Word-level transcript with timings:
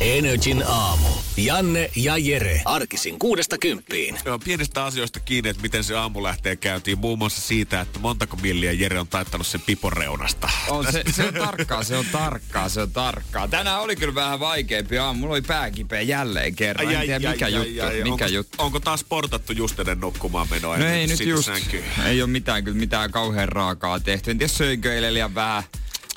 Energin 0.00 0.64
aamu. 0.66 1.08
Janne 1.36 1.90
ja 1.96 2.16
Jere. 2.18 2.62
Arkisin 2.64 3.18
kuudesta 3.18 3.58
kymppiin. 3.58 4.18
Joo, 4.24 4.38
pienistä 4.38 4.84
asioista 4.84 5.20
kiinni, 5.20 5.50
että 5.50 5.62
miten 5.62 5.84
se 5.84 5.96
aamu 5.96 6.22
lähtee 6.22 6.56
käyntiin. 6.56 6.98
Muun 6.98 7.18
muassa 7.18 7.40
siitä, 7.40 7.80
että 7.80 7.98
montako 7.98 8.36
milliä 8.36 8.72
Jere 8.72 9.00
on 9.00 9.08
taittanut 9.08 9.46
sen 9.46 9.60
pipon 9.60 9.92
reunasta. 9.92 10.50
On, 10.68 10.92
se, 10.92 11.02
se 11.12 11.24
on 11.24 11.34
tarkkaa, 11.34 11.84
se 11.84 11.96
on 11.96 12.04
tarkkaa, 12.12 12.68
se 12.68 12.82
on 12.82 12.90
tarkkaa. 12.90 13.48
Tänään 13.48 13.80
oli 13.80 13.96
kyllä 13.96 14.14
vähän 14.14 14.40
vaikeampi 14.40 14.98
aamu. 14.98 15.20
Mulla 15.20 15.34
oli 15.34 15.42
pää 15.42 15.70
kipeä 15.70 16.00
jälleen 16.00 16.54
kerran. 16.54 16.94
En 16.94 17.00
tiedä 17.00 17.30
mikä 17.30 17.48
juttu. 17.48 17.70
mikä 18.02 18.10
onko, 18.10 18.26
juttu. 18.26 18.62
onko 18.62 18.80
taas 18.80 19.04
portattu 19.04 19.52
just 19.52 19.78
ennen 19.78 20.00
nukkumaan 20.00 20.46
menoa? 20.50 20.76
No 20.76 20.86
ei 20.86 21.06
nyt 21.06 21.20
just. 21.20 21.44
sänkyyn? 21.44 21.84
Ei 22.06 22.22
ole 22.22 22.30
mitään, 22.30 22.64
kyllä 22.64 22.78
mitään 22.78 23.10
kauhean 23.10 23.48
raakaa 23.48 24.00
tehty. 24.00 24.30
En 24.30 24.38
tiedä 24.38 24.52
söinkö 24.52 24.94
eilen 24.94 25.14
liian 25.14 25.34
vähän. 25.34 25.62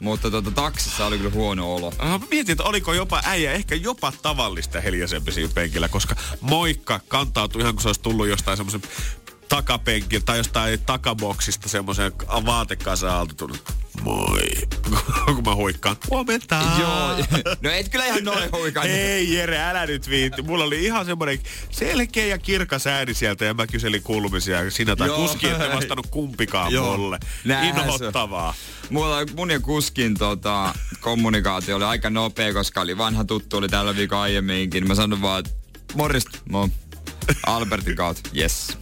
Mutta 0.02 0.32
tota, 0.32 0.52
taksissa 0.52 1.05
oli 1.05 1.18
kyllä 1.18 1.32
huono 1.34 1.76
olo. 1.76 1.94
Mä 2.04 2.20
mietin, 2.30 2.52
että 2.52 2.64
oliko 2.64 2.94
jopa 2.94 3.22
äijä 3.26 3.52
ehkä 3.52 3.76
jopa 3.76 4.14
tavallista 4.22 4.82
hiljaisempi 4.82 5.32
siinä 5.32 5.52
penkillä, 5.55 5.90
koska 5.90 6.16
moikka 6.41 6.99
kantautui 7.07 7.62
ihan 7.62 7.74
kuin 7.74 7.82
se 7.82 7.90
olisi 7.90 8.02
tullut 8.02 8.27
jostain 8.27 8.57
semmoisen 8.57 8.82
takapenkiltä 9.52 10.26
tai 10.26 10.38
jostain 10.38 10.80
takaboksista 10.85 11.70
semmoisen 11.70 12.12
vaatekasaan 12.46 13.20
alta 13.20 13.34
tullut. 13.35 13.74
Moi. 14.02 14.52
kun 15.35 15.44
mä 15.46 15.55
huikkaan. 15.55 15.96
Huomenta. 16.10 16.62
Joo, 16.80 17.16
no 17.62 17.70
et 17.70 17.90
kyllä 17.90 18.05
ihan 18.05 18.24
noin 18.24 18.52
huikan. 18.52 18.88
Ei 18.88 19.34
Jere, 19.34 19.60
älä 19.60 19.85
nyt 19.85 20.10
viitti. 20.10 20.41
Mulla 20.41 20.63
oli 20.63 20.85
ihan 20.85 21.05
semmoinen 21.05 21.40
selkeä 21.70 22.26
ja 22.26 22.38
kirkas 22.38 22.88
ääni 22.88 23.13
sieltä 23.13 23.46
ja 23.46 23.54
mä 23.54 23.68
kyselin 23.68 24.04
kuulumisia. 24.04 24.72
Sinä 24.72 24.96
tai 24.96 25.07
Joo. 25.07 25.18
kuski, 25.18 25.48
ette 25.48 25.76
vastannut 25.76 26.07
kumpikaan 26.07 26.74
Joo. 26.74 26.98
mulle. 26.98 27.20
Se. 27.48 27.68
Inhottavaa. 27.68 28.54
Mulla 28.90 29.18
mun 29.35 29.52
ja 29.52 29.60
kuskin 29.60 30.18
tota, 30.18 30.74
kommunikaatio 30.99 31.76
oli 31.76 31.85
aika 31.85 32.10
nopea, 32.10 32.54
koska 32.54 32.82
oli 32.82 32.98
vanha 32.98 33.24
tuttu, 33.24 33.57
oli 33.57 33.70
tällä 33.70 33.96
viikolla 33.96 34.24
aiemminkin. 34.24 34.88
Mä 34.88 34.96
sanoin 34.96 35.22
vaan, 35.22 35.40
että 35.40 35.52
morjesta, 35.96 36.38
mo. 36.49 36.70
Albertin 37.46 37.96
kautta, 37.96 38.30
yes. 38.38 38.77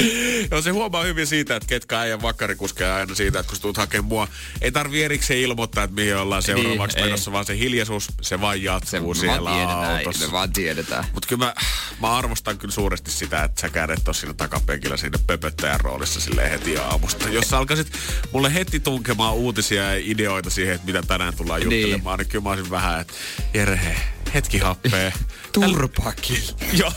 Joo, 0.50 0.62
se 0.62 0.70
huomaa 0.70 1.02
hyvin 1.02 1.26
siitä, 1.26 1.56
että 1.56 1.66
ketkä 1.66 2.00
äijän 2.00 2.22
vakarikuskeja 2.22 2.96
aina 2.96 3.14
siitä, 3.14 3.40
että 3.40 3.50
kun 3.50 3.60
tulet 3.60 3.76
hakemaan 3.76 4.08
mua, 4.08 4.28
ei 4.60 4.72
tarvi 4.72 5.02
erikseen 5.02 5.40
ilmoittaa, 5.40 5.84
että 5.84 5.94
mihin 5.94 6.16
ollaan 6.16 6.42
seuraavaksi 6.42 6.96
Niin, 6.96 7.06
menossa, 7.06 7.32
vaan 7.32 7.44
se 7.44 7.58
hiljaisuus, 7.58 8.08
se 8.20 8.40
vaan 8.40 8.58
Se 8.58 8.64
jatkuu 8.64 9.14
me 9.14 9.20
siellä 9.20 9.50
vaan 9.50 9.96
autossa. 9.96 10.26
me 10.26 10.32
vaan 10.32 10.52
tiedetään. 10.52 11.04
Mutta 11.12 11.28
kyllä 11.28 11.44
mä, 11.44 11.54
mä, 12.00 12.16
arvostan 12.16 12.58
kyllä 12.58 12.74
suuresti 12.74 13.10
sitä, 13.10 13.44
että 13.44 13.60
sä 13.60 13.66
et 13.94 14.08
ole 14.08 14.14
siinä 14.14 14.34
takapenkillä 14.34 14.96
siinä 14.96 15.18
pöpöttäjän 15.26 15.80
roolissa 15.80 16.20
sille 16.20 16.50
heti 16.50 16.76
aamusta. 16.76 17.28
Jos 17.28 17.48
sä 17.48 17.58
alkaisit 17.58 17.92
mulle 18.32 18.54
heti 18.54 18.80
tunkemaan 18.80 19.34
uutisia 19.34 19.82
ja 19.82 20.02
ideoita 20.04 20.50
siihen, 20.50 20.74
että 20.74 20.86
mitä 20.86 21.02
tänään 21.02 21.36
tullaan 21.36 21.62
juttelemaan, 21.62 22.18
niin, 22.18 22.24
niin 22.24 22.32
kyllä 22.32 22.42
mä 22.42 22.50
olisin 22.50 22.70
vähän, 22.70 23.00
että 23.00 23.12
Jere, 23.54 23.96
hetki 24.34 24.58
happea. 24.58 25.12
Turpaki. 25.52 26.42
Joo, 26.80 26.92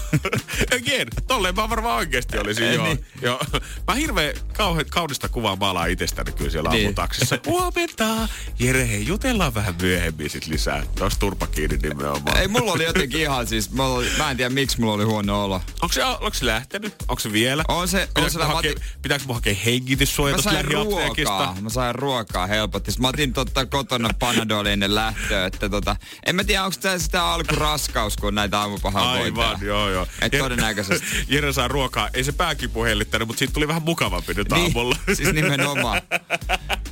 again, 0.75 1.07
tolleen 1.27 1.55
mä 1.55 1.69
varmaan 1.69 1.97
oikeesti 1.97 2.38
olisin, 2.38 2.63
Ei 2.63 2.75
joo. 2.75 2.85
niin. 2.85 3.06
joo. 3.22 3.39
Mä 3.88 3.94
hirveän 3.94 4.34
kauhe, 4.57 4.84
kaunista 4.84 5.29
kuvaa 5.29 5.56
maalaa 5.56 5.85
itsestäni 5.85 6.31
kyllä 6.31 6.51
siellä 6.51 6.69
Niin. 6.69 6.85
aamutaksissa. 6.85 7.38
Huomenta! 7.47 8.28
Jere, 8.59 8.88
hei, 8.89 9.07
jutellaan 9.07 9.53
vähän 9.53 9.75
myöhemmin 9.81 10.29
sit 10.29 10.47
lisää. 10.47 10.84
Tuossa 10.97 11.19
turpa 11.19 11.47
kiinni 11.47 11.78
nimenomaan. 11.78 12.38
Ei, 12.38 12.47
mulla 12.47 12.72
oli 12.72 12.84
jotenkin 12.84 13.22
ihan 13.22 13.47
siis, 13.47 13.72
mulla 13.72 13.90
oli, 13.95 14.07
mä 14.17 14.31
en 14.31 14.38
tiedä 14.38 14.50
miksi 14.50 14.79
mulla 14.79 14.94
oli 14.94 15.03
huono 15.03 15.44
olo. 15.44 15.55
Onko 15.81 15.94
se, 15.94 16.03
onko 16.05 16.34
se 16.34 16.45
lähtenyt? 16.45 16.95
Onko 17.07 17.19
se 17.19 17.31
vielä? 17.31 17.63
On 17.67 17.88
se- 17.88 18.09
on 18.17 18.31
se 18.31 18.38
mä 18.40 18.45
hakea, 18.45 18.72
otin- 18.72 18.84
pitääkö 19.01 19.23
mun 19.28 19.35
hakea 19.35 19.53
Mä 19.53 19.59
hengityssuojatus 19.66 20.44
sain 20.44 20.66
ruokaa, 20.66 21.57
mä 21.61 21.69
sain 21.69 21.95
ruokaa 21.95 22.47
helpotti. 22.47 22.91
Mä 23.00 23.07
otin 23.07 23.34
totta 23.34 23.66
kotona 23.66 24.09
Panadol 24.19 24.66
ennen 24.66 24.95
lähtöä, 24.95 25.45
että 25.45 25.69
tota, 25.69 25.95
en 26.25 26.35
mä 26.35 26.44
tiedä 26.44 26.63
onko 26.63 26.78
tämä 26.81 26.97
sitä 27.13 27.25
alkuraskaus, 27.25 28.18
kun 28.18 28.35
näitä 28.35 28.59
aamupahan 28.59 29.03
Aivan, 29.03 29.57
joo 29.62 29.90
joo. 29.90 30.07
Et 30.22 30.31
todennäköisesti. 30.40 31.07
Jere 31.34 31.53
saa 31.53 31.68
ruokaa. 31.68 32.09
Ei 32.13 32.24
se 32.24 32.31
pääkipu 32.31 32.84
hellittänyt, 32.84 33.28
mutta 33.28 33.40
siitä 33.40 33.53
tuli 33.53 33.68
vähän 33.68 33.84
mukavampi 33.84 34.34
nyt 34.34 34.51
Niin, 34.51 34.63
aamulla. 34.63 34.96
siis 35.16 35.34
nimenomaan. 35.34 36.02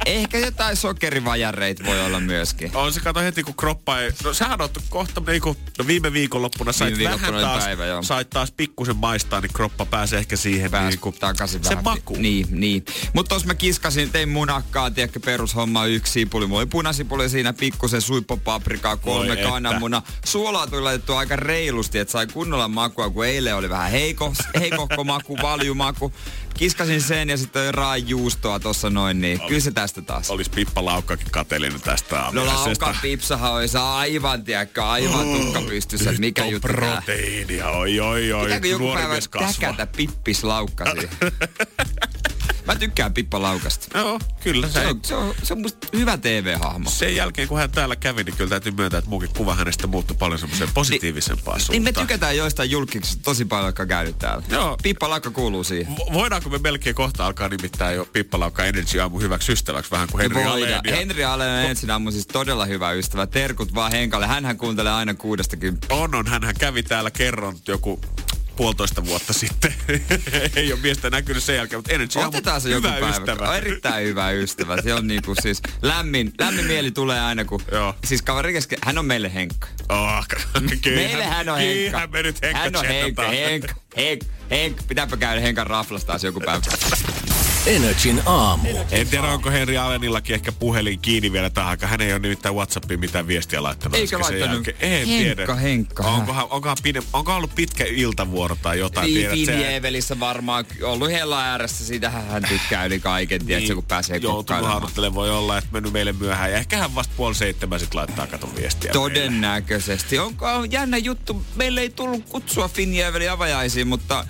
Ehkä 0.06 0.38
jotain 0.38 0.76
sokerivajareita 0.76 1.86
voi 1.86 2.06
olla 2.06 2.20
myöskin. 2.20 2.72
On 2.74 2.94
se 2.94 3.00
kato 3.00 3.20
heti, 3.20 3.44
kun 3.44 3.56
kroppa 3.56 4.00
ei... 4.00 4.12
No 4.24 4.34
sähän 4.34 4.62
oot 4.62 4.78
kohta, 4.90 5.22
niinku, 5.28 5.58
no 5.80 5.88
viime 5.88 6.14
viikonloppuna 6.14 6.72
sait 6.72 6.98
Viime 6.98 7.14
vähän 7.14 7.34
taas, 7.34 7.64
päivä, 7.64 7.86
joo. 7.86 8.04
sait 8.04 8.30
taas 8.30 8.52
pikkusen 8.52 8.96
maistaa, 8.96 9.42
niin 9.42 9.54
kroppa 9.54 9.86
pääsee 9.86 10.20
ehkä 10.20 10.36
siihen 10.36 10.72
Pääs 10.72 10.90
niinku, 10.90 11.12
takaisin 11.12 11.64
se 11.64 11.70
vähän. 11.70 11.84
maku. 11.84 12.16
Niin, 12.18 12.48
niin. 12.52 12.86
Mutta 13.14 13.36
tos 13.36 13.46
mä 13.46 13.56
kiskasin, 13.56 14.12
tein 14.12 14.30
munakkaa, 14.30 14.92
tiedätkö, 14.92 15.20
perushomma 15.20 15.86
yksi 15.86 16.12
sipuli. 16.14 16.48
Mulla 16.48 16.60
oli 16.60 16.66
punasipuli 16.66 17.30
siinä, 17.30 17.54
pikkusen 17.54 18.02
suippopaprikaa, 18.02 18.98
kolme 18.98 19.36
kananmuna. 19.36 20.02
Suolaa 20.26 20.68
tuli 20.68 20.82
laitettu 20.82 21.14
aika 21.14 21.36
reilusti, 21.36 22.00
että 22.00 22.12
sai 22.12 22.28
kunnolla 22.28 22.68
makua, 22.68 23.10
kun 23.10 23.26
eilen 23.26 23.56
oli 23.56 23.70
vähän 23.70 23.92
heiko, 23.92 24.34
heikohko 24.60 25.04
maku, 25.04 25.38
valjumaku. 25.42 26.14
Kiskasin 26.54 27.02
sen 27.02 27.30
ja 27.30 27.38
sitten 27.38 27.74
raajuustoa 27.74 28.60
tossa 28.60 28.90
noin, 28.90 29.22
niin 29.22 29.40
kyllä 29.48 29.60
se 29.60 29.72
tästä 29.72 30.02
taas. 30.02 30.30
Olis 30.30 30.50
Pippa 30.50 30.86
Laukkakin 30.86 31.32
kateellinen 31.32 31.82
tästä 31.82 32.24
No 32.32 32.46
laukan 32.46 32.96
pipsahan 33.02 33.54
olisi 33.54 33.78
aivan, 33.78 34.44
tiedätkö, 34.44 34.86
aivan 34.86 35.40
tukka 35.40 35.62
pystyssä, 35.62 36.10
että 36.10 36.20
mikä 36.20 36.46
juttu 36.46 36.68
proteiinia, 36.68 37.70
oi 37.70 38.00
oi 38.00 38.34
oi. 38.34 38.44
Pitääkö 38.44 38.68
joku 38.68 38.94
päivä 38.94 39.16
täkätä 39.32 39.88
pippislaukka 39.88 40.86
siihen? 40.86 41.10
Mä 42.68 42.76
tykkään 42.76 43.14
Pippa 43.14 43.42
Laukasta. 43.42 43.98
Joo, 44.00 44.20
kyllä 44.44 44.68
se, 44.68 44.74
Se 44.74 44.88
on, 44.88 45.00
se 45.06 45.16
on, 45.16 45.34
se 45.44 45.54
on 45.54 45.62
musta 45.62 45.88
hyvä 45.94 46.18
TV-hahmo. 46.18 46.90
sen 46.90 47.16
jälkeen, 47.16 47.48
kun 47.48 47.58
hän 47.60 47.72
täällä 47.72 47.96
kävi, 47.96 48.24
niin 48.24 48.36
kyllä 48.38 48.50
täytyy 48.50 48.72
myöntää, 48.72 48.98
että 48.98 49.10
muukin 49.10 49.30
kuva 49.38 49.56
hänestä 49.56 49.88
muuttui 49.88 50.18
paljon 50.20 50.40
semmoiseen 50.40 50.70
positiivisempaan 50.74 51.58
Niin 51.58 51.66
suuntaan. 51.66 51.84
me 51.84 52.02
tykätään 52.02 52.38
joistain 52.38 52.72
julkiksista 52.72 53.24
tosi 53.24 53.46
paljon, 53.46 53.66
jotka 53.68 53.86
käynyt 53.86 54.20
täällä. 54.20 54.44
Joo. 54.50 54.78
Pippa 54.84 55.10
Laukka 55.10 55.32
kuuluu 55.32 55.64
siihen. 55.64 55.94
Vo- 55.98 56.14
Voidaanko 56.14 56.50
me 56.50 56.58
melkein 56.58 56.96
kohta 56.96 57.26
alkaa 57.26 57.50
nimittää 57.50 57.92
jo 57.92 58.06
Pippa 58.06 58.40
Laukka 58.40 58.66
Energy 58.66 59.00
aamu 59.00 59.20
hyväksi 59.20 59.52
ystäväksi 59.52 59.92
vähän 59.92 60.08
kuin 60.12 60.22
Henri 60.22 60.44
voidaan. 60.44 60.60
Alén 60.84 60.90
ja- 60.90 60.96
Henri 60.96 61.24
Alén 61.24 61.70
ensin 61.70 61.90
mun 62.02 62.12
siis 62.12 62.28
todella 62.28 62.66
hyvä 62.66 62.92
ystävä. 62.92 63.28
Terkut 63.28 63.74
vaan 63.76 63.92
Henkalle. 63.92 64.28
Hänhän 64.28 64.58
kuuntelee 64.58 64.92
aina 64.94 65.14
kuudesta. 65.14 65.58
On, 65.90 66.16
on. 66.16 66.28
Hänhän 66.28 66.56
kävi 66.60 66.84
täällä 66.84 67.12
kerran 67.12 67.58
joku 67.68 68.00
puolitoista 68.62 69.06
vuotta 69.06 69.34
sitten. 69.34 69.74
Ei 70.56 70.74
ole 70.74 70.82
miestä 70.82 71.10
näkynyt 71.10 71.44
sen 71.44 71.56
jälkeen, 71.56 71.78
mutta 71.78 71.94
Energy 71.94 72.20
Otetaan 72.20 72.62
se 72.62 72.70
joku 72.70 72.88
hyvä 72.88 73.00
päivä. 73.00 73.10
ystävä. 73.10 73.58
Erittäin 73.58 74.06
hyvä 74.06 74.32
ystävä. 74.32 74.82
Se 74.82 74.94
on 74.94 75.08
niinku 75.08 75.36
siis 75.42 75.62
lämmin, 75.82 76.34
lämmin 76.40 76.66
mieli 76.66 76.92
tulee 76.92 77.20
aina 77.22 77.46
kun... 77.46 77.62
Joo. 77.72 77.96
Siis 78.04 78.22
kaveri 78.22 78.54
kesken, 78.54 78.80
hän 78.86 78.98
on 78.98 79.06
meille 79.06 79.34
Henkka. 79.34 79.68
Oh, 79.90 80.26
Meille 80.96 81.24
hän 81.24 81.50
on 81.50 81.58
Henkka. 81.58 82.08
Me 82.08 82.24
nyt 82.24 82.42
Henkka 82.42 82.60
Hän 82.60 82.76
on 82.76 82.86
Henkka. 82.86 83.24
Henkka, 83.24 83.74
Henkka, 83.98 84.26
Henkka. 84.50 84.84
Pitääpä 84.88 85.18
käydä 85.18 85.42
Henkan 85.42 85.68
raflas 85.68 86.06
taas 86.06 86.24
joku 86.24 86.40
päivä. 86.40 86.62
Energin 87.66 88.22
aamu. 88.26 88.70
En 88.92 89.08
tiedä, 89.08 89.28
onko 89.28 89.50
Henri 89.50 89.78
Alenillakin 89.78 90.34
ehkä 90.34 90.52
puhelin 90.52 91.00
kiinni 91.00 91.32
vielä 91.32 91.50
tähän 91.50 91.70
aikaan. 91.70 91.90
Hän 91.90 92.02
ei 92.02 92.12
ole 92.12 92.20
nimittäin 92.20 92.56
Whatsappiin 92.56 93.00
mitään 93.00 93.28
viestiä 93.28 93.64
laittanut. 93.64 93.98
Eikä 93.98 94.19
laittanut. 94.19 94.68
jälkeen. 94.68 94.78
En 94.80 95.08
Henkka, 95.08 95.24
tiedä. 95.36 95.56
Henkka. 95.56 96.04
Onkohan, 96.04 96.48
onkohan, 96.50 96.78
pide, 96.84 97.04
onkohan 97.13 97.38
ollut 97.38 97.56
pitkä 97.56 97.84
iltavuoro 97.88 98.58
tai 98.62 98.80
jotain? 98.80 99.13
Niin, 99.13 99.30
Finjevelissä 99.30 100.19
varmaan 100.19 100.66
ollut 100.84 101.12
hella 101.12 101.44
ääressä, 101.44 101.86
siitähän 101.86 102.28
hän 102.28 102.44
tykkää 102.50 102.86
yli 102.86 103.00
kaiken, 103.00 103.46
tiedätkö, 103.46 103.75
kun 103.75 103.84
pääsee 103.84 104.18
Joutunut 104.18 104.48
kokkailemaan. 104.48 105.14
voi 105.14 105.30
olla, 105.30 105.57
että 105.57 105.69
mennyt 105.72 105.94
meille 105.94 106.14
myöhään. 106.14 106.52
Ja 106.52 106.57
ehkä 106.57 106.78
hän 106.78 106.96
vasta 106.96 107.14
puoli 107.18 107.36
seitsemän 107.36 107.80
sit 107.80 107.94
laittaa 107.94 108.28
katon 108.28 108.56
viestiä. 108.56 108.94
meille. 108.94 109.10
Todennäköisesti. 109.10 110.19
Onko 110.19 110.46
on 110.46 110.72
jännä 110.72 110.98
juttu, 110.98 111.44
meille 111.56 111.81
ei 111.81 111.90
tullut 111.90 112.25
kutsua 112.30 112.68
Finjevelin 112.68 113.31
avajaisiin, 113.31 113.88
mutta 113.88 114.25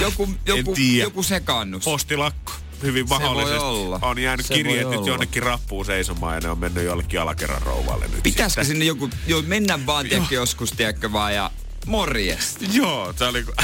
joku, 0.00 0.28
joku, 0.46 0.74
joku 1.00 1.22
sekannus. 1.22 1.84
Postilakko. 1.84 2.52
Hyvin 2.82 3.08
mahdollisesti. 3.08 3.58
olla. 3.58 3.98
On 4.02 4.18
jäänyt 4.18 4.46
Se 4.46 4.54
kirjeet 4.54 4.90
nyt 4.90 5.06
jonnekin 5.06 5.42
rappuun 5.42 5.86
seisomaan 5.86 6.34
ja 6.34 6.40
ne 6.40 6.48
on 6.48 6.58
mennyt 6.58 6.84
jollekin 6.84 7.20
alakerran 7.20 7.62
rouvalle 7.62 8.08
nyt. 8.08 8.22
Pitäisikö 8.22 8.48
sitten. 8.48 8.66
sinne 8.66 8.84
joku, 8.84 9.10
jo 9.26 9.42
mennä 9.42 9.86
vaan, 9.86 10.08
tiedätkö, 10.08 10.34
joskus, 10.34 10.72
tiedätkö, 10.72 11.12
vaan 11.12 11.34
ja 11.34 11.50
morjesta. 11.86 12.64
Joo, 12.72 13.12
se 13.16 13.24
oli... 13.24 13.44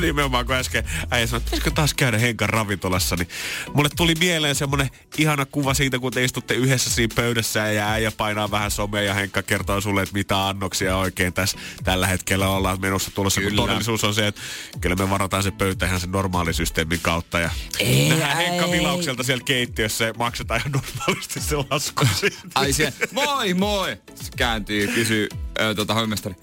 nimenomaan 0.00 0.46
kun 0.46 0.54
äsken 0.54 0.84
äijä 1.10 1.26
sanoi, 1.26 1.38
että 1.38 1.50
pitäisikö 1.50 1.70
taas 1.70 1.94
käydä 1.94 2.18
Henkan 2.18 2.48
ravintolassa, 2.48 3.16
niin 3.16 3.28
mulle 3.74 3.88
tuli 3.96 4.14
mieleen 4.18 4.54
semmonen 4.54 4.90
ihana 5.18 5.46
kuva 5.46 5.74
siitä, 5.74 5.98
kun 5.98 6.12
te 6.12 6.24
istutte 6.24 6.54
yhdessä 6.54 6.90
siinä 6.90 7.14
pöydässä 7.16 7.72
ja 7.72 7.90
äijä 7.90 8.10
painaa 8.10 8.50
vähän 8.50 8.70
somea 8.70 9.02
ja 9.02 9.14
Henkka 9.14 9.42
kertoo 9.42 9.80
sulle, 9.80 10.02
että 10.02 10.12
mitä 10.12 10.48
annoksia 10.48 10.96
oikein 10.96 11.32
tässä 11.32 11.58
tällä 11.84 12.06
hetkellä 12.06 12.48
ollaan 12.48 12.80
menossa 12.80 13.10
tulossa. 13.10 13.40
Kun 13.40 13.56
todellisuus 13.56 14.04
on 14.04 14.14
se, 14.14 14.26
että 14.26 14.40
kyllä 14.80 14.96
me 14.96 15.10
varataan 15.10 15.42
se 15.42 15.50
pöytä 15.50 15.86
ihan 15.86 16.00
sen 16.00 16.10
normaalisysteemin 16.10 17.00
kautta 17.02 17.40
ja 17.40 17.50
Ei, 17.78 18.08
nähdään 18.08 18.36
Henkka 18.36 18.66
ei. 18.66 18.72
Vilaukselta 18.72 19.22
siellä 19.22 19.44
keittiössä 19.44 20.04
ja 20.04 20.14
maksetaan 20.18 20.60
ihan 20.60 20.72
normaalisti 20.72 21.40
se 21.40 21.56
lasku 21.70 22.06
siitä. 22.14 22.36
Ai 22.54 22.72
se, 22.72 22.92
moi 23.12 23.54
moi! 23.54 23.96
Se 24.14 24.30
kääntyy, 24.36 24.88
kysyy 24.88 25.28
ö, 25.60 25.74
tota 25.74 25.94
hoimestari. 25.94 26.34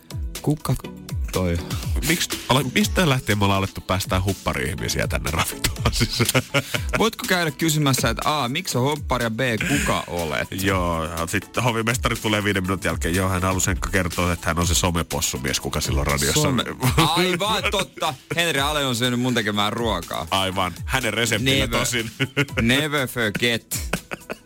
Kuka 0.41 0.75
toi? 1.33 1.57
Miksi, 2.07 2.30
ala, 2.50 2.62
mistä 2.75 3.09
lähtien 3.09 3.38
me 3.38 3.44
ollaan 3.45 3.57
alettu 3.57 3.81
päästään 3.81 4.24
huppari-ihmisiä 4.24 5.07
tänne 5.07 5.31
ravintolaan 5.31 5.94
sisään? 5.94 6.44
Voitko 7.00 7.25
käydä 7.27 7.51
kysymässä, 7.51 8.09
että 8.09 8.44
A, 8.44 8.50
miksi 8.50 8.77
on 8.77 8.83
hoppari 8.83 9.25
ja 9.25 9.31
B, 9.31 9.39
kuka 9.68 10.03
olet? 10.07 10.47
Joo, 10.51 11.07
sitten 11.27 11.63
hovimestari 11.63 12.15
tulee 12.15 12.44
viiden 12.44 12.63
minuutin 12.63 12.89
jälkeen. 12.89 13.15
Joo, 13.15 13.30
hän 13.30 13.41
halusi 13.41 13.71
kertoa, 13.91 14.33
että 14.33 14.47
hän 14.47 14.59
on 14.59 14.68
se 14.68 14.75
somepossumies, 14.75 15.59
kuka 15.59 15.81
silloin 15.81 16.07
radiossa 16.07 16.41
Some. 16.41 16.63
on. 16.97 17.09
Aivan 17.18 17.63
totta. 17.71 18.13
Henri 18.36 18.59
Ale 18.62 18.86
on 18.86 18.95
syönyt 18.95 19.19
mun 19.19 19.33
tekemään 19.33 19.74
ruokaa. 19.74 20.27
Aivan. 20.31 20.74
Hänen 20.86 21.13
reseptillä 21.13 21.65
Never. 21.65 21.79
tosin. 21.79 22.12
Never 22.62 23.07
forget. 23.07 23.79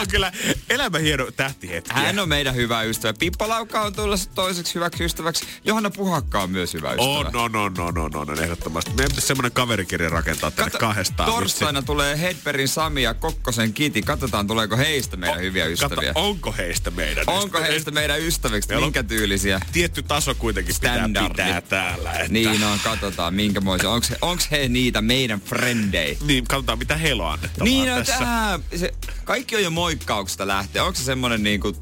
on 0.00 0.08
kyllä 0.08 0.32
elämä 0.70 0.98
hieno 0.98 1.30
tähtihetki. 1.30 1.90
Hän 1.94 2.18
on 2.18 2.28
meidän 2.28 2.54
hyvä 2.54 2.82
ystävä. 2.82 3.14
Pippa 3.18 3.48
Laukka 3.48 3.80
on 3.82 3.92
tullut 3.92 4.30
toiseksi 4.34 4.74
hyväksi 4.74 5.04
ystäväksi. 5.04 5.44
Johanna 5.64 5.90
Puhakka 5.90 6.42
on 6.42 6.50
myös 6.50 6.74
hyvä 6.74 6.90
ystävä. 6.90 7.08
On, 7.08 7.26
on, 7.36 7.56
on, 7.56 7.80
on, 7.80 7.98
on, 7.98 8.16
on, 8.16 8.30
on, 8.30 8.42
ehdottomasti. 8.42 8.90
Meidän 8.90 9.08
pitäisi 9.08 9.26
semmoinen 9.26 9.52
kaverikirja 9.52 10.08
rakentaa 10.08 10.50
tänne 10.50 10.70
Kato, 10.70 10.86
kahdestaan. 10.86 11.32
Torstaina 11.32 11.82
tulee 11.82 12.20
Hedbergin 12.20 12.68
Sami 12.68 13.02
ja 13.02 13.14
Kokkosen 13.14 13.72
Kiti. 13.72 14.02
Katsotaan, 14.02 14.46
tuleeko 14.46 14.76
heistä 14.76 15.16
meidän 15.16 15.40
hyviä 15.40 15.66
ystäviä. 15.66 16.12
Kato, 16.14 16.28
onko 16.28 16.54
heistä 16.58 16.90
meidän 16.90 17.24
Onko 17.26 17.44
ystäviä? 17.46 17.66
heistä 17.66 17.90
meidän 17.90 18.20
ystäviksi? 18.20 18.68
Meillä 18.68 18.84
on- 18.84 18.86
Minkä 18.86 19.02
tyylisiä? 19.02 19.60
Tietty 19.72 20.02
taso 20.02 20.34
kuitenkin 20.34 20.74
Standardi. 20.74 21.28
pitää 21.30 21.46
pitää 21.46 21.60
täällä. 21.60 22.12
Että... 22.12 22.28
Niin 22.32 22.64
on, 22.64 22.78
katsotaan 22.84 23.34
minkä 23.34 23.60
moisia. 23.60 23.90
Onks, 23.90 24.10
he- 24.10 24.18
onks 24.22 24.50
he 24.50 24.68
niitä 24.68 25.02
meidän 25.02 25.40
frendei? 25.40 26.18
Niin, 26.26 26.44
katsotaan 26.44 26.78
mitä 26.78 26.96
heillä 26.96 27.26
on 27.26 27.32
annettavaa 27.32 27.64
Niin 27.64 27.92
on 27.92 27.98
tässä. 27.98 28.18
tää, 28.18 28.58
se, 28.76 28.94
kaikki 29.24 29.49
on 29.56 29.62
jo 29.62 29.70
moikkauksesta 29.70 30.46
lähtee. 30.46 30.82
Onko 30.82 30.94
se 30.98 31.04
semmonen 31.04 31.42
niinku, 31.42 31.76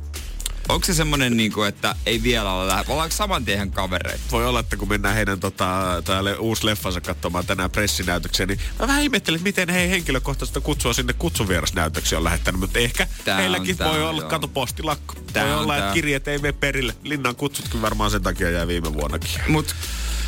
onko 0.68 0.86
se 0.86 0.94
semmonen 0.94 1.36
niinku, 1.36 1.62
että 1.62 1.96
ei 2.06 2.22
vielä 2.22 2.52
ole 2.52 2.68
lähe, 2.68 2.84
ollaanko 2.88 3.16
saman 3.16 3.44
tien 3.44 3.70
kavereita? 3.70 4.22
voi 4.32 4.46
olla, 4.46 4.60
että 4.60 4.76
kun 4.76 4.88
mennään 4.88 5.14
heidän 5.14 5.40
tota, 5.40 6.02
täällä 6.04 6.36
uusi 6.38 6.66
leffansa 6.66 7.00
katsomaan 7.00 7.46
tänään 7.46 7.70
pressinäytökseen, 7.70 8.48
niin 8.48 8.60
mä 8.78 8.86
vähän 8.86 9.02
ihmettelin, 9.02 9.36
että 9.36 9.48
miten 9.48 9.68
he 9.68 9.90
henkilökohtaista 9.90 10.60
kutsua 10.60 10.92
sinne 10.92 11.12
kutsuvierasnäytöksiä 11.12 12.18
on 12.18 12.24
lähettänyt, 12.24 12.60
mutta 12.60 12.78
ehkä 12.78 13.06
Tää 13.24 13.34
on 13.36 13.40
heilläkin 13.40 13.76
tää, 13.76 13.88
voi 13.88 14.02
olla, 14.02 14.22
joo. 14.22 14.30
kato 14.30 14.48
postilakko. 14.48 15.14
Tää 15.32 15.44
voi 15.44 15.52
on 15.52 15.58
olla, 15.58 15.74
tää. 15.74 15.82
että 15.82 15.94
kirjeet 15.94 16.28
ei 16.28 16.38
mene 16.38 16.52
perille. 16.52 16.94
Linnan 17.02 17.36
kutsutkin 17.36 17.82
varmaan 17.82 18.10
sen 18.10 18.22
takia 18.22 18.50
jäi 18.50 18.66
viime 18.66 18.92
vuonnakin. 18.92 19.30
Mut 19.48 19.74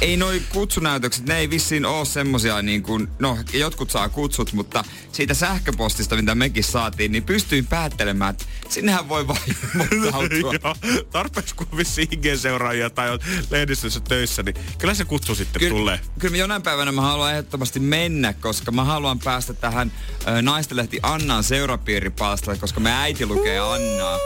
ei 0.00 0.16
noi 0.16 0.42
kutsunäytökset, 0.52 1.26
ne 1.26 1.38
ei 1.38 1.50
vissiin 1.50 1.86
oo 1.86 2.04
semmosia 2.04 2.62
niin 2.62 2.82
kuin, 2.82 3.08
no 3.18 3.38
jotkut 3.52 3.90
saa 3.90 4.08
kutsut, 4.08 4.52
mutta 4.52 4.84
siitä 5.12 5.34
sähköpostista, 5.34 6.16
mitä 6.16 6.34
mekin 6.34 6.64
saatiin, 6.64 7.12
niin 7.12 7.22
pystyin 7.22 7.66
päättelemään, 7.66 8.30
että 8.30 8.44
sinnehän 8.68 9.08
voi 9.08 9.26
vain. 9.28 9.40
Joo, 10.02 10.74
tarpeeksi 11.10 11.54
kun 11.54 11.66
vissiin 11.76 12.08
IG-seuraajia 12.12 12.90
tai 12.90 13.10
on 13.10 13.18
lehdistössä 13.50 14.00
töissä, 14.00 14.42
niin 14.42 14.54
kyllä 14.78 14.94
se 14.94 15.04
kutsu 15.04 15.34
sitten 15.34 15.60
Kyllä, 15.60 15.78
tulee. 15.78 16.00
kyllä 16.18 16.36
jonain 16.36 16.62
päivänä 16.62 16.92
mä 16.92 17.02
haluan 17.02 17.30
ehdottomasti 17.32 17.80
mennä, 17.80 18.32
koska 18.32 18.72
mä 18.72 18.84
haluan 18.84 19.18
päästä 19.18 19.54
tähän 19.54 19.92
ö, 20.28 20.42
naistenlehti 20.42 21.00
Annan 21.02 21.44
seurapiiripalstalle, 21.44 22.58
koska 22.58 22.80
me 22.80 22.92
äiti 22.92 23.26
lukee 23.26 23.58
Annaa. 23.58 24.18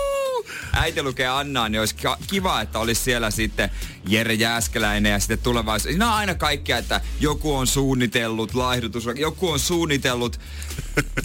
Äiti 0.73 1.02
lukee 1.02 1.26
Annaa, 1.26 1.69
niin 1.69 1.81
olisi 1.81 1.94
ki- 1.94 2.25
kiva, 2.26 2.61
että 2.61 2.79
olisi 2.79 3.02
siellä 3.02 3.31
sitten 3.31 3.70
Jere 4.08 4.35
Jääskeläinen 4.35 5.12
ja 5.12 5.19
sitten 5.19 5.38
tulevaisuus. 5.38 5.91
Siinä 5.91 6.06
on 6.08 6.14
aina 6.14 6.35
kaikkea, 6.35 6.79
että 6.79 7.00
joku 7.20 7.55
on 7.56 7.67
suunnitellut 7.67 8.55
laihdutus, 8.55 9.05
joku 9.14 9.50
on 9.50 9.58
suunnitellut, 9.58 10.41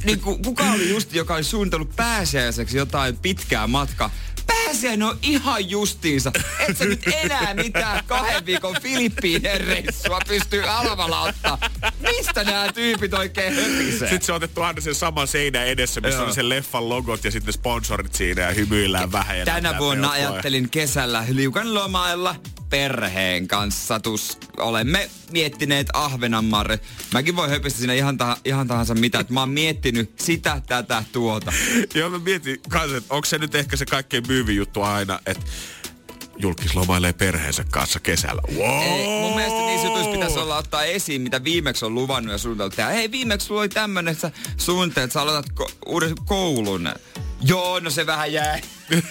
niin 0.04 0.20
ku, 0.20 0.38
kuka 0.38 0.64
oli 0.72 0.90
just, 0.90 1.14
joka 1.14 1.34
oli 1.36 1.44
suunnitellut 1.44 1.96
pääsiäiseksi 1.96 2.78
jotain 2.78 3.18
pitkää 3.18 3.68
matkaa. 3.68 4.12
Pääsiäinen 4.50 5.08
on 5.08 5.20
ihan 5.22 5.70
justiinsa. 5.70 6.32
Et 6.68 6.78
sä 6.78 6.86
nyt 6.86 7.02
enää 7.14 7.54
mitään 7.54 8.04
kahden 8.08 8.46
viikon 8.46 8.76
Filippiinen 8.82 9.62
reissua 9.62 10.20
pystyy 10.28 10.62
halvalla 10.62 11.22
ottaa. 11.22 11.58
Mistä 12.00 12.44
nämä 12.44 12.72
tyypit 12.74 13.14
oikein 13.14 13.56
höpisee? 13.56 14.10
Sitten 14.10 14.22
se 14.22 14.32
on 14.32 14.36
otettu 14.36 14.62
aina 14.62 14.82
sen 14.82 14.96
saman 14.96 15.28
seinän 15.28 15.68
edessä, 15.68 16.02
missä 16.02 16.20
Joo. 16.20 16.28
on 16.28 16.34
sen 16.34 16.50
leffan 16.50 16.90
logot 16.90 17.24
ja 17.24 17.32
sitten 17.32 17.54
sponsorit 17.54 18.16
siinä 18.16 18.42
ja 18.42 18.52
hymyillään 18.52 19.12
vähän. 19.12 19.40
Ja 19.40 19.46
Tänä 19.46 19.78
vuonna 19.78 20.12
ajattelin 20.12 20.70
kesällä 20.70 21.26
liukan 21.30 21.74
lomailla 21.74 22.36
perheen 22.70 23.48
kanssa. 23.48 24.00
Tus, 24.00 24.38
olemme 24.58 25.10
miettineet 25.32 25.88
Ahvenanmarre. 25.94 26.80
Mäkin 27.14 27.36
voi 27.36 27.50
höpistä 27.50 27.80
siinä 27.80 27.94
ihan, 27.94 28.18
tah- 28.22 28.40
ihan 28.46 28.68
tahansa 28.68 28.96
mitä. 28.96 29.20
että 29.20 29.34
Mä 29.34 29.40
oon 29.40 29.50
miettinyt 29.50 30.12
sitä, 30.20 30.62
tätä, 30.68 31.04
tuota. 31.12 31.54
Joo, 31.94 32.10
mä 32.10 32.20
mietin 32.20 32.62
kanssa, 32.70 32.98
että 32.98 33.14
onko 33.14 33.26
se 33.26 33.38
nyt 33.38 33.56
ehkä 33.56 33.78
se 33.78 33.86
kaikkein 33.86 34.24
myyvin 34.28 34.56
juttu 34.56 34.82
aina, 34.82 35.20
että 35.26 35.44
julkis 36.38 36.76
lomailee 36.76 37.14
perheensä 37.14 37.64
kanssa 37.72 38.00
kesällä. 38.00 38.42
Wow! 38.56 38.82
Ei, 38.84 39.08
mun 39.22 39.36
mielestä 39.36 39.60
niissä 39.60 39.88
jutuissa 39.88 40.12
pitäisi 40.12 40.40
olla 40.40 40.58
ottaa 40.58 40.84
esiin, 40.84 41.22
mitä 41.22 41.44
viimeksi 41.44 41.86
on 41.86 41.96
luvannut 41.96 42.32
ja 42.32 42.38
suunniteltu. 42.38 42.76
tehdä. 42.76 42.90
Hei, 42.90 43.12
viimeksi 43.12 43.48
sulla 43.48 43.62
oli 43.62 43.70
tämmönen, 43.70 44.12
että 44.12 44.22
sä 44.22 44.32
että 45.04 45.14
sä 45.14 45.22
aloitat 45.22 45.52
ko- 45.60 45.72
uuden 45.86 46.14
koulun. 46.26 46.90
Joo, 47.42 47.80
no 47.80 47.90
se 47.90 48.06
vähän 48.06 48.34
jäi. 48.34 48.62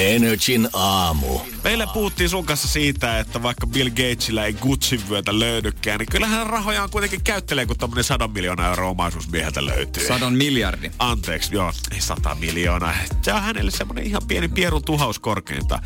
Energin 0.00 0.68
aamu. 0.72 1.38
Meillä 1.64 1.86
puhuttiin 1.86 2.30
sun 2.30 2.46
kanssa 2.46 2.68
siitä, 2.68 3.18
että 3.18 3.42
vaikka 3.42 3.66
Bill 3.66 3.90
Gatesillä 3.90 4.44
ei 4.44 4.52
Gucci 4.52 5.00
vyötä 5.10 5.38
löydykään, 5.38 5.98
niin 5.98 6.08
kyllähän 6.10 6.46
rahojaan 6.46 6.90
kuitenkin 6.90 7.24
käyttelee, 7.24 7.66
kun 7.66 7.78
tommonen 7.78 8.04
100 8.04 8.28
miljoonaa 8.28 8.68
euroa 8.68 8.90
omaisuusmieheltä 8.90 9.66
löytyy. 9.66 10.06
Sadon 10.06 10.34
miljardi. 10.34 10.90
Anteeksi, 10.98 11.54
joo, 11.54 11.72
ei 11.92 12.00
100 12.00 12.34
miljoonaa. 12.34 12.94
Se 13.22 13.32
on 13.32 13.42
hänelle 13.42 13.70
semmoinen 13.70 14.04
ihan 14.04 14.22
pieni 14.28 14.48
pierun 14.48 14.84
tuhaus 14.84 15.18
korkeinta. 15.18 15.78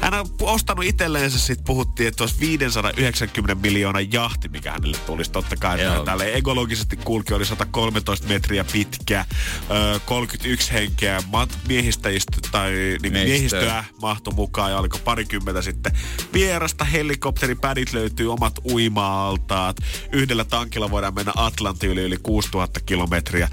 Hän 0.00 0.14
on 0.14 0.26
ostanut 0.40 0.84
itselleensä, 0.84 1.38
sit 1.38 1.64
puhuttiin, 1.64 2.08
että 2.08 2.24
olisi 2.24 2.40
590 2.40 3.54
miljoonaa 3.54 4.02
jahti, 4.12 4.48
mikä 4.48 4.72
hänelle 4.72 4.96
tulisi. 5.06 5.30
Totta 5.30 5.56
kai 5.56 5.82
Joo. 5.82 6.04
Tälle 6.04 6.34
ekologisesti 6.34 6.96
kulki, 6.96 7.34
oli 7.34 7.44
113 7.44 8.28
metriä 8.28 8.64
pitkä, 8.72 9.24
ö, 9.70 10.00
31 10.06 10.72
henkeä 10.72 11.18
mat- 11.18 11.56
miehistäjistä 11.68 12.36
tai 12.52 12.72
niin 13.02 13.12
Miehistöä. 13.12 13.59
Miehistöä 13.60 13.84
mahtui 14.02 14.34
mukaan 14.34 14.70
ja 14.70 14.78
oliko 14.78 14.98
parikymmentä 15.04 15.62
sitten 15.62 15.92
vierasta. 16.32 16.84
Helikopteripädit 16.84 17.92
löytyy 17.92 18.32
omat 18.32 18.54
uima-altaat. 18.70 19.76
Yhdellä 20.12 20.44
tankilla 20.44 20.90
voidaan 20.90 21.14
mennä 21.14 21.32
Atlantin 21.36 21.90
yli 21.90 22.02
yli 22.02 22.16
6000 22.22 22.80
kilometriä. 22.80 23.48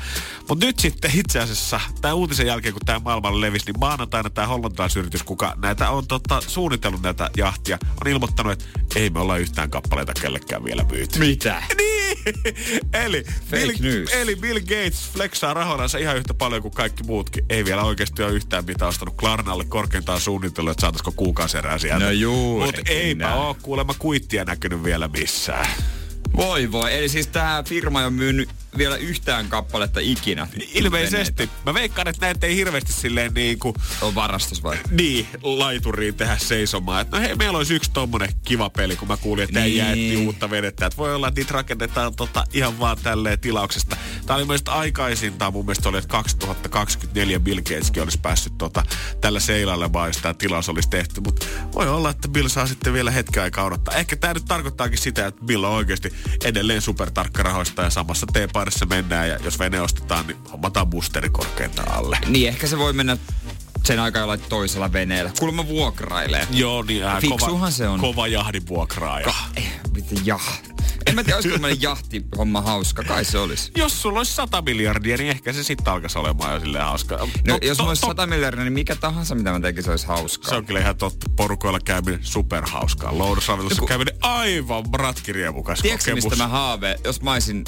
Mutta 0.50 0.66
nyt 0.66 0.80
sitten 0.80 1.12
itse 1.14 1.40
asiassa 1.40 1.80
tämän 2.02 2.16
uutisen 2.16 2.48
jälkeen, 2.48 2.74
kun 2.74 2.86
tämä 2.86 3.00
maailmalle 3.00 3.48
levisi, 3.48 3.66
niin 3.66 3.80
maanantaina 3.80 4.30
tämä 4.30 4.48
hollantilaisyritys, 4.48 5.24
kuka 5.24 5.54
näitä 5.62 5.90
on 5.90 6.08
tota, 6.08 6.42
suunnitellut 6.48 7.02
näitä 7.02 7.30
jahtia, 7.38 7.78
on 8.06 8.12
ilmoittanut, 8.12 8.52
että 8.52 8.66
ei 8.96 9.10
me 9.10 9.20
olla 9.20 9.38
yhtään 9.38 9.70
kappaleita 9.70 10.14
kellekään 10.22 10.64
vielä 10.64 10.84
myyty. 10.84 11.20
Mitä? 11.20 11.64
Niin! 11.78 11.98
eli, 12.94 13.24
Bill, 13.52 13.72
news. 13.80 14.10
eli 14.14 14.36
Bill 14.36 14.60
Gates 14.60 15.10
flexaa 15.14 15.54
rahoillansa 15.54 15.98
ihan 15.98 16.18
yhtä 16.18 16.34
paljon 16.34 16.62
kuin 16.62 16.74
kaikki 16.74 17.04
muutkin. 17.04 17.46
Ei 17.50 17.66
vielä 17.66 17.84
oikeasti 17.84 18.24
ole 18.24 18.32
yhtään 18.32 18.66
mitään 18.66 18.90
ostanut 18.90 19.16
Klarnalle 19.18 19.66
korkeintaan 19.98 20.22
suunnitellut, 20.22 20.72
että 20.72 20.82
saataisiko 20.82 21.12
kuukausi 21.12 21.58
erää 21.58 21.78
sieltä. 21.78 22.06
No 22.06 22.12
juurikin 22.12 22.78
Mutta 22.78 22.92
eipä 22.92 23.36
ole 23.36 23.56
kuulemma 23.62 23.94
kuittia 24.00 24.46
näkynyt 24.46 24.84
vielä 24.84 25.08
missään. 25.08 25.70
Voi 26.36 26.72
voi, 26.72 26.98
eli 26.98 27.10
siis 27.10 27.28
tää 27.28 27.64
firma 27.64 28.02
ole 28.02 28.10
myynyt 28.10 28.50
vielä 28.78 28.96
yhtään 28.96 29.48
kappaletta 29.50 30.00
ikinä. 30.00 30.48
Ilmeisesti. 30.74 31.50
Mä 31.66 31.74
veikkaan, 31.74 32.08
että 32.08 32.26
näitä 32.26 32.48
ei 32.48 32.56
hirveästi 32.56 32.94
silleen 32.94 33.34
niin 33.34 33.60
kuin, 33.60 33.76
On 34.02 34.16
varastus 34.16 34.64
vai? 34.64 34.78
niin, 34.92 35.28
laituriin 35.44 36.16
tehdä 36.16 36.38
seisomaan. 36.38 37.02
Että 37.02 37.18
no 37.18 37.24
hei, 37.24 37.36
meillä 37.36 37.58
olisi 37.58 37.76
yksi 37.76 37.92
tommonen 37.94 38.30
kiva 38.46 38.70
peli, 38.70 38.96
kun 38.96 39.08
mä 39.08 39.18
kuulin, 39.18 39.44
että 39.44 39.60
Niin. 39.60 39.66
niin. 39.66 39.78
jäätti 39.78 40.26
uutta 40.26 40.50
vedettä. 40.50 40.86
Että 40.86 40.98
voi 40.98 41.16
olla, 41.16 41.28
että 41.28 41.40
niitä 41.42 41.54
rakennetaan 41.54 42.16
tota, 42.16 42.44
ihan 42.54 42.80
vaan 42.80 42.98
tälleen 43.04 43.40
tilauksesta. 43.40 43.98
Tää 44.26 44.36
oli 44.36 44.46
mielestäni 44.46 44.78
aikaisintaan, 44.78 45.54
mun 45.54 45.66
mielestä 45.66 45.90
oli, 45.90 45.98
että 45.98 46.08
2024 46.08 47.40
Bill 47.40 47.62
Gateskin 47.62 48.04
olisi 48.04 48.20
päässyt 48.22 48.58
tota, 48.58 48.84
tällä 49.22 49.40
seilailemaan, 49.40 50.10
jos 50.10 50.18
tämä 50.18 50.34
tilaus 50.34 50.70
olisi 50.70 50.90
tehty. 50.90 51.22
Mutta 51.22 51.46
voi 51.74 51.90
olla, 51.90 52.10
että 52.10 52.28
Bill 52.28 52.48
saa 52.48 52.68
sitten 52.68 52.94
vielä 52.94 53.12
hetken 53.12 53.44
aikaa 53.44 53.66
odottaa. 53.66 53.96
Ehkä 53.96 54.16
tämä 54.16 54.34
nyt 54.34 54.46
tarkoittaakin 54.46 54.98
sitä, 54.98 55.28
että 55.28 55.46
Bill 55.46 55.64
on 55.64 55.72
oikeasti 55.72 56.14
edelleen 56.44 56.82
supertarkka 56.82 57.44
rahoista 57.44 57.82
ja 57.82 57.90
samassa 57.90 58.28
teepaidassa 58.34 58.67
mennään. 58.90 59.30
Ja 59.30 59.38
jos 59.44 59.60
vene 59.60 59.82
ostetaan, 59.82 60.28
niin 60.28 60.38
hommataan 60.52 60.88
boosteri 60.88 61.30
korkeintaan 61.30 61.92
alle. 61.92 62.18
Niin, 62.28 62.48
ehkä 62.48 62.68
se 62.68 62.78
voi 62.78 62.94
mennä 62.94 63.18
sen 63.84 64.00
aikaa 64.00 64.20
jollain 64.20 64.42
toisella 64.50 64.94
veneellä. 64.94 65.32
Kuulemma 65.40 65.68
vuokrailee. 65.68 66.48
Joo, 66.52 66.84
niin 66.84 67.04
äh, 67.06 67.22
Fiksuhan 67.22 67.54
kova, 67.56 67.72
se 67.72 67.88
on. 67.88 68.00
kova 68.00 68.28
jahdin 68.28 68.68
vuokraaja. 68.68 69.26
Ka- 69.26 69.34
eh, 69.56 69.80
mitä 69.96 70.16
jah. 70.26 70.62
En 71.06 71.16
mä 71.16 71.24
tiedä, 71.24 71.36
olisiko 71.38 71.54
tämmönen 71.54 71.82
jahtihomma 71.82 72.62
hauska. 72.62 73.04
Kai 73.04 73.26
se 73.26 73.38
olisi. 73.38 73.72
Jos 73.78 74.02
sulla 74.02 74.20
olisi 74.20 74.34
100 74.34 74.62
miljardia, 74.62 75.18
niin 75.18 75.30
ehkä 75.30 75.54
se 75.54 75.64
sitten 75.64 75.94
alkaisi 75.94 76.18
olemaan 76.18 76.54
jo 76.54 76.60
silleen 76.60 76.84
hauskaa. 76.86 77.18
No, 77.18 77.26
To- 77.60 77.66
jos 77.66 77.78
to- 77.78 77.84
mulla 77.84 77.92
olisi 77.92 78.02
to- 78.02 78.08
100 78.08 78.28
miljardia, 78.28 78.64
niin 78.64 78.74
mikä 78.74 78.96
tahansa, 78.96 79.36
mitä 79.36 79.52
mä 79.52 79.60
tekisin, 79.60 79.92
olisi 79.92 80.08
hauskaa. 80.08 80.50
Se 80.50 80.56
on 80.56 80.66
kyllä 80.66 80.80
ihan 80.80 80.96
totta. 80.98 81.26
Porukoilla 81.36 81.80
käyminen 81.80 82.20
superhauskaa. 82.24 83.18
Loudosravintolassa 83.18 83.82
Joku- 83.82 83.88
käyminen 83.88 84.16
aivan 84.22 84.84
ratkiriemukas 84.94 85.80
Tiedätkö 85.80 86.04
kokemus. 86.12 86.24
mistä 86.24 86.44
mä 86.44 86.48
haave, 86.48 86.96
jos 87.04 87.22
mä 87.22 87.32
olisin, 87.34 87.64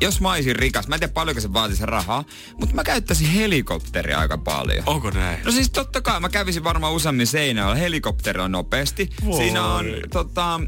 jos 0.00 0.20
mä 0.20 0.30
olisin 0.30 0.56
rikas, 0.56 0.88
mä 0.88 0.94
en 0.94 1.00
tiedä 1.00 1.12
paljonko 1.12 1.40
se 1.40 1.52
vaatisi 1.52 1.86
rahaa, 1.86 2.24
mutta 2.60 2.74
mä 2.74 2.84
käyttäisin 2.84 3.26
helikopteria 3.26 4.18
aika 4.18 4.38
paljon. 4.38 4.82
Onko 4.86 5.10
näin? 5.10 5.38
No 5.44 5.52
siis 5.52 5.70
totta 5.70 6.00
kai, 6.00 6.20
mä 6.20 6.28
kävisin 6.28 6.64
varmaan 6.64 6.92
useammin 6.92 7.26
seinällä 7.26 7.74
helikopterilla 7.74 8.48
nopeasti. 8.48 9.10
Voi. 9.26 9.36
Siinä 9.36 9.64
on 9.64 9.86
tota, 10.10 10.60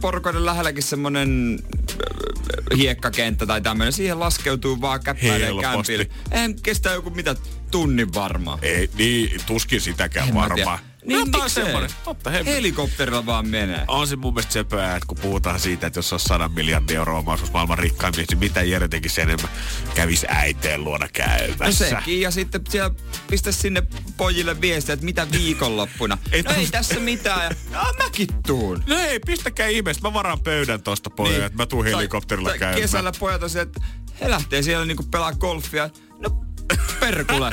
porukoiden 0.00 0.46
lähelläkin 0.46 0.82
semmonen 0.82 1.58
äh, 1.90 2.78
hiekkakenttä 2.78 3.46
tai 3.46 3.60
tämmönen. 3.60 3.92
Siihen 3.92 4.20
laskeutuu 4.20 4.80
vaan 4.80 5.00
käppäilee 5.04 5.50
kämpille. 5.60 6.06
En 6.30 6.62
kestä 6.62 6.90
joku 6.90 7.10
mitä 7.10 7.36
tunnin 7.70 8.14
varmaan. 8.14 8.58
Ei, 8.62 8.90
niin, 8.98 9.40
tuskin 9.46 9.80
sitäkään 9.80 10.34
varmaan. 10.34 10.78
Niin 11.04 11.18
Jotain 11.18 11.44
miksei? 11.44 11.64
semmonen. 11.64 11.90
Totta, 12.04 12.30
he, 12.30 12.44
Helikopterilla 12.46 13.26
vaan 13.26 13.48
menee. 13.48 13.84
on 13.88 14.06
se 14.08 14.16
mun 14.16 14.34
mielestä 14.34 14.52
söpöä, 14.52 14.96
että 14.96 15.06
kun 15.06 15.18
puhutaan 15.22 15.60
siitä, 15.60 15.86
että 15.86 15.98
jos 15.98 16.12
on 16.12 16.20
100 16.20 16.48
miljardia 16.48 16.96
euroa 16.96 17.18
omaisuus 17.18 17.52
maailman 17.52 17.78
rikkaimmista, 17.78 18.32
niin 18.34 18.38
mitä 18.38 18.62
Jere 18.62 18.88
tekisi 18.88 19.20
enemmän? 19.20 19.48
Kävis 19.94 20.26
äiteen 20.28 20.84
luona 20.84 21.04
No 21.04 21.10
käymässä. 21.12 21.88
sekin, 21.88 22.20
ja 22.20 22.30
sitten 22.30 22.60
siellä 22.68 22.90
pistä 23.30 23.52
sinne 23.52 23.82
pojille 24.16 24.60
viestiä, 24.60 24.92
että 24.92 25.04
mitä 25.04 25.26
viikonloppuna. 25.32 26.18
Ei 26.32 26.42
no 26.42 26.50
ei 26.50 26.66
tässä 26.66 27.00
mitään, 27.00 27.42
ja 27.42 27.50
ja 27.78 27.84
mäkin 28.04 28.28
tuun. 28.46 28.82
No 28.86 28.98
ei, 28.98 29.20
pistäkää 29.20 29.66
ihmeestä. 29.68 30.08
Mä 30.08 30.12
varaan 30.14 30.40
pöydän 30.40 30.82
tosta 30.82 31.10
pojille, 31.10 31.38
niin. 31.38 31.46
että 31.46 31.56
mä 31.56 31.66
tuun 31.66 31.84
helikopterilla 31.84 32.48
tai 32.48 32.58
käymään. 32.58 32.80
Kesällä 32.80 33.12
pojat 33.18 33.42
on 33.42 33.50
se, 33.50 33.60
että 33.60 33.80
he 34.20 34.30
lähtee 34.30 34.62
siellä 34.62 34.84
niinku 34.84 35.02
pelaa 35.10 35.32
golfia. 35.32 35.90
No 36.18 36.30
perkule. 37.00 37.50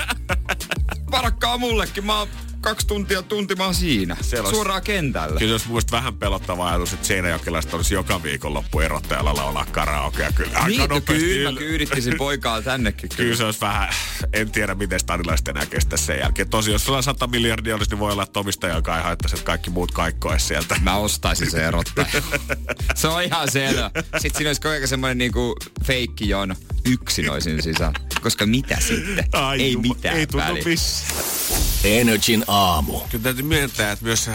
Varakkaa 1.12 1.58
mullekin, 1.58 2.05
mä 2.05 2.20
oon 2.20 2.27
kaksi 2.61 2.87
tuntia 2.87 3.21
tuntimaan 3.21 3.75
siinä. 3.75 4.17
Siellä 4.21 4.43
olisi- 4.47 4.55
Suoraan 4.55 4.81
kentälle. 4.83 5.39
Kyllä 5.39 5.53
jos 5.53 5.67
mielestä 5.67 5.91
vähän 5.91 6.15
pelottava 6.17 6.69
ajatus, 6.69 6.93
että 6.93 7.07
Seinäjokelaiset 7.07 7.73
olisi 7.73 7.93
joka 7.93 8.23
viikonloppu 8.23 8.79
erottajalla 8.79 9.35
laulaa 9.35 9.65
karaokea. 9.71 10.31
Kyllä 10.31 10.51
aika 10.57 10.67
Niin, 10.67 10.79
no 10.79 10.87
nopeasti. 10.87 11.25
kyllä 11.25 11.51
mä 11.51 11.57
kyydittisin 11.57 12.17
poikaa 12.17 12.61
tännekin. 12.61 13.09
Kyllä 13.09 13.17
Kyllä. 13.17 13.35
se 13.37 13.43
olisi 13.43 13.61
vähän, 13.61 13.89
en 14.33 14.51
tiedä 14.51 14.75
miten 14.75 14.99
stadilaiset 14.99 15.47
enää 15.47 15.65
kestä 15.65 15.97
sen 15.97 16.19
jälkeen. 16.19 16.49
Tosi, 16.49 16.71
jos 16.71 16.85
sulla 16.85 17.01
100 17.01 17.27
miljardia 17.27 17.75
olisi, 17.75 17.91
niin 17.91 17.99
voi 17.99 18.11
olla, 18.11 18.23
että 18.23 18.39
omistaja 18.39 18.75
ei 18.75 19.03
haittaisi, 19.03 19.35
että 19.35 19.45
kaikki 19.45 19.69
muut 19.69 19.91
kaikkois 19.91 20.47
sieltä. 20.47 20.75
Mä 20.81 20.95
ostaisin 20.95 21.51
se 21.51 21.65
erottaja. 21.67 22.07
se 22.95 23.07
on 23.07 23.23
ihan 23.23 23.51
selvä. 23.51 23.91
Sitten 24.19 24.37
siinä 24.37 24.49
olisi 24.49 24.61
koko 24.61 24.75
semmoinen 24.87 25.17
niinku 25.17 25.55
feikki 25.85 26.29
jono. 26.29 26.55
Yksin 26.85 27.29
olisin 27.31 27.61
sisällä. 27.63 27.93
Koska 28.21 28.45
mitä 28.45 28.77
sitten? 28.79 29.25
Ai 29.33 29.61
ei 29.61 29.71
juma, 29.73 29.81
mitään 29.95 30.17
Ei 30.17 30.27
tunnu 30.27 30.45
väliä. 30.47 30.63
missään. 30.65 31.70
Energin 31.83 32.43
aamu. 32.47 33.00
Kyllä 33.00 33.23
täytyy 33.23 33.43
myöntää, 33.43 33.91
että 33.91 34.05
myös 34.05 34.29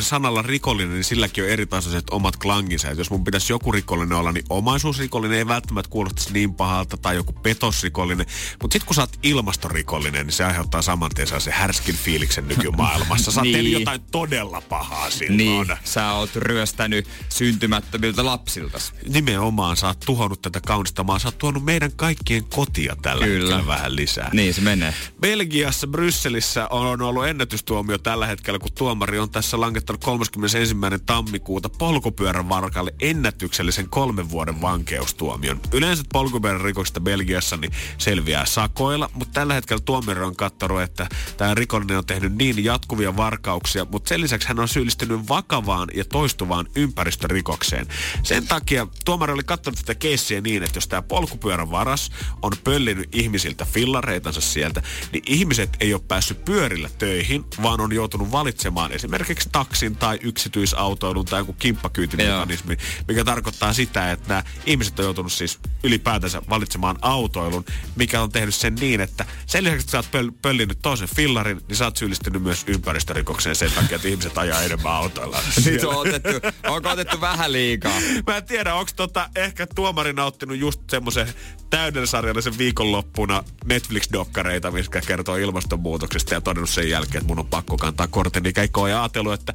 sanalla 0.00 0.42
rikollinen, 0.42 0.92
niin 0.94 1.04
silläkin 1.04 1.44
on 1.44 1.50
eri 1.50 1.66
tasoiset 1.66 2.10
omat 2.10 2.36
klanginsa. 2.36 2.88
Että 2.88 3.00
jos 3.00 3.10
mun 3.10 3.24
pitäisi 3.24 3.52
joku 3.52 3.72
rikollinen 3.72 4.18
olla, 4.18 4.32
niin 4.32 4.44
omaisuusrikollinen 4.48 5.38
ei 5.38 5.46
välttämättä 5.46 5.90
kuulostaisi 5.90 6.32
niin 6.32 6.54
pahalta 6.54 6.96
tai 6.96 7.14
joku 7.16 7.32
petosrikollinen. 7.32 8.26
Mutta 8.62 8.74
sitten 8.74 8.86
kun 8.86 8.94
sä 8.94 9.02
oot 9.02 9.18
ilmastorikollinen, 9.22 10.26
niin 10.26 10.32
se 10.34 10.44
aiheuttaa 10.44 10.82
saman 10.82 11.10
tien 11.14 11.40
se 11.40 11.50
härskin 11.50 11.94
fiiliksen 11.94 12.48
nykymaailmassa. 12.48 13.32
Sä 13.32 13.40
oot 13.40 13.48
Niin. 13.48 13.72
jotain 13.72 14.00
todella 14.10 14.60
pahaa 14.60 15.10
silloin. 15.10 15.36
Niin, 15.36 15.66
sä 15.84 16.12
oot 16.12 16.36
ryöstänyt 16.36 17.08
syntymättömiltä 17.28 18.24
lapsilta. 18.24 18.78
Nimenomaan 19.08 19.76
sä 19.76 19.86
oot 19.86 20.00
tuhonnut 20.00 20.42
tätä 20.42 20.60
kaunista 20.60 21.04
maa. 21.04 21.18
Sä 21.18 21.28
oot 21.28 21.38
tuonut 21.38 21.64
meidän 21.64 21.92
kaikkien 21.96 22.44
kotia 22.44 22.96
tällä 23.02 23.24
Kyllä. 23.24 23.66
vähän 23.66 23.96
lisää. 23.96 24.30
Niin 24.32 24.54
se 24.54 24.60
menee. 24.60 24.94
Belgiassa, 25.20 25.86
Brysselissä 25.86 26.68
on 26.70 26.79
ollut 26.80 27.26
ennätystuomio 27.26 27.98
tällä 27.98 28.26
hetkellä, 28.26 28.58
kun 28.58 28.72
tuomari 28.78 29.18
on 29.18 29.30
tässä 29.30 29.60
langettanut 29.60 30.04
31. 30.04 30.76
tammikuuta 31.06 31.68
polkupyörän 31.68 32.48
varkalle 32.48 32.94
ennätyksellisen 33.00 33.88
kolmen 33.88 34.30
vuoden 34.30 34.60
vankeustuomion. 34.60 35.60
Yleensä 35.72 36.04
polkupyörän 36.12 36.60
rikoksista 36.60 37.00
Belgiassa 37.00 37.56
niin 37.56 37.72
selviää 37.98 38.46
sakoilla, 38.46 39.10
mutta 39.14 39.32
tällä 39.32 39.54
hetkellä 39.54 39.82
tuomari 39.84 40.22
on 40.22 40.36
katsonut, 40.36 40.82
että 40.82 41.08
tämä 41.36 41.54
rikollinen 41.54 41.98
on 41.98 42.06
tehnyt 42.06 42.34
niin 42.34 42.64
jatkuvia 42.64 43.16
varkauksia, 43.16 43.86
mutta 43.90 44.08
sen 44.08 44.20
lisäksi 44.20 44.48
hän 44.48 44.60
on 44.60 44.68
syyllistynyt 44.68 45.28
vakavaan 45.28 45.88
ja 45.94 46.04
toistuvaan 46.04 46.66
ympäristörikokseen. 46.76 47.86
Sen 48.22 48.46
takia 48.46 48.86
tuomari 49.04 49.32
oli 49.32 49.42
katsonut 49.44 49.78
tätä 49.78 49.94
keissiä 49.94 50.40
niin, 50.40 50.62
että 50.62 50.76
jos 50.76 50.88
tämä 50.88 51.02
polkupyörän 51.02 51.70
varas 51.70 52.10
on 52.42 52.52
pöllinyt 52.64 53.08
ihmisiltä 53.14 53.64
fillareitansa 53.64 54.40
sieltä, 54.40 54.82
niin 55.12 55.22
ihmiset 55.26 55.70
ei 55.80 55.94
ole 55.94 56.02
päässyt 56.08 56.44
pyörillä 56.70 56.90
töihin, 56.98 57.44
vaan 57.62 57.80
on 57.80 57.92
joutunut 57.92 58.32
valitsemaan 58.32 58.92
esimerkiksi 58.92 59.48
taksin 59.52 59.96
tai 59.96 60.18
yksityisautoilun 60.22 61.24
tai 61.24 61.40
joku 61.40 61.52
kimppakyytimekanismi, 61.52 62.76
mikä 63.08 63.24
tarkoittaa 63.24 63.72
sitä, 63.72 64.12
että 64.12 64.28
nämä 64.28 64.42
ihmiset 64.66 64.98
on 64.98 65.04
joutunut 65.04 65.32
siis 65.32 65.58
ylipäätänsä 65.84 66.42
valitsemaan 66.50 66.96
autoilun, 67.02 67.64
mikä 67.96 68.22
on 68.22 68.32
tehnyt 68.32 68.54
sen 68.54 68.74
niin, 68.74 69.00
että 69.00 69.24
sen 69.46 69.64
lisäksi, 69.64 69.84
että 69.84 69.90
sä 69.90 69.98
oot 69.98 70.06
pöl- 70.06 70.38
pöllinyt 70.42 70.78
toisen 70.82 71.08
fillarin, 71.16 71.60
niin 71.68 71.76
sä 71.76 71.84
oot 71.84 71.96
syyllistynyt 71.96 72.42
myös 72.42 72.64
ympäristörikokseen 72.66 73.56
sen 73.56 73.72
takia, 73.72 73.96
että 73.96 74.08
ihmiset 74.08 74.38
ajaa 74.38 74.62
enemmän 74.62 74.92
autoilla. 74.92 75.38
Nyt 75.64 75.84
on 75.84 75.96
otettu, 75.96 76.28
onko 76.68 76.88
otettu 76.88 77.20
vähän 77.20 77.52
liikaa? 77.52 78.00
Mä 78.26 78.36
en 78.36 78.44
tiedä, 78.44 78.74
onko 78.74 78.90
tota, 78.96 79.28
ehkä 79.36 79.66
tuomari 79.74 80.12
nauttinut 80.12 80.56
just 80.56 80.80
semmoisen 80.90 81.28
täydensarjallisen 81.70 82.58
viikonloppuna 82.58 83.44
Netflix-dokkareita, 83.64 84.70
mitkä 84.70 85.00
kertoo 85.00 85.36
ilmastonmuutoksesta 85.36 86.34
ja 86.34 86.40
todennut 86.60 86.70
sen 86.70 86.90
jälkeen, 86.90 87.22
että 87.22 87.28
mun 87.28 87.38
on 87.38 87.46
pakko 87.46 87.76
kantaa 87.76 88.06
korteni 88.06 88.52
keikkoon 88.52 88.90
ja 88.90 89.02
ajatellut, 89.02 89.32
että 89.32 89.54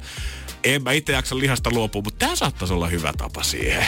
en 0.64 0.82
mä 0.82 0.92
itse 0.92 1.12
jaksa 1.12 1.38
lihasta 1.38 1.70
luopua, 1.70 2.02
mutta 2.02 2.18
tämä 2.18 2.36
saattaisi 2.36 2.74
olla 2.74 2.86
hyvä 2.86 3.12
tapa 3.18 3.42
siihen. 3.42 3.86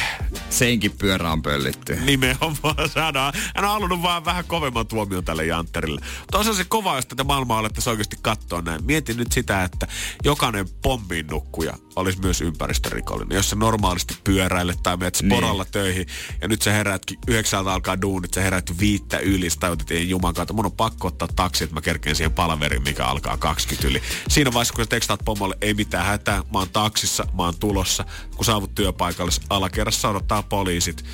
Senkin 0.50 0.92
pyörä 0.98 1.32
on 1.32 1.42
pöllitty. 1.42 1.96
Nimenomaan 2.04 2.88
saadaan. 2.94 3.32
Hän 3.56 3.64
on 3.64 3.70
halunnut 3.70 4.02
vaan 4.02 4.24
vähän 4.24 4.44
kovemman 4.44 4.86
tuomion 4.86 5.24
tälle 5.24 5.46
Jantterille. 5.46 6.00
Toisaalta 6.32 6.58
se 6.58 6.64
kova, 6.68 6.96
jos 6.96 7.06
tätä 7.06 7.24
maailmaa 7.24 7.58
alettaisiin 7.58 7.90
oikeasti 7.90 8.16
katsoa 8.22 8.62
näin. 8.62 8.84
Mietin 8.84 9.16
nyt 9.16 9.32
sitä, 9.32 9.64
että 9.64 9.86
jokainen 10.24 10.68
pommin 10.82 11.26
nukkuja 11.26 11.74
olisi 11.98 12.20
myös 12.20 12.40
ympäristörikollinen. 12.40 13.36
Jos 13.36 13.50
sä 13.50 13.56
normaalisti 13.56 14.16
pyöräilet 14.24 14.82
tai 14.82 14.96
menet 14.96 15.18
Niin. 15.22 15.30
sporalla 15.30 15.64
töihin 15.64 16.06
ja 16.40 16.48
nyt 16.48 16.62
sä 16.62 16.72
herätkin, 16.72 17.18
yhdeksältä 17.28 17.72
alkaa 17.72 18.02
duunit, 18.02 18.34
sä 18.34 18.40
herät 18.40 18.72
viittä 18.80 19.18
yli, 19.18 19.50
sä 19.50 19.56
tajut, 19.60 19.80
että 19.80 19.94
ei 19.94 20.08
juman 20.08 20.34
kautta, 20.34 20.54
mun 20.54 20.66
on 20.66 20.72
pakko 20.72 21.08
ottaa 21.08 21.28
taksi, 21.36 21.64
että 21.64 21.74
mä 21.74 21.80
kerkeen 21.80 22.16
siihen 22.16 22.32
palaveriin, 22.32 22.82
mikä 22.82 23.04
alkaa 23.06 23.36
20 23.36 23.88
yli. 23.88 24.02
Siinä 24.28 24.52
vaiheessa, 24.52 24.74
kun 24.74 24.84
sä 24.84 24.88
tekstaat 24.88 25.20
pomolle, 25.24 25.58
ei 25.60 25.74
mitään 25.74 26.06
hätää, 26.06 26.42
mä 26.52 26.58
oon 26.58 26.70
taksissa, 26.70 27.26
mä 27.36 27.42
oon 27.42 27.58
tulossa. 27.60 28.04
Kun 28.36 28.44
saavut 28.44 28.74
työpaikalle, 28.74 29.32
alakerrassa 29.50 30.08
odottaa 30.08 30.42
poliisit. 30.42 31.04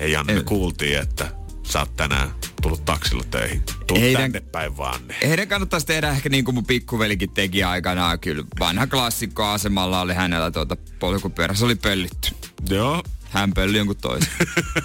Ei 0.00 0.12
Janne, 0.12 0.32
me 0.34 0.42
kuultiin, 0.42 0.98
että 0.98 1.32
sä 1.66 1.78
oot 1.80 1.96
tänään 1.96 2.34
tullut 2.62 2.84
taksilla 2.84 3.24
töihin. 3.30 3.62
Tuu 3.94 4.00
Heidän- 4.00 4.22
tänne 4.32 4.40
päin 4.52 4.76
vaan. 4.76 5.00
Niin. 5.08 5.28
Heidän 5.28 5.48
kannattaisi 5.48 5.86
tehdä 5.86 6.10
ehkä 6.10 6.28
niin 6.28 6.44
kuin 6.44 6.54
mun 6.54 6.66
pikkuvelikin 6.66 7.30
teki 7.30 7.62
aikanaan. 7.62 8.20
Kyllä 8.20 8.44
vanha 8.60 8.86
klassikko 8.86 9.44
asemalla 9.46 10.00
oli 10.00 10.14
hänellä 10.14 10.50
tuota 10.50 10.76
polkupyörä. 10.98 11.54
Se 11.54 11.64
oli 11.64 11.74
pöllitty. 11.74 12.28
Joo. 12.68 13.02
Hän 13.30 13.52
pölli 13.54 13.76
jonkun 13.78 13.96
toisen. 13.96 14.28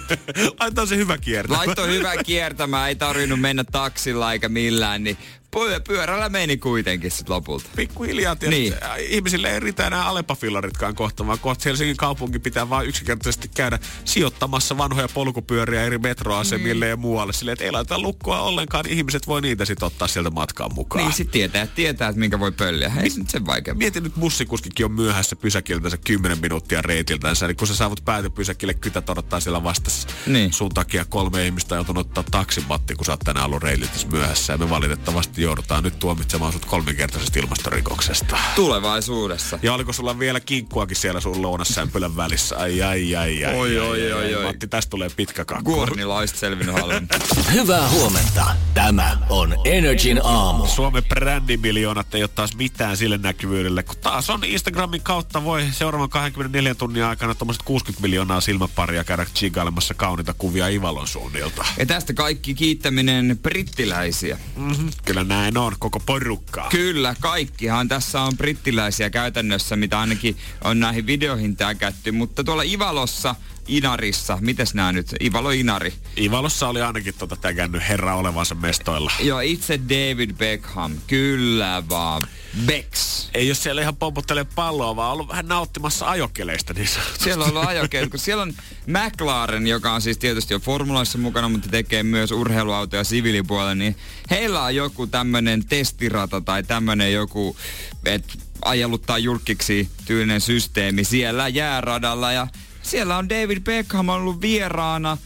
Laitetaan 0.60 0.88
se 0.88 0.96
hyvä 0.96 1.18
kierto. 1.18 1.54
Laittoi 1.54 1.88
hyvää 1.88 2.16
kiertämään, 2.24 2.88
ei 2.88 2.96
tarvinnut 2.96 3.40
mennä 3.40 3.64
taksilla 3.64 4.32
eikä 4.32 4.48
millään, 4.48 5.04
niin 5.04 5.16
py- 5.56 5.80
pyörällä 5.88 6.28
meni 6.28 6.56
kuitenkin 6.56 7.10
sit 7.10 7.28
lopulta. 7.28 7.64
Pikkuhiljaa 7.76 8.36
tietysti. 8.36 8.60
Niin. 8.60 8.74
Ihmisille 8.98 9.52
ei 9.52 9.60
riitä 9.60 9.86
enää 9.86 10.04
Alepa-fillaritkaan 10.04 10.94
kohta, 10.94 11.26
vaan 11.26 11.38
kohta 11.38 11.62
Helsingin 11.64 11.96
kaupunki 11.96 12.38
pitää 12.38 12.70
vaan 12.70 12.86
yksinkertaisesti 12.86 13.50
käydä 13.54 13.78
sijoittamassa 14.04 14.78
vanhoja 14.78 15.08
polkupyöriä 15.14 15.82
eri 15.82 15.98
metroasemille 15.98 16.88
ja 16.88 16.96
muualle. 16.96 17.32
Silleen, 17.32 17.52
että 17.52 17.64
ei 17.64 17.72
laita 17.72 17.98
lukkoa 17.98 18.40
ollenkaan, 18.40 18.84
niin 18.84 18.98
ihmiset 18.98 19.26
voi 19.26 19.40
niitä 19.40 19.64
sitten 19.64 19.86
ottaa 19.86 20.08
sieltä 20.08 20.30
matkaan 20.30 20.74
mukaan. 20.74 21.04
Niin 21.04 21.14
sit 21.14 21.30
tietää, 21.30 21.66
tietää, 21.66 22.08
että 22.08 22.20
minkä 22.20 22.40
voi 22.40 22.52
pölliä. 22.52 22.92
Ei 23.02 23.10
se 23.10 23.18
nyt 23.18 23.30
sen 23.30 23.46
vaikeampaa. 23.46 23.78
Mietin 23.78 24.02
nyt 24.02 24.14
bussikuskikin 24.14 24.86
on 24.86 24.92
myöhässä 24.92 25.36
pysäkiltänsä 25.36 25.96
10 25.96 26.38
minuuttia 26.40 26.82
reitiltänsä, 26.82 27.46
niin 27.46 27.56
kun 27.56 27.66
sä 27.66 27.74
saavut 27.74 28.04
päätöpysäkille, 28.04 28.74
kytät 28.74 29.10
odottaa 29.10 29.40
siellä 29.40 29.62
vastassa. 29.62 30.08
Niin. 30.26 30.52
Sun 30.52 30.70
takia 30.70 31.04
kolme 31.04 31.46
ihmistä 31.46 31.74
on 31.74 31.78
joutunut 31.78 32.06
ottaa 32.06 32.24
taksimatti, 32.30 32.94
kun 32.94 33.04
sä 33.04 33.12
oot 33.12 33.20
tänään 33.20 33.46
ollut 33.46 33.62
reitiltänsä 33.62 34.08
myöhässä. 34.08 34.52
Ja 34.52 34.58
me 34.58 34.70
valitettavasti 34.70 35.42
joudutaan 35.46 35.84
nyt 35.84 35.98
tuomitsemaan 35.98 36.52
sut 36.52 36.64
kolminkertaisesta 36.64 37.38
ilmastorikoksesta. 37.38 38.38
Tulevaisuudessa. 38.54 39.58
Ja 39.62 39.74
oliko 39.74 39.92
sulla 39.92 40.18
vielä 40.18 40.40
kinkkuakin 40.40 40.96
siellä 40.96 41.20
sun 41.20 41.42
lounassämpylän 41.42 42.16
välissä? 42.16 42.56
Ai, 42.56 42.82
ai, 42.82 43.16
ai, 43.16 43.44
ai. 43.44 43.54
Oi, 43.54 43.78
ai, 43.78 43.88
oi, 43.88 44.02
ai, 44.02 44.12
oi, 44.12 44.34
oi. 44.34 44.44
Matti, 44.44 44.66
tästä 44.68 44.90
tulee 44.90 45.10
pitkä 45.16 45.44
kakku. 45.44 45.74
Guornilla 45.74 46.18
olisi 46.18 46.36
selvinnyt 46.36 46.74
halvemmin. 46.74 47.08
Hyvää 47.52 47.88
huomenta. 47.88 48.46
Tämä 48.74 49.18
on 49.28 49.54
Energin 49.64 50.20
aamu. 50.24 50.66
Suomen 50.66 51.04
brändimiljoonat 51.04 52.14
ei 52.14 52.22
ole 52.22 52.30
taas 52.34 52.56
mitään 52.56 52.96
sille 52.96 53.18
näkyvyydelle, 53.18 53.82
kun 53.82 53.96
taas 54.00 54.30
on 54.30 54.44
Instagramin 54.44 55.02
kautta 55.02 55.44
voi 55.44 55.64
seuraavan 55.72 56.08
24 56.08 56.74
tunnin 56.74 57.04
aikana 57.04 57.34
tuommoiset 57.34 57.62
60 57.62 58.02
miljoonaa 58.02 58.40
silmäparia 58.40 59.04
käydä 59.04 59.26
chigailemassa 59.34 59.94
kauniita 59.94 60.34
kuvia 60.38 60.68
Ivalon 60.68 61.08
suunnilta. 61.08 61.64
ja 61.78 61.86
tästä 61.86 62.14
kaikki 62.14 62.54
kiittäminen 62.54 63.38
brittiläisiä. 63.42 64.38
Mm-hmm. 64.56 64.90
Kyllä 65.04 65.24
näin 65.24 65.35
on, 65.56 65.76
koko 65.78 66.00
porukkaa. 66.00 66.68
Kyllä, 66.70 67.14
kaikkihan 67.20 67.88
tässä 67.88 68.20
on 68.20 68.36
brittiläisiä 68.36 69.10
käytännössä, 69.10 69.76
mitä 69.76 70.00
ainakin 70.00 70.36
on 70.64 70.80
näihin 70.80 71.06
videoihin 71.06 71.56
täkätty. 71.56 72.12
Mutta 72.12 72.44
tuolla 72.44 72.62
Ivalossa, 72.62 73.34
Inarissa, 73.68 74.38
mites 74.40 74.74
nämä 74.74 74.92
nyt? 74.92 75.14
Ivalo 75.20 75.50
Inari. 75.50 75.94
Ivalossa 76.18 76.68
oli 76.68 76.82
ainakin 76.82 77.14
tota 77.18 77.36
tägännyt 77.36 77.82
herra 77.88 78.14
olevansa 78.14 78.54
mestoilla. 78.54 79.12
Joo, 79.20 79.40
itse 79.40 79.80
David 79.88 80.32
Beckham. 80.32 80.92
Kyllä 81.06 81.82
vaan. 81.88 82.22
Becks. 82.66 83.30
Ei 83.34 83.48
jos 83.48 83.62
siellä 83.62 83.82
ihan 83.82 83.96
pomputtelee 83.96 84.46
palloa, 84.54 84.96
vaan 84.96 85.12
ollut 85.12 85.28
vähän 85.28 85.48
nauttimassa 85.48 86.10
ajokeleista 86.10 86.74
niin 86.74 86.88
sanotusti. 86.88 87.24
Siellä 87.24 87.44
on 87.44 87.50
ollut 87.50 87.68
ajokeet, 87.68 88.10
kun 88.10 88.18
siellä 88.18 88.42
on 88.42 88.54
McLaren, 88.86 89.66
joka 89.66 89.92
on 89.92 90.02
siis 90.02 90.18
tietysti 90.18 90.54
jo 90.54 90.60
formulaissa 90.60 91.18
mukana, 91.18 91.48
mutta 91.48 91.68
tekee 91.68 92.02
myös 92.02 92.30
urheiluautoja 92.30 93.04
siviilipuolella, 93.04 93.74
niin 93.74 93.96
heillä 94.30 94.62
on 94.62 94.74
joku 94.74 95.06
tämmönen 95.06 95.66
testirata 95.66 96.40
tai 96.40 96.62
tämmönen 96.62 97.12
joku, 97.12 97.56
että 98.04 98.34
ajelluttaa 98.64 99.18
julkiksi 99.18 99.88
tyylinen 100.04 100.40
systeemi 100.40 101.04
siellä 101.04 101.48
jääradalla 101.48 102.32
ja 102.32 102.46
siellä 102.82 103.16
on 103.16 103.28
David 103.28 103.60
Beckham 103.60 104.08
ollut 104.08 104.40
vieraana. 104.40 105.18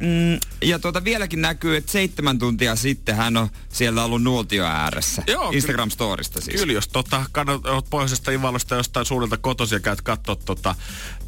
Mm, 0.00 0.40
ja 0.62 0.78
tuota 0.78 1.04
vieläkin 1.04 1.40
näkyy, 1.40 1.76
että 1.76 1.92
seitsemän 1.92 2.38
tuntia 2.38 2.76
sitten 2.76 3.16
hän 3.16 3.36
on 3.36 3.48
siellä 3.68 4.04
ollut 4.04 4.22
nuotio 4.22 4.64
ääressä. 4.64 5.22
Joo, 5.26 5.50
Instagram-storista 5.50 6.40
siis. 6.40 6.60
Kyllä, 6.60 6.72
jos 6.72 6.88
tota, 6.88 7.24
kannat, 7.32 7.66
oot 7.66 7.90
pohjoisesta 7.90 8.30
Ivalosta 8.30 8.74
jostain 8.74 9.06
suunnilta 9.06 9.36
kotosi 9.36 9.74
ja 9.74 9.80
käyt 9.80 10.02
katsoa 10.02 10.36
tota, 10.36 10.74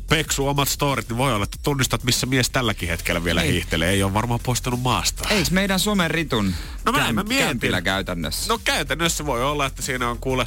Peksu 0.08 0.48
omat 0.48 0.68
storit, 0.68 1.08
niin 1.08 1.18
voi 1.18 1.34
olla, 1.34 1.44
että 1.44 1.58
tunnistat, 1.62 2.04
missä 2.04 2.26
mies 2.26 2.50
tälläkin 2.50 2.88
hetkellä 2.88 3.24
vielä 3.24 3.42
Ei. 3.42 3.52
hiihtelee. 3.52 3.90
Ei 3.90 4.02
ole 4.02 4.14
varmaan 4.14 4.40
poistunut 4.42 4.80
maasta. 4.80 5.28
Eiks 5.28 5.50
meidän 5.50 5.80
somen 5.80 6.10
ritun 6.10 6.54
No 6.84 6.92
mä, 6.92 6.98
käm- 7.08 7.12
mä 7.12 7.22
mietin. 7.22 7.84
käytännössä? 7.84 8.52
No 8.52 8.60
käytännössä 8.64 9.26
voi 9.26 9.44
olla, 9.44 9.66
että 9.66 9.82
siinä 9.82 10.08
on 10.10 10.18
kuule 10.18 10.46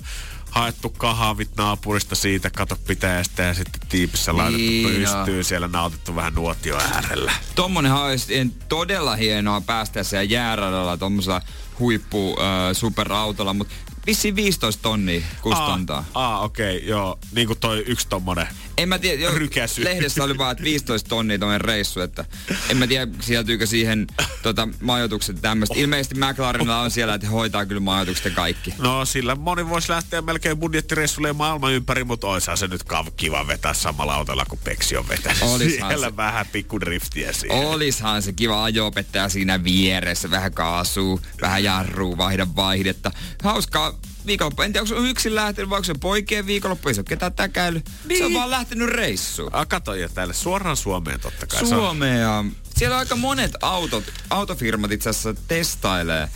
haettu 0.51 0.89
kahvit 0.89 1.50
naapurista 1.58 2.15
siitä, 2.15 2.50
kato 2.50 2.75
pitäjästä 2.88 3.43
ja 3.43 3.53
sitten 3.53 3.81
tiipissä 3.89 4.38
laitettu 4.38 4.58
Niin, 4.67 4.96
pystyyn, 4.96 5.43
siellä 5.43 5.67
nautittu 5.67 6.15
vähän 6.15 6.34
nuotio 6.36 6.77
äärellä. 6.77 7.31
Tommonenhan 7.55 8.03
olisi 8.03 8.38
en- 8.38 8.51
todella 8.70 9.15
hienoa 9.15 9.62
päästä 9.62 10.03
siellä 10.03 10.24
jääradalla 10.24 10.98
tommosella 10.98 11.41
huippu 11.79 12.38
äh, 12.39 12.46
superautolla, 12.74 13.53
mutta 13.53 13.74
vissiin 14.05 14.36
15 14.36 14.81
tonnia 14.81 15.22
kustantaa. 15.41 16.05
Aa, 16.13 16.34
aa 16.34 16.39
okei, 16.39 16.77
okay, 16.77 16.89
joo. 16.89 17.20
Niin 17.31 17.48
kuin 17.48 17.60
toi 17.60 17.84
yksi 17.88 18.08
tommonen. 18.08 18.48
En 18.77 18.89
mä 18.89 19.00
tiedä, 19.00 19.22
jo, 19.22 19.31
Rykäsy. 19.31 19.84
lehdessä 19.84 20.24
oli 20.24 20.38
vaan, 20.38 20.51
että 20.51 20.63
15 20.63 21.10
tonnia 21.10 21.39
tommonen 21.39 21.62
reissu, 21.62 22.01
että 22.01 22.25
en 22.70 22.77
mä 22.77 22.88
tiedä, 22.88 23.12
sieltyykö 23.20 23.65
siihen 23.65 24.08
tota, 24.43 24.67
majoitukset 24.81 25.41
tämmöistä. 25.41 25.75
Ilmeisesti 25.77 26.15
McLarenilla 26.15 26.81
on 26.81 26.91
siellä, 26.91 27.13
että 27.13 27.27
he 27.27 27.31
hoitaa 27.31 27.65
kyllä 27.65 27.79
majoitukset 27.81 28.34
kaikki. 28.34 28.74
No 28.77 29.05
sillä 29.05 29.36
moni 29.36 29.70
voisi 29.70 29.89
lähteä 29.91 30.22
melkein 30.22 30.58
budjettireissulle 30.58 31.34
maailman 31.34 31.74
ympäri, 31.74 32.03
mutta 32.03 32.27
oishan 32.27 32.58
se 32.58 32.67
nyt 32.67 32.84
kiva 33.17 33.48
vetää 33.48 33.74
samalla 33.74 34.15
autolla 34.15 34.46
kuin 34.46 34.60
Peksi 34.63 34.98
on 34.98 35.08
vetänyt. 35.08 35.41
Olishan 35.41 35.89
Siellä 35.89 36.10
se. 36.10 36.17
vähän 36.17 36.46
pikku 36.51 36.79
driftiä 36.79 37.34
siihen. 37.34 37.58
Olishan 37.58 38.22
se 38.22 38.34
kiva 38.34 38.63
ajo-opettaja 38.63 39.29
siinä 39.29 39.63
vieressä, 39.63 40.31
vähän 40.31 40.53
kaasuu, 40.53 41.22
vähän 41.41 41.63
jarruu, 41.63 42.17
vaihda 42.17 42.48
vaihdetta. 42.55 43.12
Hauskaa 43.43 43.90
viikonloppu. 44.25 44.62
En 44.62 44.74
tiedä, 44.74 44.83
onko 44.83 44.95
se 45.01 45.10
yksin 45.10 45.36
lähtenyt 45.36 45.69
vai 45.69 45.77
onko 45.77 45.86
se 45.86 45.93
poikien 45.93 46.48
viikonloppu, 46.48 46.89
ei 46.89 46.95
se 46.95 47.00
ole 47.01 47.05
ketään 47.10 47.33
täkäily. 47.33 47.81
Niin. 48.05 48.17
Se 48.17 48.24
on 48.25 48.29
Niin. 48.31 48.39
vaan 48.39 48.51
lähtenyt 48.51 48.89
reissuun. 48.89 49.50
Ah, 49.55 49.67
kato 49.67 49.93
ja 49.93 50.10
täällä 50.10 50.33
suoraan 50.33 50.77
Suomeen 50.77 51.19
totta 51.19 51.48
kai. 51.48 51.65
Suomea. 51.65 52.45
Siellä 52.77 52.95
on 52.95 53.00
aika 53.00 53.15
monet 53.15 53.51
autot, 53.62 54.03
autofirmat 54.29 54.91
itse 54.91 55.10
asiassa 55.10 55.33
testailee 55.48 56.29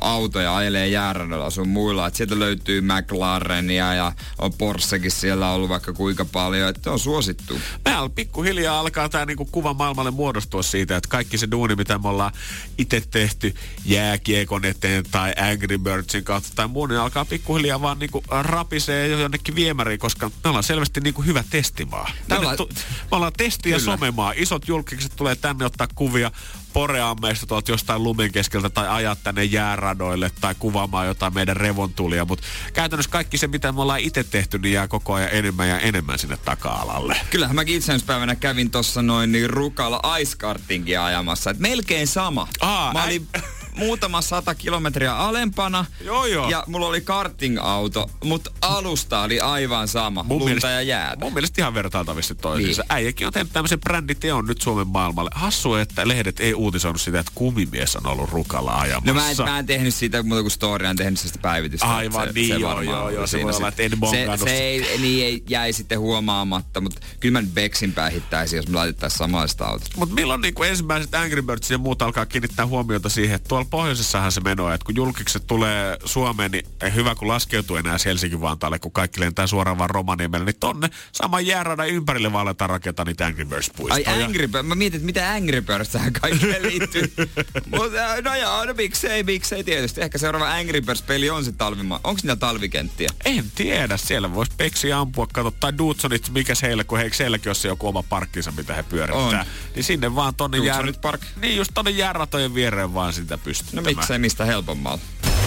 autoja, 0.00 0.56
ajelee 0.56 0.88
jääradalla 0.88 1.50
sun 1.50 1.68
muilla. 1.68 2.06
Et 2.06 2.14
sieltä 2.14 2.38
löytyy 2.38 2.80
McLarenia 2.80 3.94
ja 3.94 4.12
on 4.38 4.52
Porschekin 4.52 5.10
siellä 5.10 5.50
ollut 5.50 5.68
vaikka 5.68 5.92
kuinka 5.92 6.24
paljon. 6.24 6.68
Että 6.68 6.92
on 6.92 6.98
suosittu. 6.98 7.60
Täällä 7.84 8.08
pikkuhiljaa 8.08 8.80
alkaa 8.80 9.08
tämä 9.08 9.24
niinku 9.24 9.44
kuva 9.44 9.74
maailmalle 9.74 10.10
muodostua 10.10 10.62
siitä, 10.62 10.96
että 10.96 11.08
kaikki 11.08 11.38
se 11.38 11.50
duuni, 11.50 11.76
mitä 11.76 11.98
me 11.98 12.08
ollaan 12.08 12.32
itse 12.78 13.02
tehty 13.10 13.54
jääkiekon 13.84 14.64
eteen 14.64 15.04
tai 15.10 15.32
Angry 15.50 15.78
Birdsin 15.78 16.24
kautta 16.24 16.48
tai 16.54 16.68
muun, 16.68 16.88
niin 16.88 17.00
alkaa 17.00 17.24
pikkuhiljaa 17.24 17.80
vaan 17.82 17.98
niinku 17.98 18.24
rapisee 18.30 19.08
jo 19.08 19.18
jonnekin 19.18 19.54
viemäriin, 19.54 19.98
koska 19.98 20.30
me 20.44 20.48
ollaan 20.48 20.64
selvästi 20.64 21.00
niinku 21.00 21.22
hyvä 21.22 21.44
testimaa. 21.50 22.10
Tänne 22.28 22.40
ollaan- 22.40 22.56
tu- 22.56 22.68
me 23.10 23.16
ollaan 23.16 23.32
testi- 23.32 23.70
ja 23.70 23.78
Kyllä. 23.78 23.92
somemaa. 23.96 24.32
Isot 24.36 24.68
julkiset 24.68 25.12
tulee 25.16 25.36
tänne 25.36 25.64
ottaa 25.64 25.88
kuvia 25.94 26.30
poreammeista 26.74 27.46
tuolta 27.46 27.70
jostain 27.70 28.02
lumen 28.02 28.32
keskeltä 28.32 28.70
tai 28.70 28.88
ajaa 28.88 29.16
tänne 29.16 29.44
jääradoille 29.44 30.30
tai 30.40 30.54
kuvaamaan 30.58 31.06
jotain 31.06 31.34
meidän 31.34 31.56
revontulia, 31.56 32.24
mutta 32.24 32.44
käytännössä 32.72 33.10
kaikki 33.10 33.38
se, 33.38 33.46
mitä 33.46 33.72
me 33.72 33.80
ollaan 33.80 34.00
itse 34.00 34.24
tehty, 34.24 34.58
niin 34.58 34.72
jää 34.72 34.88
koko 34.88 35.14
ajan 35.14 35.28
enemmän 35.32 35.68
ja 35.68 35.78
enemmän 35.78 36.18
sinne 36.18 36.36
taka-alalle. 36.36 37.16
Kyllähän 37.30 37.56
mäkin 37.56 37.76
itsenäispäivänä 37.76 38.34
kävin 38.34 38.70
tuossa 38.70 39.02
noin 39.02 39.32
niin 39.32 39.50
rukalla 39.50 40.16
ice 40.18 40.36
kartingia 40.36 41.04
ajamassa. 41.04 41.50
Et 41.50 41.58
melkein 41.58 42.06
sama. 42.06 42.48
Aa, 42.60 42.92
Mä 42.92 43.04
olin 43.04 43.28
muutama 43.76 44.22
sata 44.22 44.54
kilometriä 44.54 45.16
alempana. 45.16 45.84
Joo, 46.00 46.26
joo. 46.26 46.50
Ja 46.50 46.64
mulla 46.66 46.86
oli 46.86 47.00
karting-auto, 47.00 48.10
mutta 48.24 48.50
alusta 48.60 49.20
oli 49.20 49.40
aivan 49.40 49.88
sama. 49.88 50.26
Lunta 50.28 50.70
ja 50.70 50.82
jäätä. 50.82 51.24
Mun 51.24 51.34
mielestä 51.34 51.62
ihan 51.62 51.74
vertailtavasti 51.74 52.34
toisiinsa. 52.34 52.82
Niin. 52.82 52.92
Äijäkin 52.92 53.26
on 53.26 53.32
tehnyt 53.32 53.52
tämmöisen 53.52 53.80
bränditeon 53.80 54.46
nyt 54.46 54.60
Suomen 54.60 54.88
maailmalle. 54.88 55.30
Hassu, 55.34 55.74
että 55.74 56.08
lehdet 56.08 56.40
ei 56.40 56.54
uutisoinut 56.54 57.00
sitä, 57.00 57.20
että 57.20 57.32
kumimies 57.34 57.96
on 57.96 58.06
ollut 58.06 58.30
rukalla 58.30 58.74
ajamassa. 58.74 59.12
No 59.12 59.14
mä 59.14 59.30
en, 59.30 59.36
mä 59.44 59.58
en 59.58 59.66
tehnyt 59.66 59.94
siitä 59.94 60.22
muuta 60.22 60.42
kuin 60.42 60.50
story, 60.50 60.86
en 60.86 60.96
tehnyt 60.96 61.18
sitä 61.18 61.38
päivitystä. 61.42 61.86
Aivan 61.86 62.28
niin, 62.34 62.60
joo, 62.60 62.68
varmaan 62.70 62.86
joo, 62.86 63.04
oli 63.04 63.14
joo, 63.14 63.26
se 63.26 63.42
voi 63.42 63.52
olla, 63.52 63.68
että 63.68 63.82
en 63.82 63.90
se, 64.10 64.44
se 64.44 64.58
ei, 64.58 64.98
niin 64.98 65.24
ei, 65.24 65.42
jäi 65.48 65.72
sitten 65.72 66.00
huomaamatta, 66.00 66.80
mutta 66.80 67.00
kyllä 67.20 67.32
mä 67.32 67.42
nyt 67.42 67.54
Bexin 67.54 67.92
päihittäisin, 67.92 68.56
jos 68.56 68.68
me 68.68 68.74
laitettaisiin 68.74 69.18
samanlaista 69.18 69.66
autosta. 69.66 69.98
Mutta 69.98 70.14
milloin 70.14 70.40
niin 70.40 70.54
ensimmäiset 70.66 71.14
Angry 71.14 71.42
Birds 71.42 71.70
ja 71.70 71.78
muut 71.78 72.02
alkaa 72.02 72.26
kiinnittää 72.26 72.66
huomiota 72.66 73.08
siihen, 73.08 73.34
että 73.34 73.48
tuolla 73.48 73.63
pohjoisessahan 73.66 74.32
se 74.32 74.40
meno, 74.40 74.72
että 74.72 74.84
kun 74.84 74.96
julkikset 74.96 75.46
tulee 75.46 75.96
Suomeen, 76.04 76.50
niin 76.50 76.66
ei 76.82 76.94
hyvä 76.94 77.14
kun 77.14 77.28
laskeutuu 77.28 77.76
enää 77.76 77.96
Helsingin 78.04 78.40
Vantaalle, 78.40 78.78
kun 78.78 78.92
kaikki 78.92 79.20
lentää 79.20 79.46
suoraan 79.46 79.78
vaan 79.78 79.90
Romaniemelle, 79.90 80.44
niin 80.44 80.60
tonne 80.60 80.90
saman 81.12 81.46
jääradan 81.46 81.88
ympärille 81.88 82.32
vaan 82.32 82.42
aletaan 82.42 82.70
rakentaa 82.70 83.04
niitä 83.04 83.26
Angry 83.26 83.44
Birds 83.44 83.68
Ai 83.68 83.74
puistoja. 83.76 84.24
Angry 84.24 84.48
Birds, 84.48 84.68
mä 84.68 84.74
mietin, 84.74 84.96
että 84.96 85.06
mitä 85.06 85.30
Angry 85.30 85.60
Birds 85.60 85.88
tähän 85.88 86.12
kaikkeen 86.12 86.62
liittyy. 86.62 87.12
Mutta 87.76 88.22
no 88.24 88.34
joo, 88.34 88.64
no 88.64 88.74
miksei, 88.74 89.22
miksei 89.22 89.64
tietysti. 89.64 90.00
Ehkä 90.00 90.18
seuraava 90.18 90.52
Angry 90.52 90.80
Birds-peli 90.80 91.30
on 91.30 91.44
se 91.44 91.52
talvima. 91.52 92.00
Onko 92.04 92.20
niillä 92.22 92.36
talvikenttiä? 92.36 93.08
En 93.24 93.44
tiedä, 93.54 93.96
siellä 93.96 94.34
voisi 94.34 94.52
Peksi 94.56 94.92
ampua, 94.92 95.26
kato, 95.32 95.50
tai 95.50 95.78
Dudsonit, 95.78 96.30
mikäs 96.30 96.62
heillä, 96.62 96.84
kun 96.84 96.98
heikö 96.98 97.16
heilläkin 97.18 97.48
ole 97.48 97.54
se 97.54 97.68
joku 97.68 97.88
oma 97.88 98.02
parkkinsa, 98.02 98.52
mitä 98.52 98.74
he 98.74 98.82
pyörittää. 98.82 99.40
On. 99.40 99.46
Niin 99.74 99.84
sinne 99.84 100.14
vaan 100.14 100.34
tonne 100.34 100.58
Dudsonit 100.58 101.00
Park. 101.00 101.20
Niin 101.40 101.56
just 101.56 101.70
tonne 101.74 101.90
jääratojen 101.90 102.54
viereen 102.54 102.94
vaan 102.94 103.12
sitä 103.12 103.38
pystyy. 103.38 103.53
No 103.72 103.82
miksei 103.82 104.18
mistä 104.18 104.44
helpommalla. 104.44 104.98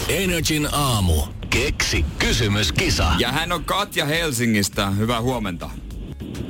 Energin 0.10 0.70
aamu. 0.72 1.22
Keksi 1.50 2.06
kysymyskisa. 2.20 3.12
Ja 3.18 3.32
hän 3.32 3.52
on 3.52 3.66
Katja 3.66 4.06
Helsingistä. 4.06 4.90
Hyvää 4.90 5.22
huomenta. 5.22 5.70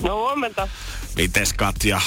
No 0.04 0.16
huomenta. 0.16 0.68
Mites 1.16 1.54
Katja? 1.54 2.02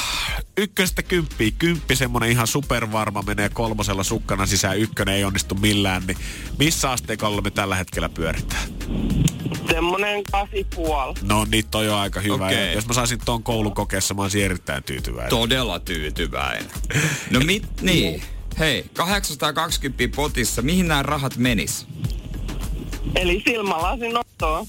Ykköstä 0.56 1.02
kymppiä. 1.02 1.50
Kymppi 1.58 1.96
semmonen 1.96 2.30
ihan 2.30 2.46
supervarma 2.46 3.22
menee 3.22 3.48
kolmosella 3.48 4.02
sukkana 4.02 4.46
sisään. 4.46 4.78
Ykkönen 4.78 5.14
ei 5.14 5.24
onnistu 5.24 5.54
millään. 5.54 6.02
Niin 6.06 6.18
missä 6.58 6.90
asteikolla 6.90 7.42
me 7.42 7.50
tällä 7.50 7.76
hetkellä 7.76 8.08
pyöritään? 8.08 8.62
Semmonen 9.70 10.22
kasi 10.32 10.66
puoli. 10.74 11.14
No 11.22 11.46
niin, 11.50 11.64
toi 11.70 11.88
on 11.88 11.98
aika 11.98 12.20
hyvä. 12.20 12.52
Ja 12.52 12.72
Jos 12.72 12.86
mä 12.86 12.92
saisin 12.92 13.18
ton 13.24 13.42
koulukokeessa, 13.42 14.14
mä 14.14 14.22
olisin 14.22 14.44
erittäin 14.44 14.82
tyytyväinen. 14.82 15.30
Todella 15.30 15.78
tyytyväinen. 15.80 16.70
No 17.30 17.40
mit, 17.40 17.66
niin. 17.82 18.22
Hei, 18.61 18.85
820 18.92 20.16
potissa. 20.16 20.62
Mihin 20.62 20.88
nämä 20.88 21.03
rahat 21.03 21.37
menis? 21.37 21.87
Eli 23.14 23.42
silmälasin 23.46 24.18
ottoa. 24.18 24.66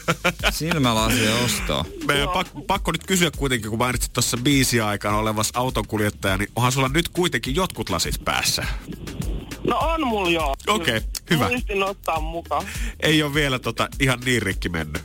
Silmälasi 0.50 1.28
ostoa. 1.44 1.84
Meidän 2.06 2.28
pak, 2.28 2.46
pakko 2.66 2.92
nyt 2.92 3.06
kysyä 3.06 3.30
kuitenkin, 3.30 3.70
kun 3.70 3.78
mainitsit 3.78 4.12
tuossa 4.12 4.36
biisi 4.36 4.80
aikana 4.80 5.16
olevassa 5.16 5.58
autonkuljettaja, 5.58 6.36
niin 6.36 6.48
onhan 6.56 6.72
sulla 6.72 6.88
nyt 6.88 7.08
kuitenkin 7.08 7.54
jotkut 7.54 7.90
lasit 7.90 8.24
päässä? 8.24 8.64
No 9.66 9.78
on 9.78 10.06
mulla 10.06 10.30
joo. 10.30 10.56
Okei, 10.66 11.00
hyvä. 11.30 11.48
Muistin 11.48 11.82
ottaa 11.82 12.20
mukaan. 12.20 12.64
Ei 13.00 13.22
ole 13.22 13.34
vielä 13.34 13.58
tota, 13.58 13.88
ihan 14.00 14.20
niin 14.24 14.42
rikki 14.42 14.68
mennyt. 14.68 15.02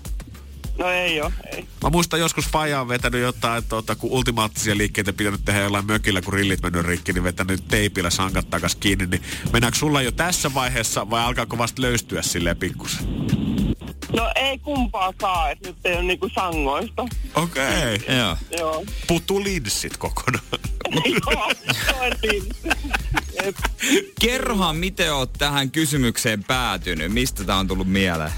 No 0.77 0.89
ei 0.89 1.21
oo, 1.21 1.31
ei. 1.51 1.67
Mä 1.83 1.89
muistan 1.89 2.19
joskus 2.19 2.47
Faja 2.47 2.81
on 2.81 2.87
vetänyt 2.87 3.21
jotain, 3.21 3.57
että 3.57 3.69
tota, 3.69 3.95
kun 3.95 4.11
ultimaattisia 4.11 4.77
liikkeitä 4.77 5.13
pitänyt 5.13 5.45
tehdä 5.45 5.61
jollain 5.61 5.85
mökillä, 5.85 6.21
kun 6.21 6.33
rillit 6.33 6.61
mennyt 6.61 6.85
rikki, 6.85 7.13
niin 7.13 7.23
vetänyt 7.23 7.67
teipillä 7.67 8.09
sankat 8.09 8.49
takas 8.49 8.75
kiinni. 8.75 9.05
Niin 9.05 9.21
mennäänkö 9.53 9.79
sulla 9.79 10.01
jo 10.01 10.11
tässä 10.11 10.53
vaiheessa 10.53 11.09
vai 11.09 11.23
alkaako 11.23 11.57
vasta 11.57 11.81
löystyä 11.81 12.21
silleen 12.21 12.57
pikkusen? 12.57 13.05
No 14.15 14.31
ei 14.35 14.59
kumpaa 14.59 15.13
saa, 15.21 15.49
että 15.49 15.67
nyt 15.67 15.77
ei 15.85 15.93
ole 15.93 16.03
niinku 16.03 16.29
sangoista. 16.35 17.05
Okei. 17.35 17.95
Okay. 17.95 18.17
Joo. 18.17 18.37
Joo. 18.57 18.85
Puuttuu 19.07 19.43
linssit 19.43 19.97
kokonaan. 19.97 20.43
Joo, 20.95 21.51
niin. 22.21 22.43
Kerrohan, 24.21 24.75
miten 24.75 25.13
oot 25.13 25.33
tähän 25.33 25.71
kysymykseen 25.71 26.43
päätynyt. 26.43 27.11
Mistä 27.11 27.43
tää 27.43 27.55
on 27.55 27.67
tullut 27.67 27.87
mieleen? 27.87 28.31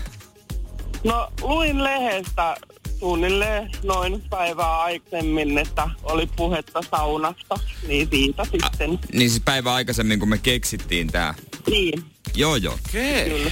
No 1.03 1.31
luin 1.41 1.83
lehdestä 1.83 2.57
suunnilleen 2.99 3.71
noin 3.83 4.23
päivää 4.29 4.79
aikaisemmin, 4.81 5.57
että 5.57 5.89
oli 6.03 6.29
puhetta 6.35 6.81
saunasta, 6.91 7.55
niin 7.87 8.07
siitä 8.11 8.43
sitten. 8.43 8.99
Niin 9.13 9.29
siis 9.29 9.41
päivä 9.45 9.73
aikaisemmin, 9.73 10.19
kun 10.19 10.29
me 10.29 10.37
keksittiin 10.37 11.07
tää. 11.07 11.33
Niin, 11.69 12.03
Joo, 12.35 12.55
joo. 12.55 12.73
Okei. 12.89 13.29
kyllä. 13.29 13.51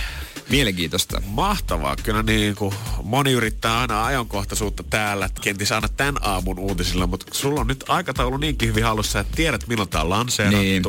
Mielenkiintoista. 0.50 1.22
Mahtavaa. 1.26 1.96
Kyllä 2.04 2.24
niin 2.24 2.56
kuin 2.56 2.76
moni 3.04 3.32
yrittää 3.32 3.80
aina 3.80 4.06
ajankohtaisuutta 4.06 4.84
täällä, 4.84 5.26
että 5.26 5.42
kenties 5.42 5.72
aina 5.72 5.88
tämän 5.90 6.18
aamun 6.22 6.60
uutisilla, 6.60 7.08
mutta 7.08 7.26
sulla 7.32 7.62
on 7.62 7.68
nyt 7.68 7.84
aikataulu 7.88 8.38
niinkin 8.38 8.70
hyvin 8.70 8.84
hallussa, 8.84 9.20
että 9.20 9.36
tiedät 9.36 9.68
milloin 9.68 9.90
tää 9.90 10.02
on 10.02 10.10
lanseerattu. 10.10 10.62
Niin. 10.62 10.84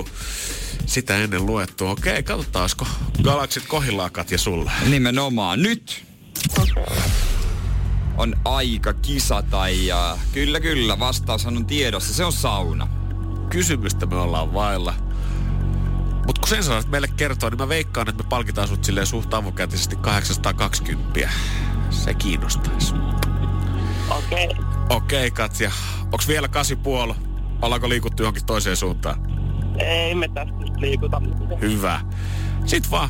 Sitä 0.86 1.16
ennen 1.16 1.46
luettu. 1.46 1.86
Okei, 1.86 2.22
katsotaan, 2.22 2.62
olisiko 2.62 2.86
galaksit 3.22 3.64
kohillaan 3.66 4.12
Katja 4.12 4.38
sulle. 4.38 4.70
Nimenomaan. 4.86 5.62
Nyt 5.62 6.07
on 8.18 8.34
aika 8.44 8.92
kisata 8.92 9.68
ja 9.68 10.18
kyllä 10.32 10.60
kyllä, 10.60 10.98
vastaushan 10.98 11.56
on 11.56 11.66
tiedossa. 11.66 12.14
Se 12.14 12.24
on 12.24 12.32
sauna. 12.32 12.88
Kysymystä 13.50 14.06
me 14.06 14.16
ollaan 14.16 14.54
vailla. 14.54 14.94
Mutta 16.26 16.40
kun 16.40 16.48
sen 16.48 16.64
sanat 16.64 16.88
meille 16.88 17.08
kertoa, 17.16 17.50
niin 17.50 17.58
mä 17.58 17.68
veikkaan, 17.68 18.08
että 18.08 18.22
me 18.22 18.28
palkitaan 18.28 18.68
sut 18.68 18.84
silleen 18.84 19.06
suht 19.06 19.34
avokätisesti 19.34 19.96
820. 19.96 21.30
Se 21.90 22.14
kiinnostaisi. 22.14 22.94
Okei. 24.10 24.46
Okay. 24.46 24.64
Okei, 24.90 25.30
Katja. 25.30 25.70
Onks 26.12 26.28
vielä 26.28 26.48
kasi 26.48 26.76
puolo? 26.76 27.16
Ollaanko 27.62 27.88
liikuttu 27.88 28.22
johonkin 28.22 28.46
toiseen 28.46 28.76
suuntaan? 28.76 29.38
Ei 29.78 30.14
me 30.14 30.28
tästä 30.28 30.54
liikuta. 30.76 31.22
Hyvä. 31.60 32.00
Sitten 32.66 32.90
vaan 32.90 33.08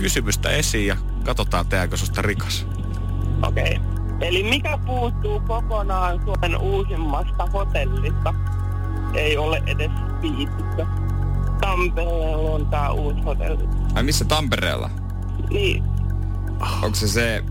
kysymystä 0.00 0.50
esiin 0.50 0.86
ja 0.86 0.96
katsotaan 1.22 1.66
tehdäänkö 1.66 1.96
susta 1.96 2.22
rikas. 2.22 2.66
Okei. 3.42 3.76
Okay. 3.76 3.92
Eli 4.20 4.42
mikä 4.42 4.78
puuttuu 4.86 5.40
kokonaan 5.40 6.20
Suomen 6.24 6.56
uusimmasta 6.56 7.46
hotellista? 7.46 8.34
Ei 9.14 9.36
ole 9.36 9.62
edes 9.66 9.90
viitissä. 10.22 10.86
Tampereella 11.60 12.50
on 12.50 12.66
tää 12.66 12.92
uusi 12.92 13.20
hotelli. 13.22 13.68
Ai 13.94 14.02
missä 14.02 14.24
Tampereella? 14.24 14.90
Niin, 15.50 15.84
Onko 16.82 16.94
se 16.94 17.08
se... 17.08 17.44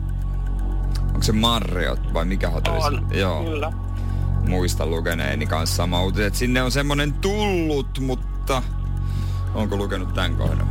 Onko 1.07 1.23
se 1.23 1.31
Marriott 1.31 2.13
vai 2.13 2.25
mikä 2.25 2.49
hotelli? 2.49 2.81
se- 2.81 2.87
on. 2.87 3.07
Joo. 3.11 3.43
Kyllä. 3.43 3.73
Muistan 4.47 4.89
lukeneeni 4.89 5.45
kanssa 5.47 5.75
sama 5.75 6.03
uutinen, 6.03 6.27
että 6.27 6.39
sinne 6.39 6.61
on 6.61 6.71
semmonen 6.71 7.13
tullut, 7.13 7.99
mutta... 7.99 8.63
Onko 9.53 9.75
lukenut 9.75 10.13
tämän 10.13 10.35
kohdan? 10.35 10.67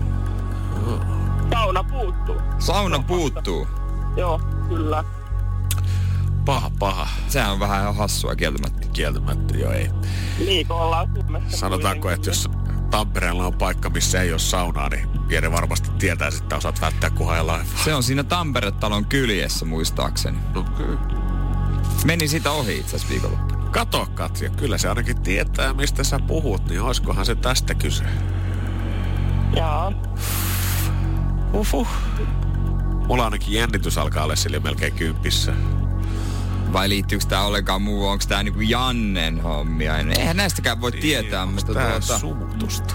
Sauna 2.71 2.99
puuttuu. 2.99 3.69
Joo, 4.17 4.41
kyllä. 4.69 5.05
Paha, 6.45 6.71
paha. 6.79 7.09
Sehän 7.29 7.53
on 7.53 7.61
vähän 7.61 7.95
hassua 7.95 8.37
kieltämättä. 8.37 8.87
Kieltämättä 8.93 9.57
jo 9.57 9.71
ei. 9.71 9.91
Niin, 10.39 10.67
kun 10.67 10.77
ollaan 10.77 11.09
Suomessa. 11.15 11.59
Sanotaanko, 11.59 12.11
että 12.11 12.31
jos 12.31 12.51
Tampereella 12.91 13.47
on 13.47 13.55
paikka, 13.55 13.91
missä 13.91 14.23
ei 14.23 14.33
ole 14.33 14.39
saunaa, 14.39 14.89
niin 14.89 15.09
Jere 15.29 15.53
varmasti 15.53 15.91
tietää, 15.99 16.29
että 16.29 16.57
osaat 16.57 16.81
välttää 16.81 17.11
kuhaa 17.11 17.47
laivaa. 17.47 17.67
Se 17.85 17.95
on 17.95 18.03
siinä 18.03 18.23
Tampere-talon 18.23 19.05
kyljessä 19.05 19.65
muistaakseni. 19.65 20.39
No 20.55 20.63
kyllä. 20.63 21.01
Meni 22.05 22.29
sitä 22.29 22.51
ohi 22.51 22.79
itse 22.79 22.97
asiassa 22.97 23.09
viikonloppuna. 23.09 23.71
Kato 23.71 24.07
Katja, 24.15 24.51
kyllä 24.51 24.79
se 24.79 24.89
ainakin 24.89 25.23
tietää, 25.23 25.73
mistä 25.73 26.05
sä 26.05 26.19
puhut, 26.19 26.69
niin 26.69 26.83
oiskohan 26.83 27.27
se 27.27 27.35
tästä 27.35 27.75
kyse. 27.75 28.05
Joo. 29.57 29.93
Uhuh. 31.53 31.89
Mulla 33.11 33.25
ainakin 33.25 33.53
jännitys 33.55 33.99
alkaa 33.99 34.25
olla 34.25 34.37
sille 34.37 34.61
melkein 34.61 34.93
kymppissä. 34.93 35.53
Vai 36.73 36.89
liittyykö 36.89 37.25
tää 37.29 37.45
ollenkaan 37.45 37.83
muu? 37.83 38.07
Onko 38.09 38.25
tää 38.29 38.43
niinku 38.43 38.61
Jannen 38.61 39.41
hommia? 39.41 39.99
Eihän 39.99 40.37
näistäkään 40.37 40.81
voi 40.81 40.93
tietää, 40.93 41.47
mutta 41.47 41.75
Tää 41.75 41.91
tuota, 41.91 42.19
sumutusta. 42.19 42.95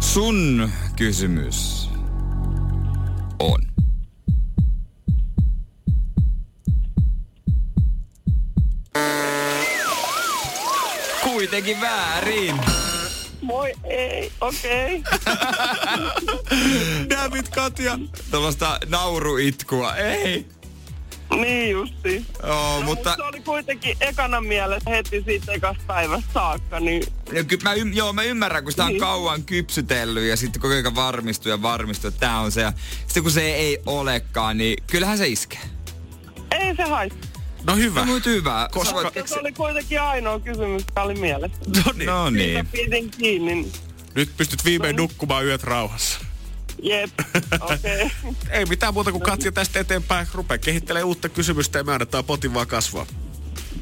sun 0.00 0.70
kysymys 0.96 1.90
on. 3.38 3.62
Kuitenkin 11.22 11.80
väärin. 11.80 12.60
Moi, 13.50 13.72
ei, 13.84 14.32
okei. 14.40 15.02
David 17.10 17.44
Katja. 17.54 17.98
Tällaista 18.30 18.78
nauruitkua. 18.88 19.96
Ei. 19.96 20.46
niin 21.40 21.70
justi. 21.70 22.26
Joo, 22.46 22.80
mutta 22.82 23.14
Se 23.16 23.22
oli 23.22 23.40
kuitenkin 23.40 23.96
ekana 24.00 24.40
mielessä 24.40 24.90
heti 24.90 25.22
siitä 25.24 25.52
ekasta 25.52 25.82
päivästä 25.86 26.30
saakka, 26.34 26.80
niin 26.80 27.02
Ja 27.32 27.44
ky- 27.44 27.58
mä, 27.62 27.74
ym- 27.74 27.92
joo, 27.96 28.12
mä 28.12 28.22
ymmärrän, 28.22 28.62
kun 28.62 28.72
sitä 28.72 28.84
on 28.84 28.88
Niin. 28.90 29.00
kauan 29.00 29.42
kypsytellyt 29.44 30.28
ja 30.28 30.36
sitten 30.36 30.62
koko 30.62 30.74
ajan 30.74 30.94
varmistuu 30.94 31.50
ja 31.50 31.62
varmistuu, 31.62 32.08
että 32.08 32.20
tää 32.20 32.40
on 32.40 32.52
se. 32.52 32.60
Ja 32.60 32.72
sitten 33.06 33.22
kun 33.22 33.32
se 33.32 33.54
ei 33.54 33.78
olekaan, 33.86 34.58
niin 34.58 34.82
kyllähän 34.86 35.18
se 35.18 35.28
iskee. 35.28 35.60
ei 36.50 36.76
se 36.76 36.82
haittaa. 36.82 37.29
No 37.64 37.76
hyvä. 37.76 38.00
No 38.00 38.06
mut 38.06 38.26
hyvä. 38.26 38.68
Koska- 38.72 38.94
voit 38.94 39.28
Se 39.28 39.40
oli 39.40 39.52
kuitenkin 39.52 40.00
ainoa 40.00 40.40
kysymys, 40.40 40.86
mikä 40.86 41.02
oli 41.02 41.14
mielessä. 41.14 41.58
No 41.76 41.92
niin. 41.94 42.06
No 42.06 42.30
niin. 42.30 42.66
Pidin 42.66 43.10
kiinni. 43.10 43.72
Nyt 44.14 44.36
pystyt 44.36 44.64
viimein 44.64 44.96
nukkumaan 44.96 45.46
yöt 45.46 45.62
rauhassa. 45.64 46.20
Jep, 46.82 47.10
okei. 47.60 48.02
Okay. 48.02 48.10
Ei 48.58 48.64
mitään 48.64 48.94
muuta 48.94 49.10
kuin 49.12 49.22
Katja 49.22 49.52
tästä 49.52 49.80
eteenpäin. 49.80 50.26
Rupea 50.34 50.58
kehittelee 50.58 51.02
uutta 51.04 51.28
kysymystä 51.28 51.78
ja 51.78 51.84
me 51.84 51.92
annetaan 51.92 52.24
potin 52.24 52.54
vaan 52.54 52.66
kasvaa. 52.66 53.06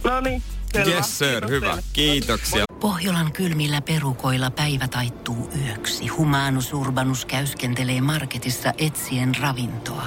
No 0.04 0.20
niin, 0.20 0.42
selvä. 0.72 0.90
Yes 0.90 1.18
sir, 1.18 1.28
Kiitos 1.28 1.50
hyvä. 1.50 1.66
teille. 1.66 1.82
Kiitoksia. 1.92 2.64
Pohjolan 2.80 3.32
kylmillä 3.32 3.80
perukoilla 3.80 4.50
päivä 4.50 4.88
taittuu 4.88 5.50
yöksi. 5.66 6.06
Humanus 6.06 6.72
Urbanus 6.72 7.24
käyskentelee 7.24 8.00
marketissa 8.00 8.72
etsien 8.78 9.34
ravintoa. 9.40 10.06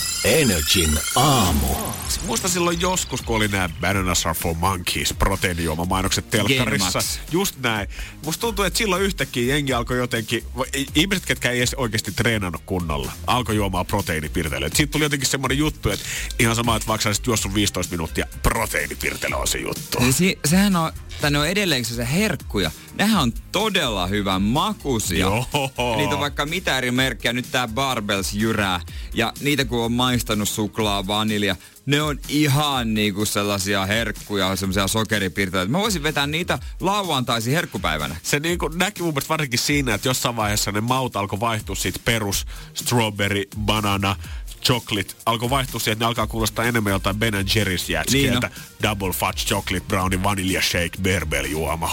Energin 0.23 0.99
aamu. 1.15 1.67
Muista 2.25 2.47
silloin 2.47 2.81
joskus, 2.81 3.21
kun 3.21 3.35
oli 3.35 3.47
nämä 3.47 3.69
Bananas 3.81 4.25
are 4.25 4.33
for 4.39 4.55
Monkeys 4.55 5.13
proteiinijuomamainokset 5.13 6.29
telkkarissa. 6.29 6.99
Genmax. 6.99 7.19
Just 7.31 7.55
näin. 7.59 7.87
Musta 8.25 8.41
tuntuu, 8.41 8.65
että 8.65 8.77
silloin 8.77 9.01
yhtäkkiä 9.03 9.55
jengi 9.55 9.73
alkoi 9.73 9.97
jotenkin, 9.97 10.43
ihmiset, 10.95 11.25
ketkä 11.25 11.51
ei 11.51 11.57
edes 11.57 11.73
oikeasti 11.73 12.11
treenannut 12.11 12.61
kunnolla, 12.65 13.11
alkoi 13.27 13.55
juomaan 13.55 13.85
proteiinipirtelyä. 13.85 14.69
Siitä 14.73 14.91
tuli 14.91 15.03
jotenkin 15.03 15.29
semmoinen 15.29 15.57
juttu, 15.57 15.89
että 15.89 16.05
ihan 16.39 16.55
sama, 16.55 16.75
että 16.75 16.87
vaikka 16.87 17.03
sä 17.03 17.09
olisit 17.09 17.27
juossut 17.27 17.53
15 17.53 17.91
minuuttia, 17.91 18.25
proteiinipirtely 18.43 19.35
on 19.35 19.47
se 19.47 19.57
juttu. 19.57 19.99
Niin 19.99 20.13
si- 20.13 20.39
sehän 20.45 20.75
on, 20.75 20.91
tai 21.21 21.31
ne 21.31 21.39
on 21.39 21.47
edelleen 21.47 21.85
se 21.85 22.07
herkkuja. 22.11 22.71
Nehän 22.93 23.21
on 23.21 23.33
todella 23.51 24.07
hyvän 24.07 24.41
makuisia. 24.41 25.19
Joo. 25.19 25.45
Niitä 25.97 26.15
on 26.15 26.19
vaikka 26.19 26.45
mitä 26.45 26.77
eri 26.77 26.91
merkkejä. 26.91 27.33
Nyt 27.33 27.51
tää 27.51 27.67
Barbells 27.67 28.33
jyrää. 28.33 28.79
Ja 29.13 29.33
niitä 29.41 29.65
kun 29.65 29.85
on 29.85 29.91
maistanut 29.91 30.49
suklaa, 30.49 31.07
vanilja, 31.07 31.55
ne 31.85 32.01
on 32.01 32.19
ihan 32.27 32.93
niinku 32.93 33.25
sellaisia 33.25 33.85
herkkuja, 33.85 34.55
semmoisia 34.55 34.87
sokeripirtoja. 34.87 35.65
Mä 35.65 35.79
voisin 35.79 36.03
vetää 36.03 36.27
niitä 36.27 36.59
lauantaisin 36.79 37.53
herkkupäivänä. 37.53 38.15
Se 38.23 38.39
niin 38.39 38.57
kuin 38.57 38.77
näkyy 38.77 39.03
mun 39.03 39.13
mielestä 39.13 39.29
varsinkin 39.29 39.59
siinä, 39.59 39.93
että 39.93 40.07
jossain 40.07 40.35
vaiheessa 40.35 40.71
ne 40.71 40.81
maut 40.81 41.15
alkoi 41.15 41.39
vaihtua 41.39 41.75
siitä 41.75 41.99
perus 42.05 42.45
strawberry, 42.73 43.43
banana, 43.59 44.15
chocolate 44.61 45.13
alkoi 45.25 45.49
vaihtua 45.49 45.79
siihen, 45.79 45.93
että 45.93 46.05
ne 46.05 46.07
alkaa 46.07 46.27
kuulostaa 46.27 46.65
enemmän 46.65 46.91
joltain 46.91 47.15
Ben 47.15 47.33
Jerry's 47.33 47.91
jätskeiltä. 47.91 48.47
Niin 48.47 48.61
Double 48.83 49.11
fudge 49.11 49.45
chocolate 49.45 49.85
brownie 49.87 50.23
vanilja 50.23 50.61
shake 50.61 50.97
berbel 51.01 51.45
juoma. 51.45 51.89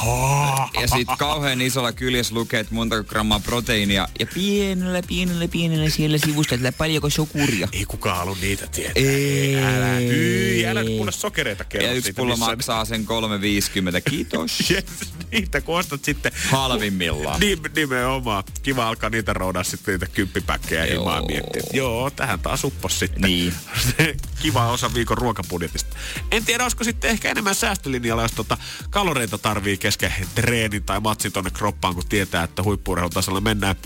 Ja 0.81 0.89
sit 0.89 1.09
kauhean 1.19 1.61
isolla 1.61 1.93
kyljessä 1.93 2.35
lukee, 2.35 2.61
että 2.61 2.75
monta 2.75 3.05
grammaa 3.05 3.41
proteiinia. 3.41 4.09
Ja 4.21 4.27
pienellä, 4.35 5.03
pienellä, 5.09 5.49
pienellä 5.49 5.91
siellä 5.91 6.19
sivustella 6.19 6.73
paljonko 6.73 7.11
sokuria. 7.11 7.69
Ei 7.73 7.85
kukaan 7.85 8.17
halua 8.17 8.37
niitä 8.41 8.67
tietää. 8.67 8.93
Ei. 8.95 9.57
Älä, 9.57 9.87
hyi, 9.87 10.67
älä 10.67 10.83
nyt 10.83 10.97
mulle 10.97 11.13
sokereita 11.13 11.65
kerro 11.65 11.87
Ja 11.87 11.93
yksi 11.93 12.13
pullo 12.13 12.37
maksaa 12.37 12.85
sen 12.85 13.07
3,50. 13.07 14.11
Kiitos. 14.11 14.59
Yes, 14.71 14.85
niitä 15.33 15.61
kun 15.61 15.79
ostat 15.79 16.05
sitten 16.05 16.33
Halvimmillaan. 16.51 17.41
Niin, 17.41 17.59
nimenomaan. 17.77 18.45
Kiva 18.63 18.89
alkaa 18.89 19.11
niitä 19.11 19.33
roudaa 19.33 19.65
sitten 19.65 19.93
niitä 19.93 20.07
kymppipäkkejä 20.07 20.85
ilmaan 20.85 21.27
miettiä. 21.27 21.63
Joo, 21.73 22.11
tähän 22.11 22.41
taas 22.41 22.65
uppos 22.65 22.99
sitten. 22.99 23.23
Niin. 23.23 23.55
Kiva 24.43 24.67
osa 24.67 24.95
viikon 24.95 25.19
ruokabudjetista. 25.19 25.97
En 26.31 26.45
tiedä, 26.45 26.65
olisiko 26.65 26.85
sitten 26.85 27.11
ehkä 27.11 27.31
enemmän 27.31 27.55
säästölinjalla, 27.55 28.23
jos 28.23 28.33
tota 28.33 28.59
kaloreita 28.91 29.39
tarvii 29.39 29.77
kesken 29.77 30.13
treenin 30.35 30.83
tai 30.83 31.01
matsin 31.01 31.33
tonne 31.33 31.51
kroppaan, 31.51 31.95
kun 31.95 32.05
tietää, 32.09 32.45
että 32.45 32.63
huippuurheilutasolla 32.63 33.41
mennään. 33.41 33.77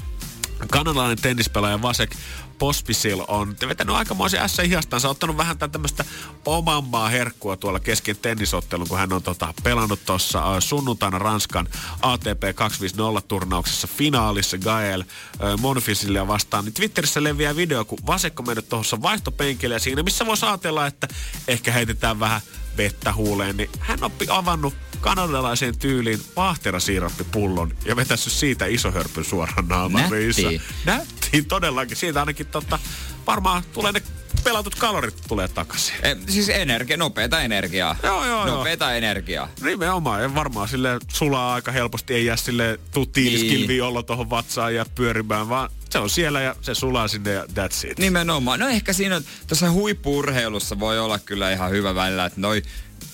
Kanadalainen 0.70 1.22
tennispelaaja 1.22 1.82
Vasek 1.82 2.16
Pospisil 2.62 3.24
on 3.28 3.56
vetänyt 3.68 3.96
aikamoisen 3.96 4.40
ässä 4.40 4.62
hiastansa, 4.62 5.08
ottanut 5.08 5.36
vähän 5.36 5.58
tämmöistä 5.58 6.04
oman 6.44 6.84
maa 6.84 7.08
herkkua 7.08 7.56
tuolla 7.56 7.80
kesken 7.80 8.16
tennisottelun, 8.16 8.88
kun 8.88 8.98
hän 8.98 9.12
on 9.12 9.22
tota, 9.22 9.54
pelannut 9.62 10.04
tuossa 10.06 10.54
äh, 10.54 10.60
sunnuntaina 10.60 11.18
Ranskan 11.18 11.68
ATP 12.02 12.42
250-turnauksessa 12.42 13.88
finaalissa 13.96 14.58
Gael 14.58 15.00
äh, 15.00 15.06
Monfilsia 15.60 16.26
vastaan. 16.26 16.64
Niin 16.64 16.74
Twitterissä 16.74 17.22
leviää 17.22 17.56
video, 17.56 17.84
kun 17.84 17.98
Vasek 18.06 18.40
on 18.40 18.46
mennyt 18.46 18.68
tuossa 18.68 19.02
vaihtopenkille 19.02 19.74
ja 19.74 19.80
siinä, 19.80 20.02
missä 20.02 20.26
voisi 20.26 20.46
ajatella, 20.46 20.86
että 20.86 21.08
ehkä 21.48 21.72
heitetään 21.72 22.20
vähän 22.20 22.40
vettä 22.76 23.12
huuleen, 23.12 23.56
niin 23.56 23.70
hän 23.78 24.04
on 24.04 24.10
pi- 24.10 24.26
avannut 24.28 24.74
kanadalaiseen 25.00 25.78
tyyliin 25.78 26.20
vaahterasiirappipullon 26.36 27.74
ja 27.84 27.96
vetässyt 27.96 28.32
siitä 28.32 28.66
iso 28.66 28.90
hörpyn 28.90 29.24
suoraan 29.24 29.68
naamaan. 29.68 30.10
Nätti. 30.10 30.60
Nättiin 30.84 31.44
todellakin. 31.46 31.96
Siitä 31.96 32.20
ainakin 32.20 32.46
totta, 32.46 32.78
varmaan 33.26 33.62
tulee 33.72 33.92
ne 33.92 34.02
pelatut 34.44 34.74
kalorit 34.74 35.14
tulee 35.28 35.48
takaisin. 35.48 35.94
E, 36.02 36.16
siis 36.28 36.48
energia, 36.48 36.96
nopeata 36.96 37.40
energiaa. 37.40 37.96
Joo, 38.02 38.26
joo, 38.26 38.46
joo. 38.46 38.56
Nopeata 38.56 38.94
energiaa. 38.94 39.48
Nimenomaan, 39.60 40.22
ja 40.22 40.34
varmaan 40.34 40.68
sille 40.68 40.98
sulaa 41.08 41.54
aika 41.54 41.72
helposti, 41.72 42.14
ei 42.14 42.24
jää 42.26 42.36
sille 42.36 42.80
tuu 42.92 43.06
tiiliskilvi 43.06 43.66
Niin. 43.72 43.82
olla 43.82 44.02
tuohon 44.02 44.30
vatsaan 44.30 44.74
ja 44.74 44.86
pyörimään, 44.94 45.48
vaan 45.48 45.70
se 45.92 45.98
on 45.98 46.10
siellä 46.10 46.40
ja 46.40 46.56
se 46.60 46.74
sulaa 46.74 47.08
sinne 47.08 47.32
ja 47.32 47.44
that's 47.44 47.90
it. 47.90 47.98
Nimenomaan. 47.98 48.60
No 48.60 48.68
ehkä 48.68 48.92
siinä 48.92 49.16
on- 49.16 49.24
tuossa 49.46 49.70
huippuurheilussa 49.70 50.78
voi 50.80 50.98
olla 50.98 51.18
kyllä 51.18 51.52
ihan 51.52 51.70
hyvä 51.70 51.94
välillä, 51.94 52.24
että 52.24 52.40
noi 52.40 52.62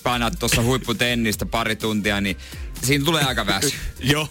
painat 0.03 0.39
tuossa 0.39 0.61
huipputennistä 0.61 1.45
pari 1.45 1.75
tuntia, 1.75 2.21
niin 2.21 2.37
siinä 2.83 3.05
tulee 3.05 3.23
aika 3.23 3.45
väsy. 3.45 3.73
Joo. 3.99 4.27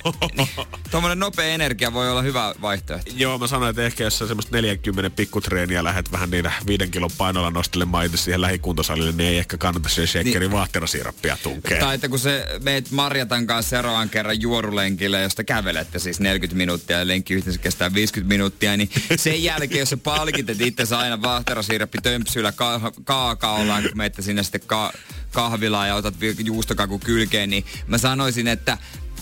Tuommoinen 0.91 1.19
nopea 1.19 1.45
energia 1.47 1.93
voi 1.93 2.11
olla 2.11 2.23
hyvä 2.23 2.55
vaihtoehto. 2.61 3.11
Joo, 3.17 3.39
mä 3.39 3.47
sanoin, 3.47 3.71
että 3.71 3.83
ehkä 3.83 4.05
jos 4.05 4.19
sä 4.19 4.27
semmoista 4.27 4.57
40 4.57 5.17
pikkutreeniä 5.17 5.85
lähdet 5.85 6.13
vähän 6.13 6.31
niillä 6.31 6.53
viiden 6.67 6.91
kilon 6.91 7.11
painolla 7.19 7.51
nostelemaan 7.51 8.07
itse 8.07 8.17
siihen 8.17 8.41
lähikuntosalille, 8.41 9.13
niin 9.13 9.29
ei 9.29 9.39
ehkä 9.39 9.57
kannata 9.57 9.89
se 9.89 10.07
shakerin 10.07 10.41
niin. 10.41 10.51
vaahterasiirappia 10.51 11.37
tunkea. 11.43 11.81
Tai 11.81 11.95
että 11.95 12.09
kun 12.09 12.19
se 12.19 12.47
meet 12.63 12.91
Marjatan 12.91 13.47
kanssa 13.47 13.71
seuraavan 13.71 14.09
kerran 14.09 14.41
juorulenkille, 14.41 15.23
josta 15.23 15.45
kävelette 15.45 15.99
siis 15.99 16.21
40 16.21 16.57
minuuttia 16.57 16.99
ja 16.99 17.07
lenkki 17.07 17.35
yhteensä 17.35 17.61
kestää 17.61 17.95
50 17.95 18.35
minuuttia, 18.35 18.77
niin 18.77 18.91
sen 19.17 19.43
jälkeen, 19.43 19.79
jos 19.79 19.91
sä 19.91 19.97
palkitet 19.97 20.61
itse 20.61 20.97
aina 20.97 21.23
vaahterasiirappi 21.23 21.99
tömpsyillä 22.03 22.53
ka- 22.53 22.93
kaakaollaan, 23.05 23.83
kun 23.83 23.97
menette 23.97 24.23
sinne 24.23 24.43
sitten 24.43 24.61
ka- 24.67 24.93
kahvilaan 25.33 25.89
ja 25.89 25.95
otat 25.95 26.15
juustokaku 26.45 26.99
kylkeen, 26.99 27.51
niin 27.51 27.65
mä 27.87 27.99
sanoisin, 27.99 28.38
että 28.47 28.79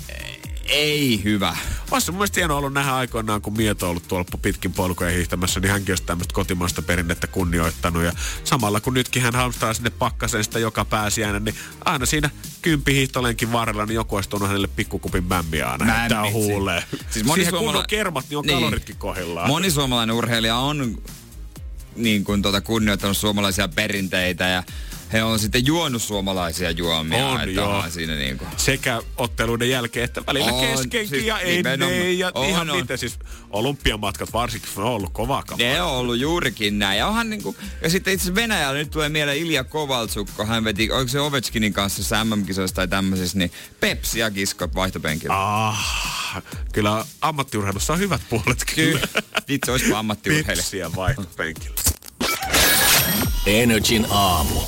eh, 0.08 0.38
ei 0.68 1.20
hyvä. 1.24 1.56
Olisi 1.90 2.10
mun 2.10 2.18
mielestä 2.18 2.40
hienoa 2.40 2.58
ollut 2.58 2.72
nähdä 2.72 2.94
aikoinaan, 2.94 3.42
kun 3.42 3.56
Mieto 3.56 3.86
on 3.86 3.90
ollut 3.90 4.08
tuolla 4.08 4.24
pitkin 4.42 4.72
polkuja 4.72 5.10
hiihtämässä, 5.10 5.60
niin 5.60 5.70
hänkin 5.72 5.92
olisi 5.92 6.02
tämmöistä 6.04 6.34
kotimaista 6.34 6.82
perinnettä 6.82 7.26
kunnioittanut. 7.26 8.02
Ja 8.04 8.12
samalla 8.44 8.80
kun 8.80 8.94
nytkin 8.94 9.22
hän 9.22 9.34
hamstraa 9.34 9.74
sinne 9.74 9.90
pakkaseen 9.90 10.44
sitä 10.44 10.58
joka 10.58 10.84
pääsiäinen, 10.84 11.44
niin 11.44 11.54
aina 11.84 12.06
siinä 12.06 12.30
kympihiihtolenkin 12.62 13.52
varrella, 13.52 13.86
niin 13.86 13.94
joku 13.94 14.16
olisi 14.16 14.28
tuonut 14.30 14.48
hänelle 14.48 14.68
pikkukupin 14.76 15.24
mämmiä 15.24 15.66
aina. 15.66 15.84
Mämmit, 15.84 16.32
huuleen. 16.32 16.82
siis 16.90 17.02
Siis 17.10 17.24
moni 17.26 17.40
Siihen 17.40 17.50
suomala- 17.52 17.66
kunnon 17.72 17.84
kermat, 17.88 18.24
niin 18.30 18.38
on 18.38 18.44
Niin. 18.46 18.58
kaloritkin 18.58 18.96
kohdillaan. 18.96 19.48
Moni 19.48 19.70
suomalainen 19.70 20.16
urheilija 20.16 20.56
on 20.56 20.98
niin 21.96 22.24
kuin 22.24 22.42
tuota, 22.42 22.60
kunnioittanut 22.60 23.16
suomalaisia 23.16 23.68
perinteitä 23.68 24.44
ja 24.48 24.62
he 25.12 25.22
on 25.22 25.38
sitten 25.38 25.66
juonut 25.66 26.02
suomalaisia 26.02 26.70
juomia. 26.70 27.26
On, 27.26 27.40
että 27.40 27.50
joo. 27.50 27.76
onhan 27.76 27.90
siinä 27.90 28.14
niin 28.14 28.38
kuin. 28.38 28.50
sekä 28.56 29.02
otteluiden 29.16 29.70
jälkeen 29.70 30.04
että 30.04 30.26
välillä 30.26 30.52
On, 30.52 30.60
keskenkin 30.60 31.08
siis 31.08 31.24
ja 31.24 31.38
ennen 31.38 32.18
ja 32.18 32.30
On, 32.34 32.46
ihan 32.46 32.70
on. 32.70 32.76
miten 32.76 32.98
siis 32.98 33.18
olympiamatkat 33.50 34.32
varsinkin 34.32 34.70
on 34.76 34.84
ollut 34.84 35.12
kovaa 35.12 35.42
kamaa. 35.42 35.66
Ne 35.66 35.82
on 35.82 35.90
ollut 35.90 36.16
juurikin 36.18 36.78
näin. 36.78 36.98
Ja, 36.98 37.06
onhan 37.06 37.30
niinku, 37.30 37.56
ja 37.82 37.90
sitten 37.90 38.14
itse 38.14 38.34
Venäjällä 38.34 38.78
nyt 38.78 38.90
tulee 38.90 39.08
mieleen 39.08 39.38
Ilja 39.38 39.64
Kovaltsukko. 39.64 40.46
Hän 40.46 40.64
veti, 40.64 40.90
oliko 40.90 41.08
se 41.08 41.20
Ovechkinin 41.20 41.72
kanssa 41.72 42.24
MM-kisoissa 42.24 42.76
tai 42.76 42.88
tämmöisissä, 42.88 43.38
niin 43.38 43.52
Pepsi 43.80 44.18
ja 44.18 44.30
kiskot 44.30 44.74
vaihtopenkillä. 44.74 45.66
Ah, 45.66 46.42
kyllä 46.72 47.04
ammattiurheilussa 47.20 47.92
on 47.92 47.98
hyvät 47.98 48.20
puolet 48.30 48.64
kyllä. 48.74 49.00
Kyllä. 49.00 49.22
Itse 49.48 49.70
olisipa 49.70 49.98
ammattiurheilija. 49.98 50.56
Pepsiä 50.56 50.90
vaihtopenkillä. 50.96 51.85
Energin 53.46 54.06
aamu. 54.10 54.60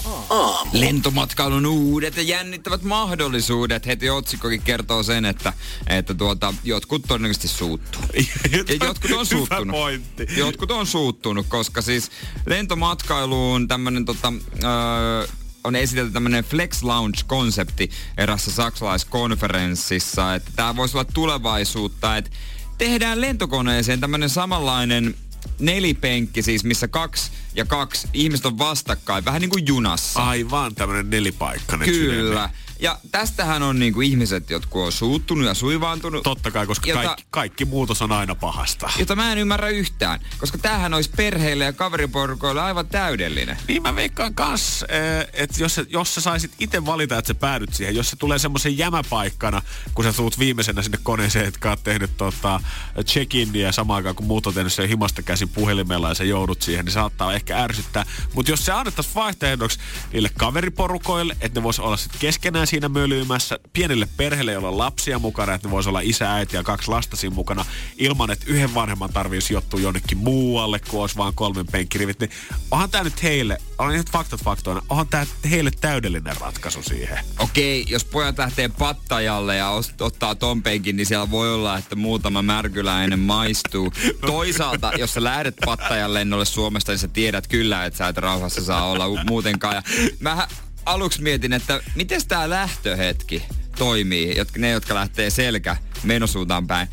Lentomatkailun 0.72 1.66
uudet 1.66 2.16
ja 2.16 2.22
jännittävät 2.22 2.82
mahdollisuudet. 2.82 3.86
Heti 3.86 4.10
otsikkokin 4.10 4.62
kertoo 4.62 5.02
sen, 5.02 5.24
että, 5.24 5.52
että 5.86 6.14
tuota, 6.14 6.54
jotkut 6.64 7.02
todennäköisesti 7.08 7.48
suuttuu. 7.48 8.02
Ja 8.52 8.86
jotkut 8.86 9.10
on 9.10 9.16
Hyvä 9.16 9.24
suuttunut. 9.24 9.76
pointti. 9.76 10.26
Jotkut 10.36 10.70
on 10.70 10.86
suuttunut, 10.86 11.46
koska 11.48 11.82
siis 11.82 12.10
lentomatkailuun 12.46 13.68
tämmönen 13.68 14.04
tota, 14.04 14.32
öö, 14.64 15.26
on 15.64 15.76
esitelty 15.76 16.12
tämmönen 16.12 16.44
Flex 16.44 16.82
Lounge-konsepti 16.82 17.90
erässä 18.18 18.50
saksalaiskonferenssissa, 18.50 20.34
että 20.34 20.50
tämä 20.56 20.76
voisi 20.76 20.96
olla 20.96 21.10
tulevaisuutta, 21.14 22.16
että 22.16 22.30
tehdään 22.78 23.20
lentokoneeseen 23.20 24.00
tämmönen 24.00 24.30
samanlainen 24.30 25.14
nelipenkki 25.58 26.42
siis, 26.42 26.64
missä 26.64 26.88
kaksi 26.88 27.30
ja 27.54 27.64
kaksi 27.64 28.08
ihmiset 28.12 28.46
on 28.46 28.58
vastakkain, 28.58 29.24
vähän 29.24 29.40
niin 29.40 29.50
kuin 29.50 29.66
junassa. 29.66 30.24
Aivan 30.26 30.74
tämmönen 30.74 31.10
nelipaikkainen 31.10 31.88
Kyllä. 31.88 32.50
Ja 32.80 32.98
tästähän 33.10 33.62
on 33.62 33.78
niinku 33.78 34.00
ihmiset, 34.00 34.50
jotka 34.50 34.78
on 34.78 34.92
suuttunut 34.92 35.46
ja 35.46 35.54
suivaantunut. 35.54 36.22
Totta 36.22 36.50
kai, 36.50 36.66
koska 36.66 36.90
Jota- 36.90 37.06
kaikki, 37.06 37.24
kaikki 37.30 37.64
muutos 37.64 38.02
on 38.02 38.12
aina 38.12 38.34
pahasta. 38.34 38.90
Jota 38.98 39.16
mä 39.16 39.32
en 39.32 39.38
ymmärrä 39.38 39.68
yhtään, 39.68 40.20
koska 40.38 40.58
tämähän 40.58 40.94
olisi 40.94 41.10
perheille 41.16 41.64
ja 41.64 41.72
kaveriporukoille 41.72 42.60
aivan 42.60 42.86
täydellinen. 42.86 43.58
Niin 43.68 43.82
mä 43.82 43.96
veikkaan 43.96 44.34
kans, 44.34 44.84
eh, 44.88 45.28
että 45.32 45.62
jos, 45.62 45.80
jos 45.88 46.14
sä 46.14 46.20
saisit 46.20 46.52
itse 46.58 46.86
valita, 46.86 47.18
että 47.18 47.28
sä 47.28 47.34
päädyt 47.34 47.74
siihen, 47.74 47.96
jos 47.96 48.10
se 48.10 48.16
tulee 48.16 48.38
semmoisen 48.38 48.78
jämäpaikkana, 48.78 49.62
kun 49.94 50.04
sä 50.04 50.12
tuut 50.12 50.38
viimeisenä 50.38 50.82
sinne 50.82 50.98
koneeseen, 51.02 51.46
etkä 51.46 51.70
oot 51.70 51.84
tehnyt 51.84 52.16
tota, 52.16 52.60
check-in 53.02 53.54
ja 53.54 53.72
samaan 53.72 53.96
aikaan 53.96 54.14
kun 54.14 54.26
muut 54.26 54.46
on 54.46 54.54
tehnyt 54.54 54.72
sen 54.72 54.88
himasta 54.88 55.22
käsin 55.22 55.48
puhelimella 55.48 56.08
ja 56.08 56.14
sä 56.14 56.24
joudut 56.24 56.62
siihen, 56.62 56.84
niin 56.84 56.92
saattaa 56.92 57.34
ehkä 57.34 57.62
ärsyttää. 57.62 58.06
Mutta 58.34 58.52
jos 58.52 58.64
se 58.64 58.72
annettaisiin 58.72 59.14
vaihtoehdoksi 59.14 59.78
niille 60.12 60.30
kaveriporukoille, 60.36 61.36
että 61.40 61.60
ne 61.60 61.62
vois 61.62 61.78
olla 61.78 61.96
sit 61.96 62.12
keskenään 62.18 62.67
siinä 62.68 62.88
mölymässä, 62.88 63.58
pienille 63.72 64.08
perheille, 64.16 64.52
joilla 64.52 64.68
on 64.68 64.78
lapsia 64.78 65.18
mukana, 65.18 65.54
että 65.54 65.68
ne 65.68 65.72
vois 65.72 65.86
olla 65.86 66.00
isä, 66.00 66.34
äiti 66.34 66.56
ja 66.56 66.62
kaksi 66.62 66.88
lasta 66.88 67.16
siinä 67.16 67.34
mukana, 67.34 67.64
ilman 67.96 68.30
että 68.30 68.44
yhden 68.48 68.74
vanhemman 68.74 69.12
tarvii 69.12 69.40
sijoittua 69.40 69.80
jonnekin 69.80 70.18
muualle, 70.18 70.78
kun 70.78 71.00
olisi 71.00 71.16
vaan 71.16 71.34
kolmen 71.34 71.66
penkkirivit, 71.66 72.20
niin 72.20 72.30
onhan 72.70 72.90
tämä 72.90 73.04
nyt 73.04 73.22
heille, 73.22 73.58
olen 73.78 73.96
nyt 73.96 74.10
faktat 74.10 74.44
faktoina, 74.44 74.82
onhan 74.88 75.08
tämä 75.08 75.26
heille 75.50 75.70
täydellinen 75.80 76.36
ratkaisu 76.40 76.82
siihen. 76.82 77.18
Okei, 77.38 77.84
jos 77.88 78.04
pojat 78.04 78.38
lähtee 78.38 78.68
pattajalle 78.68 79.56
ja 79.56 79.70
ottaa 80.00 80.34
ton 80.34 80.62
penkin, 80.62 80.96
niin 80.96 81.06
siellä 81.06 81.30
voi 81.30 81.54
olla, 81.54 81.78
että 81.78 81.96
muutama 81.96 82.42
märkyläinen 82.42 83.18
maistuu. 83.18 83.92
Toisaalta, 84.26 84.92
jos 84.98 85.14
sä 85.14 85.24
lähdet 85.24 85.56
pattajan 85.64 86.14
lennolle 86.14 86.44
Suomesta, 86.44 86.92
niin 86.92 86.98
sä 86.98 87.08
tiedät 87.08 87.46
kyllä, 87.46 87.84
että 87.84 87.96
sä 87.98 88.08
et 88.08 88.16
rauhassa 88.16 88.64
saa 88.64 88.90
olla 88.90 89.24
muutenkaan. 89.24 89.74
Ja 89.74 89.82
mä 90.20 90.48
aluksi 90.86 91.22
mietin, 91.22 91.52
että 91.52 91.80
miten 91.94 92.28
tää 92.28 92.50
lähtöhetki 92.50 93.42
toimii, 93.78 94.36
jotka, 94.36 94.58
ne, 94.60 94.70
jotka 94.70 94.94
lähtee 94.94 95.30
selkä 95.30 95.76
menosuuntaan 96.02 96.66
päin. 96.66 96.88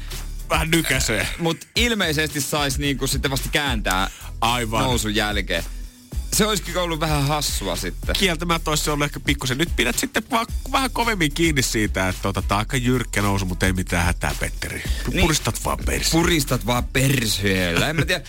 Vähän 0.50 0.72
nykäsee. 0.72 1.28
Mutta 1.40 1.68
ilmeisesti 1.76 2.42
saisi 2.42 2.82
niinku 2.82 3.08
sitten 3.08 3.32
vasta 3.32 3.50
kääntää 3.52 4.10
Aivan. 4.42 4.84
nousun 4.84 5.16
jälkeen. 5.16 5.64
Se 6.34 6.46
olisikin 6.46 6.78
ollut 6.78 7.00
vähän 7.00 7.28
hassua 7.28 7.76
sitten. 7.76 8.16
Kieltämättä 8.20 8.70
olisi 8.70 8.90
ollut 8.90 9.06
ehkä 9.06 9.20
pikkusen. 9.20 9.58
Nyt 9.58 9.76
pidät 9.76 10.00
sitten 10.00 10.24
vaan 10.32 10.46
vähän 10.72 10.92
kovemmin 10.92 11.34
kiinni 11.34 11.62
siitä, 11.62 12.10
että 12.10 12.22
tota, 12.22 12.42
tää 12.42 12.56
on 12.58 12.60
aika 12.60 12.78
jyrkkä 12.78 13.22
nousu, 13.22 13.46
mutta 13.46 13.66
ei 13.66 13.74
mitään 13.74 14.06
hätää, 14.06 14.36
Petteri. 14.40 14.84
Niin. 15.12 15.22
Puristat 15.22 15.66
vaan 15.66 15.78
persi. 15.86 16.12
Puristat 16.12 16.66
vaan 16.66 16.84
perseellä. 16.84 17.90
En 17.90 17.96
mä 17.96 18.06
tiedä. 18.06 18.24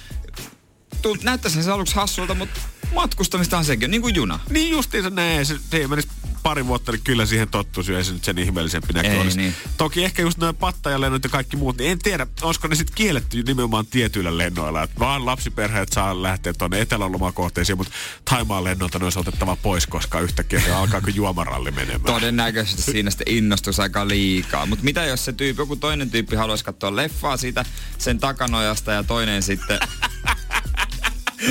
tunt, 1.03 1.23
näyttäisi 1.23 1.63
se 1.63 1.71
aluksi 1.71 1.95
hassulta, 1.95 2.35
mutta 2.35 2.61
matkustamista 2.95 3.59
on 3.59 3.65
sekin, 3.65 3.91
niin 3.91 4.03
kuin 4.03 4.15
juna. 4.15 4.39
Niin 4.51 4.71
justiinsa 4.71 5.11
näin, 5.11 5.47
se, 5.47 5.59
se 5.71 5.77
ei 5.77 5.89
menisi 5.89 6.09
pari 6.47 6.67
vuotta, 6.67 6.93
niin 6.93 7.03
kyllä 7.05 7.27
siihen 7.27 7.49
tottuisi, 7.49 7.95
ei 7.95 8.05
se 8.05 8.13
nyt 8.13 8.25
sen 8.25 8.39
ihmeellisempi 8.39 8.93
näkö 8.93 9.09
Ei 9.09 9.21
olisi. 9.21 9.39
niin. 9.39 9.55
Toki 9.77 10.05
ehkä 10.05 10.23
just 10.23 10.39
noin 10.39 10.57
pattajalennot 10.57 11.25
ja 11.25 11.31
kaikki 11.31 11.57
muut, 11.57 11.79
niin 11.79 11.91
en 11.91 11.99
tiedä, 11.99 12.27
olisiko 12.43 12.69
ne 12.69 12.75
sitten 12.75 12.95
kielletty 12.95 13.43
nimenomaan 13.43 13.87
tietyillä 13.87 14.39
lennoilla. 14.39 14.83
Et 14.83 14.91
vaan 14.99 15.27
lapsiperheet 15.27 15.89
saa 15.93 16.23
lähteä 16.23 16.53
tuonne 16.53 16.81
etelälomakohteisiin, 16.81 17.79
mutta 17.79 17.93
Taimaan 18.31 18.65
lennolta 18.65 18.99
ne 18.99 19.05
olisi 19.05 19.19
otettava 19.19 19.57
pois, 19.57 19.87
koska 19.87 20.21
yhtäkkiä 20.21 20.61
se 20.61 20.73
alkaako 20.73 21.11
juomaralli 21.15 21.71
menemään. 21.71 22.01
Todennäköisesti 22.01 22.83
siinä 22.83 23.11
sitten 23.11 23.35
innostus 23.35 23.81
aika 23.81 24.09
liikaa. 24.09 24.67
Mutta 24.67 24.85
mitä 24.85 25.05
jos 25.05 25.25
se 25.25 25.33
tyyppi, 25.33 25.63
joku 25.63 25.77
toinen 25.77 26.11
tyyppi 26.11 26.37
haluaisi 26.37 26.65
katsoa 26.65 26.97
leffaa 26.97 27.37
siitä 27.37 27.65
sen 27.99 28.19
takanojasta 28.19 28.93
ja 28.93 29.03
toinen 29.03 29.43
sitten... 29.43 29.79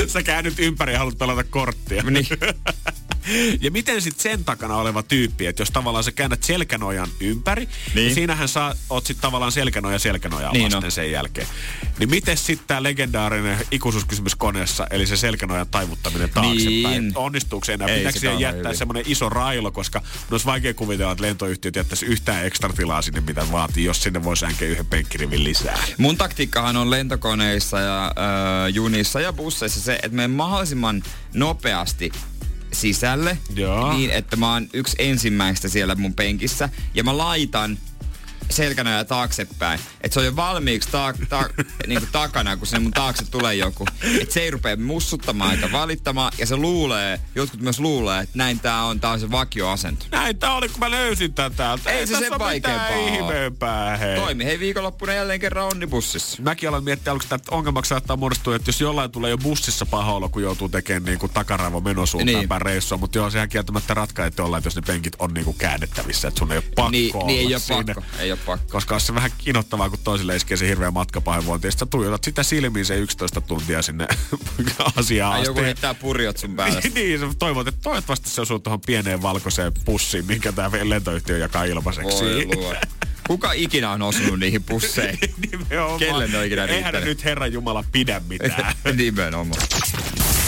Sä 0.07 0.23
käännyt 0.23 0.59
ympäri 0.59 0.93
ja 0.93 0.99
haluat 0.99 1.17
pelata 1.17 1.43
korttia. 1.43 2.03
niin, 2.03 2.25
Ja 3.61 3.71
miten 3.71 4.01
sitten 4.01 4.23
sen 4.23 4.45
takana 4.45 4.75
oleva 4.75 5.03
tyyppi, 5.03 5.45
että 5.45 5.61
jos 5.61 5.71
tavallaan 5.71 6.03
sä 6.03 6.11
käännät 6.11 6.43
selkänojan 6.43 7.07
ympäri, 7.19 7.65
niin, 7.65 7.95
Niin. 7.95 8.13
siinähän 8.15 8.47
saa, 8.47 8.73
oot 8.89 9.05
sitten 9.05 9.21
tavallaan 9.21 9.51
selkänoja 9.51 9.99
selkänojaa 9.99 10.51
Niin 10.51 10.63
vasten 10.63 10.85
on. 10.85 10.91
sen 10.91 11.11
jälkeen. 11.11 11.47
Niin 11.99 12.09
miten 12.09 12.37
sitten 12.37 12.67
tämä 12.67 12.83
legendaarinen 12.83 13.57
ikuisuuskysymys 13.71 14.35
koneessa, 14.35 14.87
eli 14.89 15.07
se 15.07 15.17
selkänojan 15.17 15.67
taivuttaminen 15.67 16.29
taaksepäin, 16.29 16.83
Niin. 16.83 17.11
onnistuuko 17.15 17.65
se 17.65 17.73
enää? 17.73 17.87
Ei 17.87 17.97
Pitääkö 17.97 18.19
siihen 18.19 18.39
jättää 18.39 18.73
semmoinen 18.73 19.03
iso 19.07 19.29
railo, 19.29 19.71
koska 19.71 20.01
olisi 20.31 20.45
vaikea 20.45 20.73
kuvitella, 20.73 21.11
että 21.11 21.23
lentoyhtiöt 21.23 21.75
jättäisi 21.75 22.05
yhtään 22.05 22.45
ekstra 22.45 22.73
tilaa 22.73 23.01
sinne, 23.01 23.21
mitä 23.21 23.51
vaatii, 23.51 23.83
jos 23.85 24.03
sinne 24.03 24.23
voi 24.23 24.37
sänkeä 24.37 24.67
yhden 24.67 24.85
penkkirivin 24.85 25.43
lisää. 25.43 25.77
Mun 25.97 26.17
taktiikkahan 26.17 26.77
on 26.77 26.91
lentokoneissa 26.91 27.79
ja 27.79 28.05
ö, 28.65 28.69
junissa 28.69 29.21
ja 29.21 29.33
busseissa 29.33 29.81
se, 29.81 29.93
että 29.95 30.15
menen 30.15 30.31
mahdollisimman 30.31 31.03
nopeasti 31.33 32.11
sisälle 32.75 33.37
Joo. 33.55 33.93
niin, 33.93 34.11
että 34.11 34.35
mä 34.35 34.53
oon 34.53 34.67
yksi 34.73 34.95
ensimmäistä 34.99 35.69
siellä 35.69 35.95
mun 35.95 36.13
penkissä 36.13 36.69
ja 36.93 37.03
mä 37.03 37.17
laitan 37.17 37.77
selkänoja 38.49 39.05
taaksepäin. 39.05 39.79
Että 40.01 40.13
se 40.13 40.19
on 40.19 40.25
jo 40.25 40.35
valmiiksi 40.35 40.89
ta- 40.91 41.13
ta- 41.29 41.49
niinku 41.87 42.07
takana, 42.11 42.57
kun 42.57 42.67
sinne 42.67 42.79
mun 42.79 42.91
taakse 42.91 43.25
tulee 43.31 43.55
joku. 43.55 43.87
Että 44.21 44.33
se 44.33 44.39
ei 44.39 44.51
rupea 44.51 44.75
mussuttamaan 44.77 45.51
eikä 45.55 45.71
valittamaan. 45.71 46.31
Ja 46.37 46.45
se 46.45 46.55
luulee, 46.57 47.19
jotkut 47.35 47.61
myös 47.61 47.79
luulee, 47.79 48.19
että 48.23 48.37
näin 48.37 48.59
tää 48.59 48.83
on, 48.83 48.99
tää 48.99 49.11
on 49.11 49.19
se 49.19 49.31
vakioasento. 49.31 50.05
Näin 50.11 50.37
tää 50.37 50.53
oli, 50.55 50.69
kun 50.69 50.79
mä 50.79 50.91
löysin 50.91 51.33
tätä 51.33 51.55
täältä. 51.55 51.89
Ei 51.91 52.07
se 52.07 52.17
sen 52.19 52.39
vaikeampaa 52.39 52.95
ihmeempää, 53.07 53.97
hei. 53.97 54.15
Toimi, 54.19 54.45
hei 54.45 54.59
viikonloppuna 54.59 55.13
jälleen 55.13 55.39
kerran 55.39 55.65
onnibussissa. 55.67 56.41
Mäkin 56.41 56.69
aloin 56.69 56.83
miettiä 56.83 57.11
aluksi, 57.11 57.27
että 57.35 57.55
ongelmaksi 57.55 57.89
saattaa 57.89 58.17
muodostua, 58.17 58.55
että 58.55 58.69
jos 58.69 58.81
jollain 58.81 59.11
tulee 59.11 59.29
jo 59.31 59.37
bussissa 59.37 59.85
paha 59.85 60.13
olo, 60.13 60.29
kun 60.29 60.41
joutuu 60.41 60.69
tekemään 60.69 61.03
niin 61.03 61.19
kuin 61.19 61.31
takaraivo 61.31 61.79
menosuuntaan 61.81 62.35
Niin. 62.39 62.49
päin 62.49 62.61
reissua, 62.61 62.97
mutta 62.97 63.17
joo, 63.17 63.29
sehän 63.29 63.49
kieltämättä 63.49 63.95
olla, 64.39 64.57
että 64.57 64.67
jos 64.67 64.75
ne 64.75 64.81
penkit 64.81 65.13
on 65.19 65.33
niin 65.33 65.45
kuin 65.45 65.57
käännettävissä, 65.57 66.27
että 66.27 66.39
sun 66.39 66.51
ei 66.51 66.57
ole 66.57 66.65
pakko 66.75 66.91
Niin, 66.91 67.15
olla 67.15 67.25
niin 67.27 67.39
ei 67.39 67.45
ole 67.53 67.59
siinä. 67.59 67.83
pakko, 67.93 68.03
ei 68.19 68.31
ole 68.35 68.45
pakko. 68.45 68.71
Koska 68.71 68.95
on 68.95 69.01
se 69.01 69.15
vähän 69.15 69.31
kinottavaa, 69.37 69.89
kun 69.89 69.99
toisille 70.03 70.35
iskee 70.35 70.57
se 70.57 70.67
hirveä 70.67 70.91
matkapahoinvointi. 70.91 71.67
Ja 71.67 71.71
sit 71.71 71.79
sä 71.79 71.85
tuijotat 71.85 72.23
sitä 72.23 72.43
silmiin 72.43 72.85
se 72.85 72.97
11 72.97 73.41
tuntia 73.41 73.81
sinne 73.81 74.07
asiaan 74.99 75.33
asti. 75.33 75.45
joku 75.45 75.61
heittää 75.61 75.93
purjot 75.93 76.37
sun 76.37 76.55
päälle. 76.55 76.81
Niin, 76.95 77.21
niin, 77.21 77.35
toivot, 77.39 77.67
että 77.67 77.81
toivottavasti 77.81 78.29
se 78.29 78.41
osuu 78.41 78.59
tuohon 78.59 78.81
pieneen 78.81 79.21
valkoiseen 79.21 79.71
pussiin, 79.85 80.25
minkä 80.25 80.51
tämä 80.51 80.69
lentoyhtiö 80.83 81.37
jakaa 81.37 81.63
ilmaiseksi. 81.63 82.23
Voi. 82.55 82.75
Kuka 83.27 83.51
ikinä 83.51 83.91
on 83.91 84.01
osunut 84.01 84.39
niihin 84.39 84.63
pusseihin? 84.63 85.33
Nimenomaan. 85.51 85.99
Kelle 85.99 86.27
ne 86.27 86.37
on 86.37 86.45
ikinä 86.45 86.65
Eihän 86.65 86.93
nyt 86.93 87.23
Herran 87.23 87.53
Jumala 87.53 87.83
pidä 87.91 88.21
mitään. 88.29 88.75
Nimenomaan. 88.95 89.61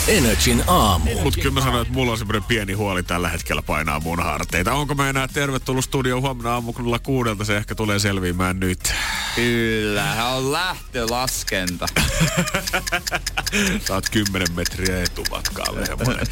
Energin 0.08 0.64
aamu. 0.68 1.12
Mutta 1.24 1.40
kyllä 1.42 1.54
mä 1.54 1.62
sanoin, 1.62 1.82
että 1.82 1.94
mulla 1.94 2.12
on 2.12 2.18
semmoinen 2.18 2.44
pieni 2.44 2.74
huoli 2.74 3.04
tällä 3.04 3.30
hetkellä 3.30 3.62
painaa 3.62 4.00
mun 4.00 4.24
harteita. 4.24 4.74
Onko 4.74 4.96
mä 4.96 5.10
enää 5.10 5.28
tervetullut 5.28 5.84
studio 5.84 6.22
huomenna 6.22 6.54
aamukunnalla 6.54 7.00
kuudelta? 7.00 7.46
Se 7.46 7.58
ehkä 7.58 7.76
tulee 7.76 8.00
selviämään 8.00 8.60
nyt. 8.60 8.94
Kyllä, 9.36 10.30
on 10.30 10.52
lähtölaskenta. 10.52 11.86
Sä 13.88 13.94
oot 13.94 14.10
10 14.10 14.48
metriä 14.56 15.04
etumatkaa 15.04 15.66
Lehmonen. 15.76 16.28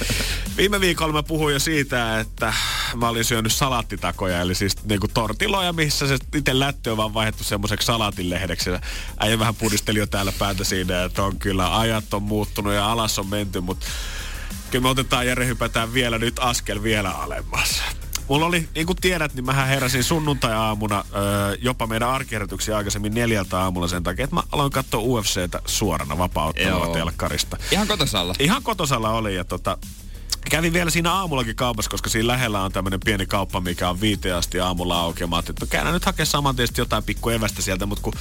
Viime 0.57 0.81
viikolla 0.81 1.13
mä 1.13 1.23
puhuin 1.23 1.53
jo 1.53 1.59
siitä, 1.59 2.19
että 2.19 2.53
mä 2.95 3.09
olin 3.09 3.25
syönyt 3.25 3.53
salaattitakoja, 3.53 4.41
eli 4.41 4.55
siis 4.55 4.83
niinku 4.83 5.07
tortiloja, 5.07 5.73
missä 5.73 6.07
se 6.07 6.17
itse 6.35 6.59
lättö 6.59 6.91
on 6.91 6.97
vaan 6.97 7.13
vaihdettu 7.13 7.43
semmoiseksi 7.43 7.85
salaatinlehdeksi. 7.85 8.69
Äijä 9.19 9.39
vähän 9.39 9.55
pudisteli 9.55 9.99
jo 9.99 10.07
täällä 10.07 10.31
päätä 10.39 10.63
siinä, 10.63 11.03
että 11.03 11.23
on 11.23 11.37
kyllä 11.39 11.79
ajat 11.79 12.13
on 12.13 12.23
muuttunut 12.23 12.73
ja 12.73 12.91
alas 12.91 13.19
on 13.19 13.27
menty, 13.27 13.61
mutta 13.65 13.85
kyllä 14.71 14.83
me 14.83 14.89
otetaan 14.89 15.27
Jere 15.27 15.45
hypätään 15.45 15.93
vielä 15.93 16.17
nyt 16.17 16.39
askel 16.39 16.83
vielä 16.83 17.09
alemmas. 17.11 17.81
Mulla 18.27 18.45
oli, 18.45 18.69
niin 18.75 18.85
kuin 18.85 18.97
tiedät, 19.01 19.33
niin 19.33 19.45
mähän 19.45 19.67
heräsin 19.67 20.03
sunnuntai-aamuna 20.03 21.05
öö, 21.15 21.57
jopa 21.61 21.87
meidän 21.87 22.09
arkihärätyksiä 22.09 22.77
aikaisemmin 22.77 23.13
neljältä 23.13 23.59
aamulla 23.59 23.87
sen 23.87 24.03
takia, 24.03 24.23
että 24.23 24.35
mä 24.35 24.43
aloin 24.51 24.71
katsoa 24.71 25.01
UFCtä 25.01 25.61
suorana 25.65 26.17
vapauttelua 26.17 26.85
Joo. 26.85 26.93
telkkarista. 26.93 27.57
Ihan 27.71 27.87
kotosalla. 27.87 28.33
Ihan 28.39 28.63
kotosalla 28.63 29.09
oli 29.09 29.35
ja 29.35 29.43
tota, 29.43 29.77
kävin 30.49 30.73
vielä 30.73 30.89
siinä 30.89 31.13
aamullakin 31.13 31.55
kaupassa, 31.55 31.91
koska 31.91 32.09
siinä 32.09 32.27
lähellä 32.27 32.61
on 32.61 32.71
tämmöinen 32.71 32.99
pieni 33.05 33.25
kauppa, 33.25 33.61
mikä 33.61 33.89
on 33.89 34.01
viiteen 34.01 34.35
asti 34.35 34.59
aamulla 34.59 34.99
auki. 34.99 35.27
Mä 35.27 35.39
että 35.39 35.53
no 35.61 35.67
käydään 35.69 35.93
nyt 35.93 36.05
hakea 36.05 36.25
saman 36.25 36.55
tien 36.55 36.67
jotain 36.77 37.03
pikku 37.03 37.29
evästä 37.29 37.61
sieltä, 37.61 37.85
mutta 37.85 38.01
kun 38.01 38.13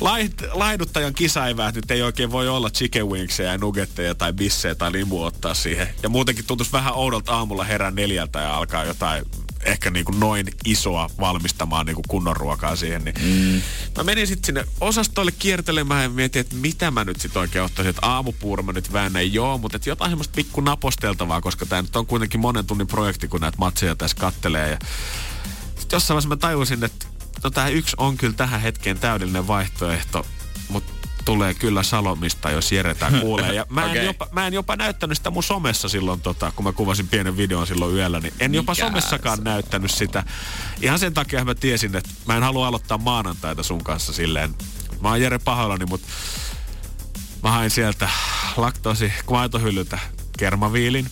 laid, 0.00 0.32
laiduttajan 0.52 1.14
kisaeväät 1.14 1.74
nyt 1.74 1.90
ei 1.90 2.02
oikein 2.02 2.30
voi 2.30 2.48
olla 2.48 2.70
chicken 2.70 3.08
wingsia 3.08 3.52
ja 3.52 3.58
nuggetteja 3.58 4.14
tai 4.14 4.32
bissejä 4.32 4.74
tai 4.74 4.92
limua 4.92 5.26
ottaa 5.26 5.54
siihen. 5.54 5.88
Ja 6.02 6.08
muutenkin 6.08 6.46
tuntuisi 6.46 6.72
vähän 6.72 6.94
oudolta 6.94 7.32
aamulla 7.32 7.64
herää 7.64 7.90
neljältä 7.90 8.38
ja 8.40 8.56
alkaa 8.56 8.84
jotain 8.84 9.24
ehkä 9.64 9.90
niin 9.90 10.04
kuin 10.04 10.20
noin 10.20 10.46
isoa 10.64 11.10
valmistamaan 11.20 11.86
niin 11.86 11.94
kuin 11.94 12.04
kunnon 12.08 12.36
ruokaa 12.36 12.76
siihen. 12.76 13.04
Niin 13.04 13.14
mm. 13.22 13.62
Mä 13.96 14.04
menin 14.04 14.26
sitten 14.26 14.46
sinne 14.46 14.64
osastoille 14.80 15.32
kiertelemään 15.32 16.02
ja 16.02 16.08
mietin, 16.08 16.40
että 16.40 16.56
mitä 16.56 16.90
mä 16.90 17.04
nyt 17.04 17.20
sitten 17.20 17.40
oikein 17.40 17.64
ottaisin. 17.64 17.90
Että 17.90 18.06
aamupuuro 18.06 18.62
mä 18.62 18.72
nyt 18.72 18.92
väännän, 18.92 19.32
joo, 19.32 19.58
mutta 19.58 19.76
että 19.76 19.88
jotain 19.88 20.10
semmoista 20.10 20.36
pikku 20.36 20.60
naposteltavaa, 20.60 21.40
koska 21.40 21.66
tämä 21.66 21.82
nyt 21.82 21.96
on 21.96 22.06
kuitenkin 22.06 22.40
monen 22.40 22.66
tunnin 22.66 22.86
projekti, 22.86 23.28
kun 23.28 23.40
näitä 23.40 23.58
matseja 23.58 23.96
tässä 23.96 24.16
kattelee. 24.16 24.70
Ja 24.70 24.78
sitten 25.78 25.96
jossain 25.96 26.14
vaiheessa 26.14 26.28
mä 26.28 26.36
tajusin, 26.36 26.84
että 26.84 27.06
no 27.44 27.50
tämä 27.50 27.68
yksi 27.68 27.96
on 27.98 28.16
kyllä 28.16 28.34
tähän 28.34 28.60
hetkeen 28.60 28.98
täydellinen 28.98 29.46
vaihtoehto, 29.46 30.26
mutta 30.68 30.99
tulee 31.24 31.54
kyllä 31.54 31.82
Salomista, 31.82 32.50
jos 32.50 32.72
Jere 32.72 32.94
tää 32.94 33.10
kuulee. 33.20 33.52
Ja 33.54 33.66
mä 33.68 33.84
en, 33.84 33.90
Okei. 33.90 34.04
jopa, 34.04 34.28
mä 34.32 34.46
en 34.46 34.52
jopa 34.54 34.76
näyttänyt 34.76 35.16
sitä 35.18 35.30
mun 35.30 35.42
somessa 35.42 35.88
silloin, 35.88 36.20
tota, 36.20 36.52
kun 36.56 36.64
mä 36.64 36.72
kuvasin 36.72 37.08
pienen 37.08 37.36
videon 37.36 37.66
silloin 37.66 37.94
yöllä, 37.94 38.20
niin 38.20 38.34
en 38.40 38.54
jopa 38.54 38.72
Mikä 38.72 38.86
somessakaan 38.86 39.38
se- 39.38 39.44
näyttänyt 39.44 39.90
sitä. 39.90 40.24
Ihan 40.82 40.98
sen 40.98 41.14
takia 41.14 41.44
mä 41.44 41.54
tiesin, 41.54 41.96
että 41.96 42.10
mä 42.26 42.36
en 42.36 42.42
halua 42.42 42.66
aloittaa 42.66 42.98
maanantaita 42.98 43.62
sun 43.62 43.84
kanssa 43.84 44.12
silleen. 44.12 44.54
Mä 45.00 45.08
oon 45.08 45.20
Jere 45.20 45.38
pahoillani, 45.38 45.86
mutta 45.86 46.08
mä 47.42 47.50
hain 47.50 47.70
sieltä 47.70 48.08
laktoosi 48.56 49.12
maitohyllyltä 49.30 49.98
kermaviilin, 50.38 51.06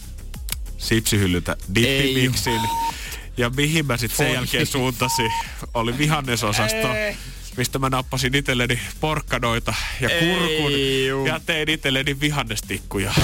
sipsihyllyltä 0.78 1.56
dippimiksin. 1.74 2.60
Ja 3.36 3.50
mihin 3.50 3.86
mä 3.86 3.96
sitten 3.96 4.16
sen 4.26 4.34
jälkeen 4.34 4.66
suuntasin, 4.66 5.32
oli 5.74 5.98
vihannesosasto, 5.98 6.88
mistä 7.58 7.78
mä 7.78 7.90
nappasin 7.90 8.34
itselleni 8.34 8.80
porkkanoita 9.00 9.74
ja 10.00 10.08
kurkun 10.08 10.72
Ei 10.72 11.06
juu. 11.06 11.26
ja 11.26 11.40
tein 11.46 11.68
itselleni 11.68 12.20
vihannestikkuja. 12.20 13.12
Ja. 13.16 13.22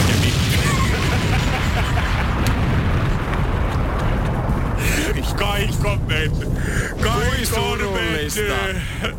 Kaikko 5.38 5.90
on 5.90 6.02
mennyt. 6.02 6.48
Kui 7.02 7.46
surullista. 7.46 8.40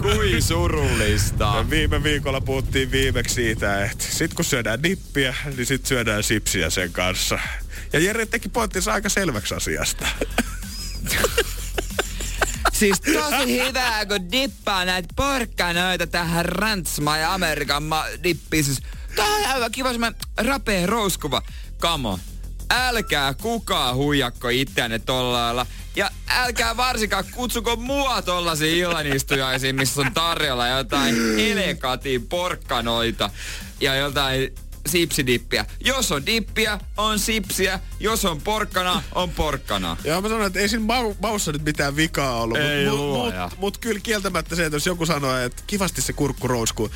Kui 0.01 0.41
surullista. 0.41 1.54
Ja 1.58 1.69
viime 1.69 2.04
viikolla 2.04 2.41
puhuttiin 2.41 2.91
viimeksi 2.91 3.36
siitä, 3.36 3.86
että 3.86 4.06
sit 4.10 4.34
kun 4.34 4.45
syödään 4.45 4.84
dippiä, 4.84 5.36
niin 5.58 5.65
sit 5.65 5.86
syödään 5.86 6.23
sipsiä 6.23 6.69
sen 6.69 6.91
kanssa. 6.91 7.39
Ja 7.93 7.99
Jere 7.99 8.25
teki 8.25 8.49
pointtinsa 8.49 8.93
aika 8.93 9.10
selväksi 9.10 9.56
asiasta. 9.56 10.08
Siis 12.79 13.01
tosi 13.13 13.61
hyvää, 13.67 14.05
kun 14.05 14.31
dippaa 14.31 14.85
näitä 14.85 15.07
porkkanoita 15.15 16.07
tähän 16.07 16.45
rantsma 16.45 17.17
ja 17.17 17.33
Amerikan 17.33 17.83
ma- 17.83 18.05
dippiin. 18.23 18.63
Siis, 18.63 18.81
tää 19.15 19.25
on 19.25 19.45
aivan 19.45 19.71
kiva 19.71 19.91
semmonen 19.91 20.15
rapea 20.38 20.85
rouskuva. 20.85 21.41
Kamo. 21.79 22.19
Älkää 22.69 23.33
kukaan 23.33 23.95
huijakko 23.95 24.49
itseänne 24.49 24.99
tolla 24.99 25.33
lailla. 25.33 25.65
Ja 25.95 26.09
älkää 26.27 26.77
varsinkaan 26.77 27.25
kutsuko 27.31 27.75
mua 27.75 28.21
tollasiin 28.21 28.77
illanistujaisiin, 28.77 29.75
missä 29.75 30.01
on 30.01 30.13
tarjolla 30.13 30.67
jotain 30.67 31.15
elekatin 31.39 32.27
porkkanoita 32.27 33.29
ja 33.81 33.95
jotain 33.95 34.55
sipsidippiä. 34.86 35.65
Jos 35.86 36.12
on 36.12 36.25
dippiä, 36.25 36.79
on 36.98 37.19
sipsiä. 37.19 37.79
Jos 38.00 38.25
on 38.25 38.42
porkkana, 38.42 39.04
on 39.15 39.29
porkkana. 39.29 39.98
Joo, 40.04 40.21
mä 40.21 40.29
sanon, 40.29 40.48
että 40.48 40.60
ei 40.60 40.69
siinä 40.69 40.86
mau, 40.86 41.15
maussa 41.21 41.52
nyt 41.52 41.65
mitään 41.65 41.96
vikaa 41.96 42.42
ollut. 42.42 42.58
Ei 42.58 42.86
mut, 42.90 43.00
luoja. 43.00 43.50
mut, 43.50 43.60
mut, 43.60 43.77
kyllä 43.77 44.00
kieltämättä 44.00 44.56
se, 44.56 44.65
että 44.65 44.75
jos 44.75 44.86
joku 44.86 45.06
sanoo, 45.06 45.38
että 45.38 45.63
kivasti 45.67 46.02
se 46.02 46.13
kurkku 46.13 46.48
rouskuu. 46.48 46.92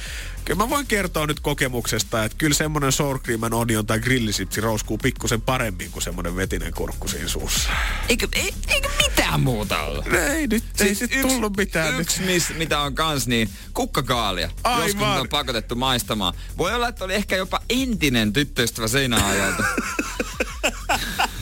Kyllä 0.46 0.58
mä 0.58 0.70
voin 0.70 0.88
kertoa 0.88 1.28
nyt 1.28 1.40
kokemuksesta, 1.40 2.24
että 2.24 2.38
kyllä 2.38 2.56
semmonen 2.56 2.92
sour 2.92 3.20
cream 3.20 3.44
and 3.44 3.54
onion 3.54 3.86
tai 3.86 4.00
grillisipsi 4.00 4.62
rouskuu 4.62 4.98
pikkusen 4.98 5.42
paremmin 5.42 5.92
kuin 5.92 6.04
semmonen 6.04 6.36
vetinen 6.36 6.74
kurkku 6.74 7.08
siinä 7.08 7.28
suussa. 7.28 7.70
Eikö, 8.10 8.28
ei, 8.34 8.54
eikö 8.68 8.90
mitään 8.98 9.42
muuta 9.42 9.82
olla? 9.82 10.06
Ei 10.34 10.48
nyt, 10.48 10.64
ei 10.80 10.96
sit 10.96 11.22
tullut 11.22 11.58
mitään 11.58 12.00
yksi 12.00 12.20
nyt. 12.20 12.30
Mis, 12.30 12.50
mitä 12.58 12.80
on 12.80 12.96
kans, 12.96 13.28
niin 13.28 13.50
kukkakaalia. 13.74 14.50
Aivan. 14.64 14.88
Joskus 14.88 15.08
on 15.08 15.30
pakotettu 15.30 15.76
maistamaan. 15.76 16.34
Voi 16.58 16.74
olla, 16.74 16.88
että 16.88 17.06
oli 17.06 17.14
ehkä 17.14 17.36
jopa 17.36 17.60
entinen 17.70 18.34
tyttöystävä 18.34 18.88
seinäajalta. 18.88 19.64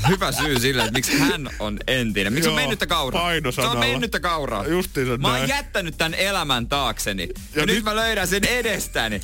Hyvä 0.08 0.32
syy 0.32 0.60
sille, 0.60 0.82
että 0.82 0.94
miksi 0.94 1.20
hän 1.20 1.50
on 1.60 1.80
entinen. 1.88 2.34
Miksi 2.34 2.50
on 2.50 2.56
mennyttä 2.56 2.88
kauraa? 2.88 3.30
Se 3.56 3.62
on 3.62 3.80
mennyttä 3.80 4.20
kauraa. 4.20 4.66
Justiinsa 4.68 5.18
Mä 5.18 5.28
oon 5.28 5.38
näin. 5.38 5.50
jättänyt 5.50 5.98
tän 5.98 6.14
elämän 6.14 6.68
taakseni. 6.68 7.24
Ja, 7.24 7.60
Ja 7.62 7.66
nyt, 7.66 7.76
nyt- 7.76 7.84
mä 7.84 7.96
löydän 7.96 8.28
sen 8.28 8.46
edestäni. 8.46 9.22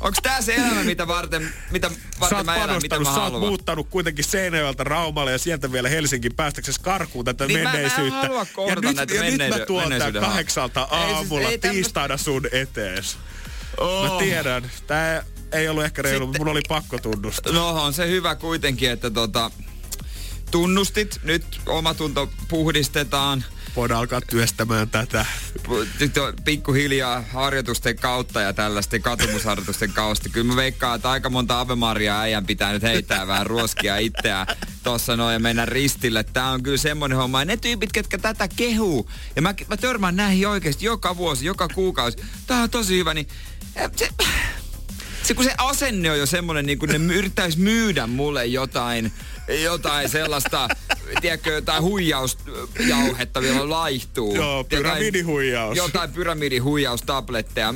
Onks 0.00 0.18
tää 0.22 0.42
se 0.42 0.54
elämä, 0.54 0.84
mitä 0.84 1.06
varten, 1.06 1.52
mitä 1.70 1.90
varten 2.20 2.46
mä 2.46 2.56
elän, 2.56 2.82
mitä 2.82 2.98
mä 2.98 3.04
sä 3.04 3.10
haluan? 3.10 3.40
muuttanut 3.42 3.88
kuitenkin 3.90 4.24
Seinäjoelta 4.24 4.84
Raumalle 4.84 5.32
ja 5.32 5.38
sieltä 5.38 5.72
vielä 5.72 5.88
Helsinkiin 5.88 6.34
päästäksesi 6.34 6.80
karkuun 6.80 7.24
tätä 7.24 7.46
Niin 7.46 7.58
mä- 7.60 7.64
mä 7.64 7.70
en 7.70 7.76
menneisyyttä. 7.76 8.16
halua 8.20 8.46
ja 8.68 8.74
nyt, 8.74 8.96
näitä 8.96 9.14
ja 9.14 9.22
nyt 9.22 9.38
mä 9.58 9.58
tuon 9.66 9.82
menneisyyden 9.82 10.22
kahdeksalta 10.22 10.88
Ei 10.92 10.98
siis- 11.04 11.16
aamulla 11.16 11.48
ei 11.48 11.58
tämmöstä- 11.58 11.70
tiistaina 11.70 12.16
sun 12.16 12.46
etees. 12.52 13.16
Oh. 13.80 14.12
Mä 14.12 14.18
tiedän, 14.18 14.70
tää 14.86 15.24
ei 15.54 15.68
ollut 15.68 15.84
ehkä 15.84 16.02
reilu, 16.02 16.26
mutta 16.26 16.38
mun 16.38 16.48
oli 16.48 16.60
pakko 16.68 16.98
tunnustaa. 16.98 17.52
No 17.52 17.68
on 17.68 17.92
se 17.92 18.08
hyvä 18.08 18.34
kuitenkin, 18.34 18.90
että 18.90 19.10
tota, 19.10 19.50
tunnustit, 20.50 21.20
nyt 21.22 21.60
omatunto 21.66 22.30
puhdistetaan. 22.48 23.44
Voidaan 23.76 24.00
alkaa 24.00 24.20
työstämään 24.20 24.90
tätä. 24.90 25.26
Pikkuhiljaa 26.44 27.24
harjoitusten 27.32 27.96
kautta 27.96 28.40
ja 28.40 28.52
tällaisten 28.52 29.02
katumusharjoitusten 29.02 29.92
kautta. 29.92 30.28
Kyllä 30.28 30.46
mä 30.46 30.56
veikkaan, 30.56 30.96
että 30.96 31.10
aika 31.10 31.30
monta 31.30 31.60
Ave-Mariaa 31.60 32.20
äijän 32.20 32.46
pitää 32.46 32.72
nyt 32.72 32.82
heittää 32.82 33.26
vähän 33.26 33.46
ruoskia 33.46 33.98
itseään 33.98 34.46
tossa 34.82 35.16
noin 35.16 35.32
ja 35.32 35.38
mennä 35.38 35.66
ristille. 35.66 36.22
Tää 36.22 36.50
on 36.50 36.62
kyllä 36.62 36.76
semmonen 36.76 37.18
homma. 37.18 37.40
Ja 37.40 37.44
ne 37.44 37.56
tyypit, 37.56 37.92
ketkä 37.92 38.18
tätä 38.18 38.48
kehuu, 38.56 39.10
ja 39.36 39.42
mä, 39.42 39.54
mä 39.68 39.76
törmään 39.76 40.16
näihin 40.16 40.48
oikeasti 40.48 40.86
joka 40.86 41.16
vuosi, 41.16 41.46
joka 41.46 41.68
kuukausi. 41.68 42.16
Tää 42.46 42.62
on 42.62 42.70
tosi 42.70 42.98
hyvä, 42.98 43.14
niin 43.14 43.28
eh, 43.76 43.90
se, 43.96 44.08
se 45.24 45.34
kun 45.34 45.44
se 45.44 45.54
asenne 45.58 46.10
on 46.10 46.18
jo 46.18 46.26
semmonen, 46.26 46.66
niin 46.66 46.78
kun 46.78 46.88
ne 46.88 46.98
my- 46.98 47.14
yrittäis 47.14 47.56
myydä 47.56 48.06
mulle 48.06 48.46
jotain, 48.46 49.12
jotain 49.62 50.08
sellaista, 50.08 50.68
tiedätkö, 51.20 51.50
jotain 51.52 51.82
huijausjauhetta 51.82 53.40
vielä 53.40 53.70
laihtuu. 53.70 54.34
Joo, 54.34 54.64
pyramidihuijaus. 54.64 55.76
Jotain 55.76 56.12
pyramidihuijaustabletteja. 56.12 57.74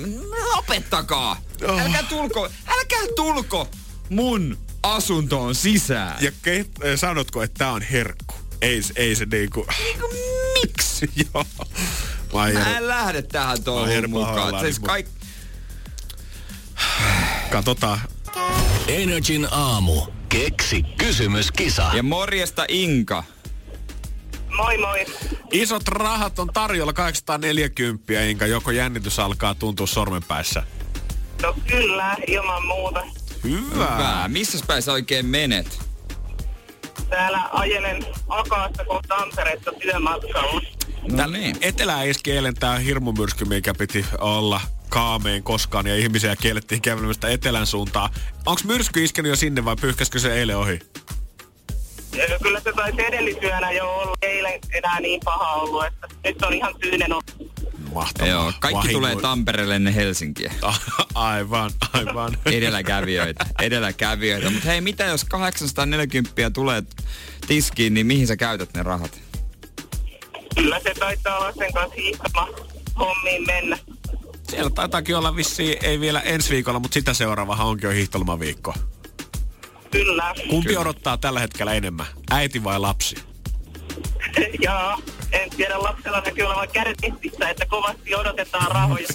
Lopettakaa! 0.56 1.36
Oh. 1.68 1.80
Älkää 1.80 2.02
tulko, 2.02 2.48
älkää 2.66 3.02
tulko 3.16 3.68
mun 4.08 4.58
asuntoon 4.82 5.54
sisään. 5.54 6.16
Ja 6.20 6.32
ke, 6.42 6.58
äh, 6.58 6.66
sanotko, 6.96 7.42
että 7.42 7.58
tää 7.58 7.72
on 7.72 7.82
herkku? 7.82 8.34
Ei, 8.62 8.82
ei 8.96 9.14
se 9.14 9.24
niinku... 9.24 9.66
Niinku, 9.78 10.08
miksi? 10.62 11.10
Joo. 11.34 11.44
Mä 12.34 12.60
Mä 12.60 12.76
en 12.76 12.88
lähde 12.88 13.22
tähän 13.22 13.58
oon 13.66 14.10
mukaan. 14.10 14.60
Siis 14.60 14.78
kaik... 14.78 15.06
Katsotaan. 17.50 18.00
Energin 18.88 19.48
aamu. 19.50 20.02
Keksi 20.28 20.82
kysymyskisa. 20.82 21.90
Ja 21.94 22.02
morjesta 22.02 22.64
Inka. 22.68 23.24
Moi 24.56 24.78
moi. 24.78 25.06
Isot 25.52 25.88
rahat 25.88 26.38
on 26.38 26.48
tarjolla 26.54 26.92
840, 26.92 28.22
Inka. 28.22 28.46
Joko 28.46 28.70
jännitys 28.70 29.18
alkaa 29.18 29.54
tuntua 29.54 29.86
sormenpäissä? 29.86 30.62
No 31.42 31.54
kyllä, 31.66 32.16
ilman 32.26 32.66
muuta. 32.66 33.02
Hyvä. 33.44 33.60
Hyvä. 33.70 34.24
Missä 34.28 34.58
päin 34.66 34.82
sä 34.82 34.92
oikein 34.92 35.26
menet? 35.26 35.80
Täällä 37.10 37.42
ajelen 37.52 38.06
Akaasta 38.28 38.84
kohta 38.84 39.14
Tampereesta 39.16 39.72
työmatkalla. 39.72 40.60
No 41.12 41.26
niin. 41.26 41.56
Etelä 41.60 42.02
iski 42.02 42.32
eilen 42.32 42.54
tää 42.54 42.78
hirmumyrsky, 42.78 43.44
mikä 43.44 43.74
piti 43.74 44.06
olla 44.18 44.60
kaameen 44.88 45.42
koskaan 45.42 45.86
ja 45.86 45.96
ihmisiä 45.96 46.36
kiellettiin 46.36 46.82
kävelemästä 46.82 47.28
etelän 47.28 47.66
suuntaan. 47.66 48.10
Onks 48.46 48.64
myrsky 48.64 49.04
iskenyt 49.04 49.30
jo 49.30 49.36
sinne 49.36 49.64
vai 49.64 49.76
pyyhkäskö 49.80 50.18
se 50.18 50.34
eilen 50.34 50.56
ohi? 50.56 50.80
Ja 52.16 52.38
Kyllä 52.42 52.60
se 52.60 52.72
taisi 52.72 53.02
edellisyönä 53.06 53.72
jo 53.72 53.90
olla. 53.90 54.14
Eilen 54.22 54.60
enää 54.72 55.00
niin 55.00 55.20
paha 55.24 55.52
ollut, 55.52 55.84
että 55.84 56.06
nyt 56.24 56.42
on 56.42 56.52
ihan 56.54 56.74
tyynen 56.80 57.12
ollut. 57.12 57.52
Mahtavaa. 57.94 58.30
Joo, 58.30 58.52
kaikki 58.60 58.88
Vahingo- 58.88 58.92
tulee 58.92 59.16
Tampereelle 59.16 59.76
ennen 59.76 59.94
Helsinkiä. 59.94 60.52
aivan, 61.14 61.70
aivan. 61.92 62.38
Edelläkävijöitä, 62.46 63.46
edelläkävijöitä. 63.62 64.50
Mutta 64.50 64.66
hei, 64.68 64.80
mitä 64.80 65.04
jos 65.04 65.24
840 65.24 66.50
tulee 66.50 66.82
tiskiin, 67.46 67.94
niin 67.94 68.06
mihin 68.06 68.26
sä 68.26 68.36
käytät 68.36 68.74
ne 68.74 68.82
rahat? 68.82 69.20
Kyllä 70.54 70.80
se 70.80 70.94
taitaa 70.94 71.38
olla 71.38 71.52
sen 71.52 71.72
kanssa 71.72 71.94
hiihtoma 71.94 72.48
hommiin 72.98 73.46
mennä. 73.46 73.78
Siellä 74.50 74.70
taitaakin 74.70 75.16
olla 75.16 75.36
vissiin, 75.36 75.76
ei 75.82 76.00
vielä 76.00 76.20
ensi 76.20 76.50
viikolla, 76.50 76.78
mutta 76.78 76.94
sitä 76.94 77.14
seuraavahan 77.14 77.66
onkin 77.66 77.86
jo 77.86 77.94
hiihtolomaviikko. 77.94 78.74
Kyllä. 79.90 80.34
Kumpi 80.50 80.76
odottaa 80.76 81.16
tällä 81.16 81.40
hetkellä 81.40 81.72
enemmän, 81.72 82.06
äiti 82.30 82.64
vai 82.64 82.80
lapsi? 82.80 83.16
Ja 84.62 84.98
en 85.32 85.50
tiedä, 85.50 85.82
lapsella 85.82 86.20
näkyy 86.20 86.44
olevan 86.44 86.68
kädet 86.72 86.96
nistissä, 87.02 87.50
että 87.50 87.66
kovasti 87.66 88.14
odotetaan 88.14 88.70
rahoja. 88.70 89.06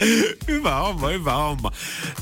hyvä 0.48 0.74
homma, 0.74 1.08
hyvä 1.08 1.32
homma. 1.32 1.72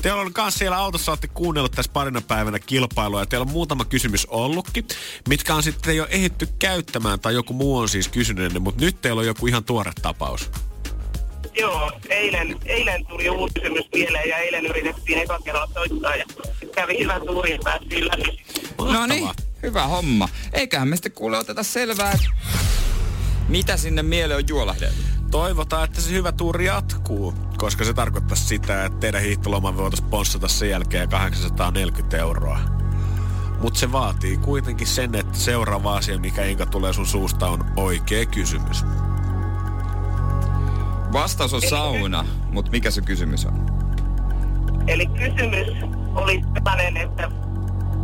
Teillä 0.01 0.21
on 0.21 0.33
kanssa 0.33 0.57
siellä 0.57 0.77
autossa, 0.77 1.11
olette 1.11 1.27
kuunnellut 1.27 1.71
tässä 1.71 1.91
parina 1.91 2.21
päivänä 2.21 2.59
kilpailua 2.59 3.19
ja 3.19 3.25
teillä 3.25 3.43
on 3.43 3.51
muutama 3.51 3.85
kysymys 3.85 4.25
ollutkin, 4.25 4.87
mitkä 5.29 5.55
on 5.55 5.63
sitten 5.63 5.97
jo 5.97 6.07
ehditty 6.09 6.47
käyttämään 6.59 7.19
tai 7.19 7.33
joku 7.33 7.53
muu 7.53 7.77
on 7.77 7.89
siis 7.89 8.07
kysynyt 8.07 8.53
ne, 8.53 8.59
mutta 8.59 8.85
nyt 8.85 9.01
teillä 9.01 9.19
on 9.19 9.27
joku 9.27 9.47
ihan 9.47 9.63
tuore 9.63 9.91
tapaus. 10.01 10.51
Joo, 11.57 11.91
eilen, 12.09 12.55
eilen 12.65 13.05
tuli 13.05 13.29
uusi 13.29 13.53
kysymys 13.53 13.85
mieleen 13.93 14.29
ja 14.29 14.37
eilen 14.37 14.65
yritettiin 14.65 15.19
eka 15.19 15.39
kerralla 15.39 15.73
soittaa 15.73 16.15
ja 16.15 16.25
kävi 16.75 16.99
hyvä 16.99 17.19
tuuri 17.19 17.51
ja 17.51 17.59
päästiin 17.63 18.07
läpi. 18.07 18.43
No 18.77 19.05
niin, 19.05 19.29
hyvä 19.63 19.87
homma. 19.87 20.29
Eiköhän 20.53 20.87
me 20.87 20.95
sitten 20.95 21.11
kuule 21.11 21.37
oteta 21.37 21.63
selvää, 21.63 22.13
mitä 23.47 23.77
sinne 23.77 24.03
mieleen 24.03 24.37
on 24.37 24.47
juolahdellut. 24.47 25.09
Toivotaan, 25.31 25.83
että 25.83 26.01
se 26.01 26.11
hyvä 26.11 26.31
tuuri 26.31 26.65
jatkuu, 26.65 27.33
koska 27.57 27.85
se 27.85 27.93
tarkoittaa 27.93 28.37
sitä, 28.37 28.85
että 28.85 28.99
teidän 28.99 29.21
hiihtoloma 29.21 29.77
voitaisiin 29.77 30.07
sponssata 30.07 30.47
sen 30.47 30.69
jälkeen 30.69 31.09
840 31.09 32.17
euroa. 32.17 32.59
Mutta 33.61 33.79
se 33.79 33.91
vaatii 33.91 34.37
kuitenkin 34.37 34.87
sen, 34.87 35.15
että 35.15 35.37
seuraava 35.37 35.97
asia, 35.97 36.19
mikä 36.19 36.43
Inka 36.43 36.65
tulee 36.65 36.93
sun 36.93 37.07
suusta, 37.07 37.47
on 37.47 37.65
oikea 37.75 38.25
kysymys. 38.25 38.83
Vastaus 41.13 41.53
on 41.53 41.61
sauna, 41.61 42.25
mutta 42.51 42.71
mikä 42.71 42.91
se 42.91 43.01
kysymys 43.01 43.45
on? 43.45 43.65
Eli 44.87 45.05
kysymys 45.05 45.67
oli 46.15 46.41
sellainen, 46.53 46.97
että 46.97 47.31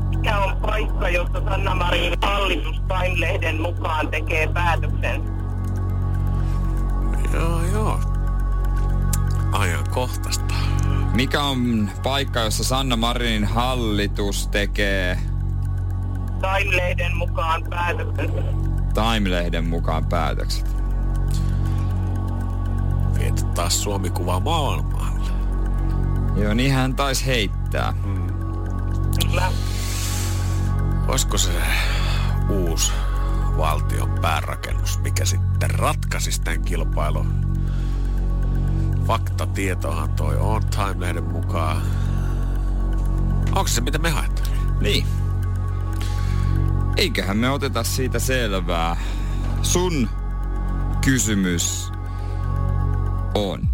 mikä 0.10 0.38
on 0.39 0.58
paikka, 0.58 1.10
jossa 1.10 1.43
Sanna 1.49 1.76
Marin 1.76 2.14
hallitus 2.22 2.76
Time-lehden 2.76 3.62
mukaan 3.62 4.08
tekee 4.08 4.47
päätöksen? 4.47 5.24
Joo, 7.34 7.62
joo. 7.74 7.99
Ajankohtaista. 9.51 10.53
Mikä 11.14 11.43
on 11.43 11.91
paikka, 12.03 12.39
jossa 12.39 12.64
Sanna 12.64 12.95
Marinin 12.95 13.45
hallitus 13.45 14.47
tekee 14.47 15.20
Time-lehden 16.41 17.16
mukaan 17.18 17.64
päätöksen. 17.70 18.34
Time-lehden 18.93 19.66
mukaan 19.66 20.06
päätökset? 20.06 20.74
Viety 23.26 23.45
taas 23.45 23.84
Suomi-kuvaa 23.84 24.39
maailmalle. 24.39 25.30
Joo, 26.36 26.53
niin 26.53 26.71
hän 26.71 26.95
taisi 26.95 27.26
heittää. 27.26 27.93
Kyllä. 29.21 29.51
Olisiko 31.07 31.38
se 31.38 31.51
uusi 32.49 32.91
valtion 33.57 34.09
päärakennus, 34.21 34.99
mikä 34.99 35.26
sitten 35.26 35.69
ratkaisisi 35.69 36.41
tämän 36.41 36.61
kilpailun? 36.61 37.57
Faktatietohan 39.07 40.09
toi 40.09 40.38
on 40.38 40.61
Time-lehden 40.65 41.23
mukaan. 41.23 41.82
Onko 43.47 43.67
se 43.67 43.82
mitä 43.82 43.97
me 43.97 44.09
haetaan? 44.09 44.47
Niin. 44.82 45.05
Eiköhän 46.97 47.38
me 47.38 47.49
oteta 47.49 47.84
siitä 47.84 48.19
selvää. 48.19 48.97
Sun 49.61 50.09
kysymys 51.05 51.95
on. 53.36 53.67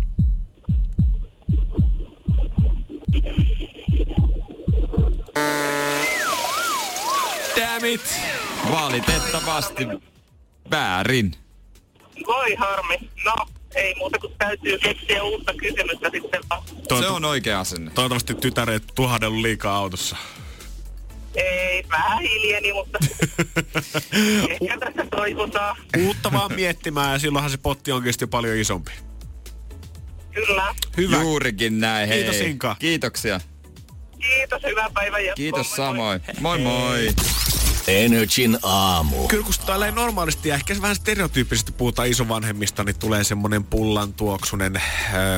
Dammit! 7.57 8.19
Valitettavasti 8.71 9.87
väärin. 10.71 11.31
Voi 12.27 12.55
harmi. 12.55 12.97
No, 13.25 13.35
ei 13.75 13.95
muuta 13.95 14.19
kuin 14.19 14.33
täytyy 14.37 14.77
keksiä 14.79 15.23
uutta 15.23 15.53
kysymystä 15.53 16.09
sitten 16.11 16.41
vaan. 16.49 16.63
Se 16.99 17.07
on 17.07 17.25
oikea 17.25 17.59
asenne. 17.59 17.91
Toivottavasti 17.91 18.35
tytäreet 18.35 18.83
ei 18.95 19.41
liikaa 19.41 19.77
autossa. 19.77 20.15
Ei, 21.35 21.85
vähän 21.89 22.21
hiljeni, 22.21 22.73
mutta 22.73 22.99
ehkä 24.49 24.77
tässä 24.79 25.05
toivotaan. 25.11 25.75
Uutta 25.97 26.31
vaan 26.31 26.53
miettimään 26.53 27.11
ja 27.11 27.19
silloinhan 27.19 27.51
se 27.51 27.57
potti 27.57 27.91
onkin 27.91 28.13
paljon 28.27 28.57
isompi. 28.57 28.91
Kyllä. 30.33 30.75
Hyvä. 30.97 31.21
Juurikin 31.21 31.79
näin. 31.79 32.09
Hei. 32.09 32.23
Kiitos, 32.23 32.41
Inka. 32.41 32.75
Kiitoksia. 32.79 33.39
Kiitos, 34.19 34.63
hyvää 34.63 34.89
päivää. 34.93 35.19
Kiitos 35.35 35.77
Moi 35.77 35.93
moi. 35.93 36.19
samoin. 36.19 36.21
Moi 36.39 36.59
moi. 36.59 37.07
Energin 37.87 38.57
aamu. 38.63 39.27
Kyllä 39.27 39.43
kun 39.43 39.53
täällä 39.65 39.91
normaalisti 39.91 40.49
ja 40.49 40.55
ehkä 40.55 40.75
vähän 40.81 40.95
stereotyyppisesti 40.95 41.71
puhutaan 41.71 42.07
isovanhemmista, 42.07 42.83
niin 42.83 42.99
tulee 42.99 43.23
semmoinen 43.23 43.63
pullan 43.63 44.13
tuoksunen 44.13 44.75
äh, 44.75 44.83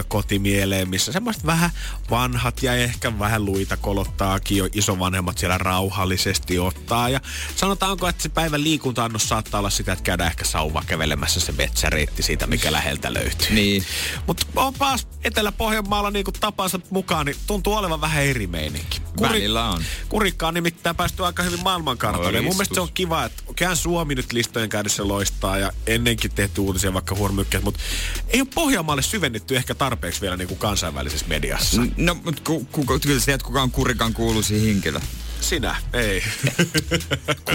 koti 0.07 0.39
mieleen, 0.39 0.89
missä 0.89 1.11
semmoiset 1.11 1.45
vähän 1.45 1.69
vanhat 2.09 2.63
ja 2.63 2.75
ehkä 2.75 3.19
vähän 3.19 3.45
luita 3.45 3.77
kolottaakin 3.77 4.57
jo 4.57 4.67
isovanhemmat 4.73 5.37
siellä 5.37 5.57
rauhallisesti 5.57 6.59
ottaa. 6.59 7.09
Ja 7.09 7.21
sanotaanko, 7.55 8.07
että 8.07 8.23
se 8.23 8.29
päivän 8.29 8.63
liikuntaannos 8.63 9.29
saattaa 9.29 9.59
olla 9.59 9.69
sitä, 9.69 9.93
että 9.93 10.03
käydään 10.03 10.31
ehkä 10.31 10.45
sauva 10.45 10.83
kävelemässä 10.87 11.39
se 11.39 11.51
metsäreitti 11.51 12.23
siitä, 12.23 12.47
mikä 12.47 12.71
läheltä 12.71 13.13
löytyy. 13.13 13.49
Niin. 13.49 13.83
Mutta 14.27 14.45
onpas 14.55 15.07
Etelä-Pohjanmaalla 15.23 16.11
niin 16.11 16.25
kuin 16.25 16.35
tapansa 16.39 16.79
mukaan, 16.89 17.25
niin 17.25 17.37
tuntuu 17.47 17.73
olevan 17.73 18.01
vähän 18.01 18.23
eri 18.23 18.47
meininki. 18.47 19.01
Välillä 19.21 19.69
on. 19.69 19.83
Kurikka 20.09 20.47
on 20.47 20.53
nimittäin 20.53 20.95
päästy 20.95 21.25
aika 21.25 21.43
hyvin 21.43 21.63
maailmankartalle. 21.63 22.32
Oi, 22.39 22.41
Mun 22.41 22.55
mielestä 22.55 22.75
se 22.75 22.81
on 22.81 22.89
kiva, 22.93 23.25
että 23.25 23.43
kyllähän 23.55 23.77
Suomi 23.77 24.15
nyt 24.15 24.33
listojen 24.33 24.69
käydessä 24.69 25.07
loistaa 25.07 25.57
ja 25.57 25.71
ennenkin 25.87 26.31
tehty 26.31 26.61
uutisia 26.61 26.93
vaikka 26.93 27.15
huormykkäät, 27.15 27.63
mutta 27.63 27.79
ei 28.27 28.41
ole 28.41 28.47
Pohjanmaalle 28.55 29.01
syvennetty 29.01 29.55
ehkä 29.55 29.75
tarpeeksi 29.75 30.21
vielä 30.21 30.37
niin 30.37 30.47
kuin 30.47 30.57
kansainvälisessä 30.57 31.25
mediassa. 31.27 31.81
No, 31.97 32.13
mutta 32.25 32.41
ku, 32.45 32.67
ku, 32.71 32.85
kyllä 32.85 33.19
sä 33.19 33.25
tiedät, 33.25 33.43
kuka 33.43 33.61
on 33.61 33.71
Kurikan 33.71 34.13
kuuluisin 34.13 34.61
henkilö. 34.65 34.99
Sinä, 35.41 35.75
ei. 35.93 36.23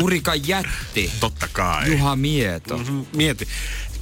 Kurikan 0.01 0.49
jätti. 0.49 1.13
Totta 1.21 1.49
kai. 1.53 1.93
Juha 1.93 2.17
Mieto. 2.17 2.79
Mhm, 2.79 3.01
Mieti. 3.13 3.49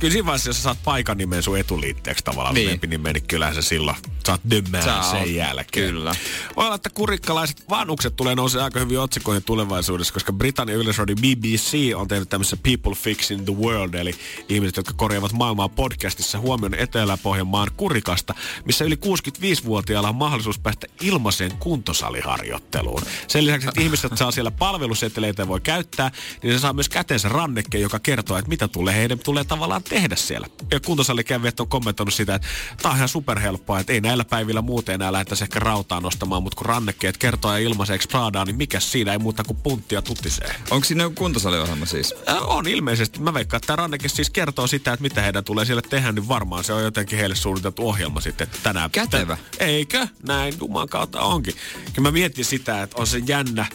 Kyllä 0.01 0.13
siinä 0.13 0.27
vaiheessa, 0.27 0.49
jos 0.51 0.57
sä 0.57 0.63
saat 0.63 0.79
paikan 0.85 1.19
nimen 1.19 1.43
sun 1.43 1.59
etuliitteeksi 1.59 2.25
tavallaan 2.25 2.55
Niin. 2.55 2.79
niin. 2.83 2.91
nimen, 2.91 3.15
niin 3.15 3.27
kyllähän 3.27 3.55
se 3.55 3.63
silloin 3.63 3.97
saat 4.27 4.41
dömmää 4.51 4.83
Sä 4.83 5.11
sen 5.11 5.35
jälkeen. 5.35 5.91
kyllä. 5.91 6.15
Voi 6.57 6.65
olla, 6.65 6.75
että 6.75 6.91
kurikkalaiset 6.91 7.65
vanhukset 7.71 8.17
tulee 8.17 8.35
nousee 8.35 8.63
aika 8.63 8.81
hyvin 8.81 9.01
otsikoihin 9.01 9.43
tulevaisuudessa, 9.43 10.15
koska 10.15 10.33
Britannian 10.33 10.79
yleisradio 10.81 11.17
BBC 11.17 11.93
on 11.95 12.09
tehnyt 12.09 12.29
tämmöisessä 12.29 12.57
People 12.63 12.95
Fixing 12.95 13.45
the 13.45 13.55
World, 13.55 13.95
eli 13.95 14.15
ihmiset, 14.49 14.77
jotka 14.77 14.93
korjaavat 14.97 15.33
maailmaa 15.33 15.69
podcastissa 15.69 16.39
huomioon 16.39 16.75
Etelä-Pohjanmaan 16.75 17.69
kurikasta, 17.77 18.35
missä 18.65 18.85
yli 18.85 18.95
65-vuotiailla 18.97 20.09
on 20.09 20.15
mahdollisuus 20.17 20.59
päästä 20.59 20.87
ilmaiseen 21.01 21.53
kuntosaliharjoitteluun. 21.59 23.03
Sen 23.29 23.47
lisäksi, 23.47 23.69
että 23.69 23.81
ihmiset 23.81 24.13
saa 24.19 24.31
siellä 24.31 24.51
palveluseteleitä 24.51 25.43
ja 25.43 25.49
voi 25.49 25.61
käyttää, 25.61 26.11
niin 26.43 26.53
se 26.53 26.59
saa 26.59 26.73
myös 26.73 26.89
käteensä 26.89 27.29
rannekke, 27.29 27.79
joka 27.79 27.99
kertoo, 27.99 28.39
että 28.39 28.49
mitä 28.49 28.69
tulee 28.69 28.95
heidän 28.97 29.19
tulee 29.19 29.45
tavallaan 29.45 29.83
tehdä 29.89 30.17
siellä. 30.17 30.47
Ja 30.71 30.81
kuntosalikävijät 30.81 31.61
on 31.61 31.69
kommentoinut 31.69 32.15
sitä, 32.15 32.35
että 32.35 32.49
tämä 32.83 32.91
on 32.93 32.97
ihan 32.97 33.09
superhelppoa, 33.09 33.81
että 33.81 33.93
ei 33.93 34.01
näillä 34.01 34.25
päivillä 34.25 34.63
muuten 34.63 34.95
enää 34.95 35.13
lähdettäisi 35.13 35.45
ehkä 35.45 35.61
rautaa 35.61 36.01
nostamaan, 36.01 36.43
mutta 36.43 36.57
kun 36.57 36.67
rannekkeet 36.67 37.17
kertoo 37.17 37.53
ja 37.53 37.59
ilmaiseksi 37.59 38.09
Pradaa, 38.09 38.45
niin 38.45 38.57
mikä 38.57 38.81
siinä 38.81 39.13
ei 39.13 39.19
muuta 39.19 39.45
kuin 39.45 39.57
punttia 39.57 40.03
tutisee. 40.03 40.55
Onko 40.71 40.85
siinä 40.85 41.03
joku 41.03 41.15
kuntosaliohjelma 41.15 41.87
siis? 41.87 42.15
Äh, 42.29 42.49
On 42.49 42.67
ilmeisesti. 42.69 43.21
Mä 43.21 43.35
veikkaan, 43.35 43.59
että 43.59 43.67
tämä 43.67 43.77
ranneke 43.77 44.09
siis 44.09 44.31
kertoo 44.31 44.67
sitä, 44.67 44.93
että 44.93 45.03
mitä 45.03 45.23
heidän 45.23 45.45
tulee 45.45 45.65
siellä 45.65 45.83
tehdä, 45.83 46.13
niin 46.13 46.29
varmaan 46.29 46.65
se 46.65 46.73
on 46.73 46.83
jotenkin 46.83 47.19
heille 47.19 47.35
suunniteltu 47.35 47.89
ohjelma 47.89 48.21
sitten 48.21 48.45
että 48.47 48.59
tänään. 48.63 48.91
Kätevä. 48.91 49.37
Tä- 49.59 49.65
Eikö? 49.65 50.09
Näin 50.27 50.55
Juman 50.61 50.89
kautta 50.89 51.21
onkin. 51.21 51.55
Kyllä 51.95 52.09
mä 52.09 52.13
mietin 52.13 52.45
sitä, 52.45 52.83
että 52.83 52.97
on 53.01 53.07
se 53.07 53.19
jännä, 53.27 53.67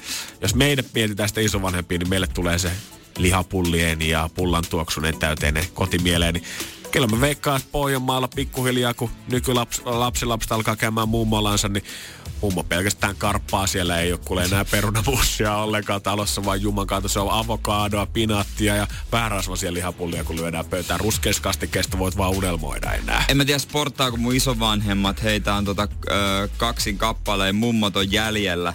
jos 0.41 0.55
meidän 0.55 0.86
mietitään 0.93 1.30
sitä 1.30 1.41
isovanhempia, 1.41 1.97
niin 1.97 2.09
meille 2.09 2.28
tulee 2.28 2.59
se 2.59 2.72
lihapullien 3.18 4.01
ja 4.01 4.30
pullan 4.36 4.64
tuoksuneen 4.70 5.20
täyteinen 5.20 5.66
kotimieleen, 5.74 6.34
niin 6.34 6.43
Kyllä 6.91 7.07
mä 7.07 7.22
veikkaan, 7.22 7.57
että 7.57 7.70
Pohjanmaalla 7.72 8.28
pikkuhiljaa, 8.28 8.93
kun 8.93 9.09
nykylapsilapset 9.28 10.51
alkaa 10.51 10.76
käymään 10.76 11.09
mummolansa, 11.09 11.70
niin 11.70 11.84
mummo 12.41 12.64
pelkästään 12.64 13.16
karppaa. 13.16 13.68
Siellä 13.68 13.99
ei 13.99 14.12
ole 14.12 14.20
kuule 14.26 14.43
enää 14.43 14.66
perunabussia 14.66 15.55
ollenkaan 15.55 16.01
talossa, 16.01 16.45
vaan 16.45 16.62
juman 16.62 16.88
kautta 16.88 17.09
se 17.09 17.20
on 17.20 17.32
avokadoa, 17.32 18.05
pinaattia 18.05 18.76
ja 18.76 18.88
vähän 19.12 19.32
rasvasia 19.32 19.74
lihapullia, 19.74 20.24
kun 20.24 20.36
lyödään 20.36 20.66
pöytään. 20.66 20.99
Ruskeaskastikkeesta 20.99 21.99
voit 21.99 22.18
vaan 22.18 22.32
unelmoida 22.32 22.93
enää. 22.93 23.26
En 23.28 23.38
mä 23.38 23.45
tiedä 23.45 23.59
sporttaa, 23.59 24.12
kun 24.12 24.20
mun 24.20 24.36
isovanhemmat, 24.36 25.24
heitä 25.24 25.55
on 25.55 25.66
tota, 25.66 25.88
ö, 26.12 26.49
kaksin 26.57 26.97
kappaleen, 26.97 27.55
mummot 27.55 27.97
on 27.97 28.12
jäljellä. 28.12 28.74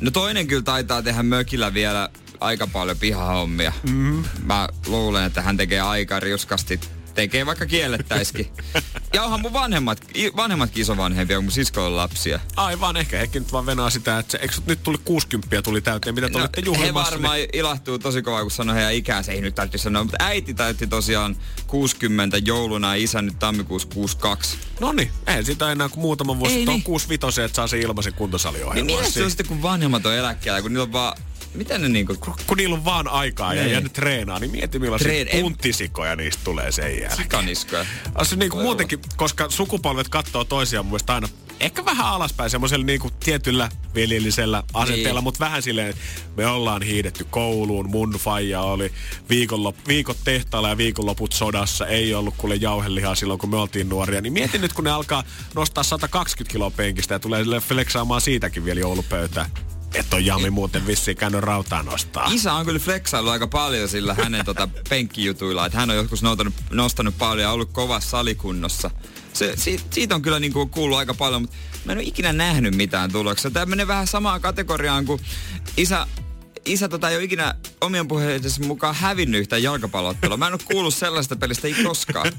No 0.00 0.10
toinen 0.10 0.46
kyllä 0.46 0.62
taitaa 0.62 1.02
tehdä 1.02 1.22
mökillä 1.22 1.74
vielä 1.74 2.08
aika 2.42 2.66
paljon 2.66 2.96
pihahommia. 2.96 3.72
Mm-hmm. 3.82 4.24
Mä 4.44 4.68
luulen, 4.86 5.24
että 5.24 5.42
hän 5.42 5.56
tekee 5.56 5.80
aika 5.80 6.20
riuskasti. 6.20 6.80
Tekee 7.14 7.46
vaikka 7.46 7.66
kiellettäiskin. 7.66 8.52
ja 9.14 9.22
onhan 9.22 9.40
mun 9.40 9.52
vanhemmat, 9.52 10.00
vanhemmatkin 10.36 10.82
isovanhempia, 10.82 11.36
kun 11.36 11.44
mun 11.44 11.52
sisko 11.52 11.86
on 11.86 11.96
lapsia. 11.96 12.40
Aivan, 12.56 12.96
ehkä 12.96 13.18
hekin 13.18 13.42
nyt 13.42 13.52
vaan 13.52 13.66
venaa 13.66 13.90
sitä, 13.90 14.18
että 14.18 14.32
se, 14.32 14.38
eikö 14.38 14.54
nyt 14.66 14.82
tuli 14.82 14.98
60 15.04 15.62
tuli 15.62 15.80
täyteen, 15.80 16.14
mitä 16.14 16.28
te 16.28 16.38
olitte 16.38 16.60
he 16.60 16.64
juhlimassa? 16.66 17.10
varmaan 17.12 17.38
ilahtuu 17.52 17.98
tosi 17.98 18.22
kovaa, 18.22 18.42
kun 18.42 18.50
sanoo 18.50 18.74
heidän 18.74 18.94
ikäänsä. 18.94 19.32
Ei 19.32 19.40
nyt 19.40 19.54
täytyy 19.54 19.78
sanoa, 19.78 20.04
mutta 20.04 20.24
äiti 20.24 20.54
täytti 20.54 20.86
tosiaan 20.86 21.36
60 21.66 22.38
jouluna 22.38 22.96
ja 22.96 23.02
isä 23.02 23.22
nyt 23.22 23.38
tammikuussa 23.38 23.88
62. 23.94 24.58
No 24.80 24.92
niin, 24.92 25.10
eihän 25.26 25.44
sitä 25.44 25.72
enää 25.72 25.88
kuin 25.88 26.00
muutama 26.00 26.38
vuosi. 26.38 26.54
Ei 26.54 26.60
Ei, 26.60 26.68
on 26.68 26.74
niin. 26.74 26.82
65 26.82 27.42
että 27.42 27.56
saa 27.56 27.66
se 27.66 27.78
ilmaisen 27.80 28.10
Niin 28.10 28.18
kuntosaliohjelman. 28.18 28.86
mielestäni 28.86 29.12
se 29.12 29.24
on 29.24 29.30
sitten, 29.30 29.46
kun 29.46 29.62
vanhemmat 29.62 30.06
on 30.06 30.14
eläkkeellä, 30.14 30.62
kun 30.62 30.72
niillä 30.72 30.82
on 30.82 30.92
vaan... 30.92 31.16
Miten 31.54 31.82
ne 31.82 31.88
niinku... 31.88 32.16
kun 32.46 32.56
niillä 32.56 32.74
on 32.74 32.84
vaan 32.84 33.08
aikaa 33.08 33.54
ja, 33.54 33.62
Niin. 33.62 33.72
ja 33.74 33.80
ne 33.80 33.88
treenaa, 33.88 34.38
niin 34.38 34.50
mieti 34.50 34.78
millaisia 34.78 35.08
Treen- 35.08 35.28
en- 35.30 35.42
punttisikoja 35.42 36.16
niistä 36.16 36.40
tulee 36.44 36.72
sen 36.72 36.84
jälkeen. 37.00 37.16
Sikaniskoja. 37.16 37.86
Se 38.22 38.36
niinku 38.36 38.56
muutenkin, 38.56 38.98
koska 39.16 39.50
sukupolvet 39.50 40.08
katsoo 40.08 40.44
toisiaan 40.44 40.86
mielestä 40.86 41.14
aina 41.14 41.28
ehkä 41.60 41.84
vähän 41.84 42.06
alaspäin 42.06 42.50
semmoisella 42.50 42.86
niinku 42.86 43.10
tietyllä 43.24 43.68
veljellisellä 43.94 44.62
asenteella, 44.74 45.08
Niin. 45.08 45.14
niin. 45.14 45.24
mutta 45.24 45.40
vähän 45.44 45.62
silleen, 45.62 45.88
että 45.88 46.02
me 46.36 46.46
ollaan 46.46 46.82
hiidetty 46.82 47.26
kouluun, 47.30 47.90
mun 47.90 48.12
faija 48.12 48.60
oli 48.60 48.92
viikonlop, 49.28 49.76
viikot 49.88 50.16
tehtaalla 50.24 50.68
ja 50.68 50.76
viikonloput 50.76 51.32
sodassa, 51.32 51.86
ei 51.86 52.14
ollut 52.14 52.34
kuule 52.36 52.54
jauhelihaa 52.54 53.14
silloin 53.14 53.40
kun 53.40 53.50
me 53.50 53.56
oltiin 53.56 53.88
nuoria, 53.88 54.20
niin 54.20 54.32
mietin 54.32 54.60
nyt 54.60 54.72
kun 54.72 54.84
ne 54.84 54.90
alkaa 54.90 55.24
nostaa 55.54 55.84
120 55.84 56.52
kiloa 56.52 56.70
penkistä 56.70 57.14
ja 57.14 57.18
tulee 57.18 57.42
sille 57.44 57.60
flexaamaan 57.60 58.20
siitäkin 58.20 58.64
vielä 58.64 58.80
joulupöytään. 58.80 59.50
Että 59.94 60.16
on 60.16 60.26
Jami 60.26 60.50
muuten 60.50 60.86
vissiin 60.86 61.16
käynyt 61.16 61.40
rautaa 61.40 61.82
nostaa. 61.82 62.30
Isä 62.32 62.52
on 62.52 62.66
kyllä 62.66 62.78
flexailu 62.78 63.28
aika 63.28 63.46
paljon 63.46 63.88
sillä 63.88 64.14
hänen 64.14 64.44
tota 64.44 64.68
penkkijutuilla, 64.88 65.66
että 65.66 65.78
hän 65.78 65.90
on 65.90 65.96
joskus 65.96 66.22
nostanut, 66.22 66.54
nostanut 66.70 67.18
paljon 67.18 67.42
ja 67.42 67.50
ollut 67.50 67.72
kovassa 67.72 68.10
salikunnossa. 68.10 68.90
Se, 69.32 69.52
siitä, 69.56 69.84
siitä 69.90 70.14
on 70.14 70.22
kyllä 70.22 70.40
niinku 70.40 70.66
kuullut 70.66 70.98
aika 70.98 71.14
paljon, 71.14 71.42
mutta 71.42 71.56
mä 71.84 71.92
en 71.92 71.98
ole 71.98 72.06
ikinä 72.06 72.32
nähnyt 72.32 72.74
mitään 72.74 73.12
tuloksia. 73.12 73.50
Tämä 73.50 73.66
menee 73.66 73.86
vähän 73.86 74.06
samaan 74.06 74.40
kategoriaan 74.40 75.04
kuin 75.04 75.20
isä, 75.76 76.06
isä 76.64 76.88
tota 76.88 77.10
ei 77.10 77.16
ole 77.16 77.24
ikinä 77.24 77.54
omien 77.80 78.08
puheidensa 78.08 78.64
mukaan 78.64 78.94
hävinnyt 78.94 79.40
yhtään 79.40 79.62
jalkapallottelua. 79.62 80.36
Mä 80.36 80.46
en 80.46 80.52
ole 80.52 80.60
kuullut 80.72 80.94
sellaista 80.94 81.36
pelistä 81.36 81.68
ei 81.68 81.74
koskaan. 81.84 82.32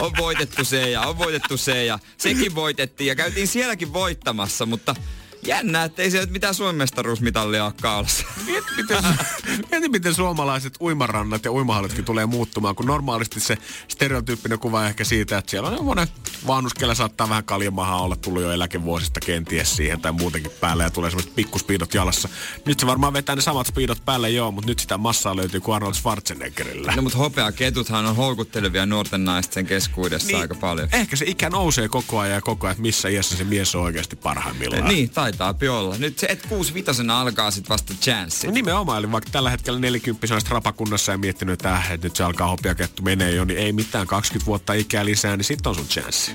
On 0.00 0.12
voitettu 0.18 0.64
se 0.64 0.90
ja 0.90 1.00
on 1.00 1.18
voitettu 1.18 1.56
se 1.56 1.84
ja 1.84 1.98
sekin 2.18 2.54
voitettiin 2.54 3.08
ja 3.08 3.14
käytiin 3.14 3.48
sielläkin 3.48 3.92
voittamassa, 3.92 4.66
mutta 4.66 4.94
jännä, 5.42 5.84
että 5.84 6.02
ei 6.02 6.10
siellä 6.10 6.26
nyt 6.26 6.32
mitään 6.32 6.54
Suomen 6.54 6.74
mestaruusmitallia 6.74 7.64
ole 7.64 7.72
kaulassa. 7.82 8.24
Mieti 8.46 8.66
miten, 8.76 9.04
mieti, 9.70 9.88
miten 9.88 10.14
suomalaiset 10.14 10.74
uimarannat 10.80 11.44
ja 11.44 11.52
uimahallitkin 11.52 12.04
tulee 12.04 12.26
muuttumaan, 12.26 12.74
kun 12.74 12.86
normaalisti 12.86 13.40
se 13.40 13.58
stereotyyppinen 13.88 14.58
kuva 14.58 14.86
ehkä 14.86 15.04
siitä, 15.04 15.38
että 15.38 15.50
siellä 15.50 15.68
on 15.68 15.76
semmoinen 15.76 16.08
vanhus, 16.46 16.74
kellä 16.74 16.94
saattaa 16.94 17.28
vähän 17.28 17.44
kaljamahaa 17.44 18.02
olla 18.02 18.16
tullut 18.16 18.42
jo 18.42 18.52
eläkevuosista 18.52 19.20
kenties 19.20 19.76
siihen 19.76 20.00
tai 20.00 20.12
muutenkin 20.12 20.52
päälle 20.60 20.82
ja 20.82 20.90
tulee 20.90 21.10
semmoiset 21.10 21.34
pikkuspiidot 21.34 21.94
jalassa. 21.94 22.28
Nyt 22.66 22.80
se 22.80 22.86
varmaan 22.86 23.12
vetää 23.12 23.36
ne 23.36 23.42
samat 23.42 23.66
spiidot 23.66 24.04
päälle 24.04 24.30
joo, 24.30 24.50
mutta 24.50 24.70
nyt 24.70 24.78
sitä 24.78 24.98
massaa 24.98 25.36
löytyy 25.36 25.60
kuin 25.60 25.76
Arnold 25.76 25.94
Schwarzeneggerillä. 25.94 26.92
No 26.96 27.02
mutta 27.02 27.18
hopeaketuthan 27.18 28.06
on 28.06 28.16
houkuttelevia 28.16 28.86
nuorten 28.86 29.24
naisten 29.24 29.66
keskuudessa 29.66 30.26
niin, 30.26 30.40
aika 30.40 30.54
paljon. 30.54 30.88
Ehkä 30.92 31.16
se 31.16 31.24
ikä 31.28 31.50
nousee 31.50 31.88
koko 31.88 32.18
ajan 32.18 32.34
ja 32.34 32.40
koko 32.40 32.66
ajan, 32.66 32.72
että 32.72 32.82
missä 32.82 33.08
iässä 33.08 33.36
se 33.36 33.44
mies 33.44 33.74
on 33.74 33.82
oikeasti 33.82 34.16
parhaimmillaan. 34.16 34.84
Niin, 34.84 35.10
taitaa 35.32 35.78
olla. 35.78 35.96
Nyt 35.98 36.18
se, 36.18 36.26
et 36.26 36.46
kuusi 36.46 36.74
vitosena 36.74 37.20
alkaa 37.20 37.50
sit 37.50 37.68
vasta 37.68 37.94
chanssi. 38.02 38.46
No 38.46 38.52
nimenomaan, 38.52 38.98
eli 38.98 39.12
vaikka 39.12 39.30
tällä 39.30 39.50
hetkellä 39.50 39.78
40 39.78 40.34
olisi 40.34 40.50
rapakunnassa 40.50 41.12
ja 41.12 41.18
miettinyt, 41.18 41.52
että, 41.52 41.72
äh, 41.72 41.92
että 41.92 42.06
nyt 42.06 42.16
se 42.16 42.24
alkaa 42.24 42.48
hopiakettu 42.48 43.02
menee 43.02 43.34
jo, 43.34 43.44
niin 43.44 43.58
ei 43.58 43.72
mitään 43.72 44.06
20 44.06 44.46
vuotta 44.46 44.72
ikää 44.72 45.04
lisää, 45.04 45.36
niin 45.36 45.44
sitten 45.44 45.70
on 45.70 45.76
sun 45.76 45.86
chanssi. 45.86 46.32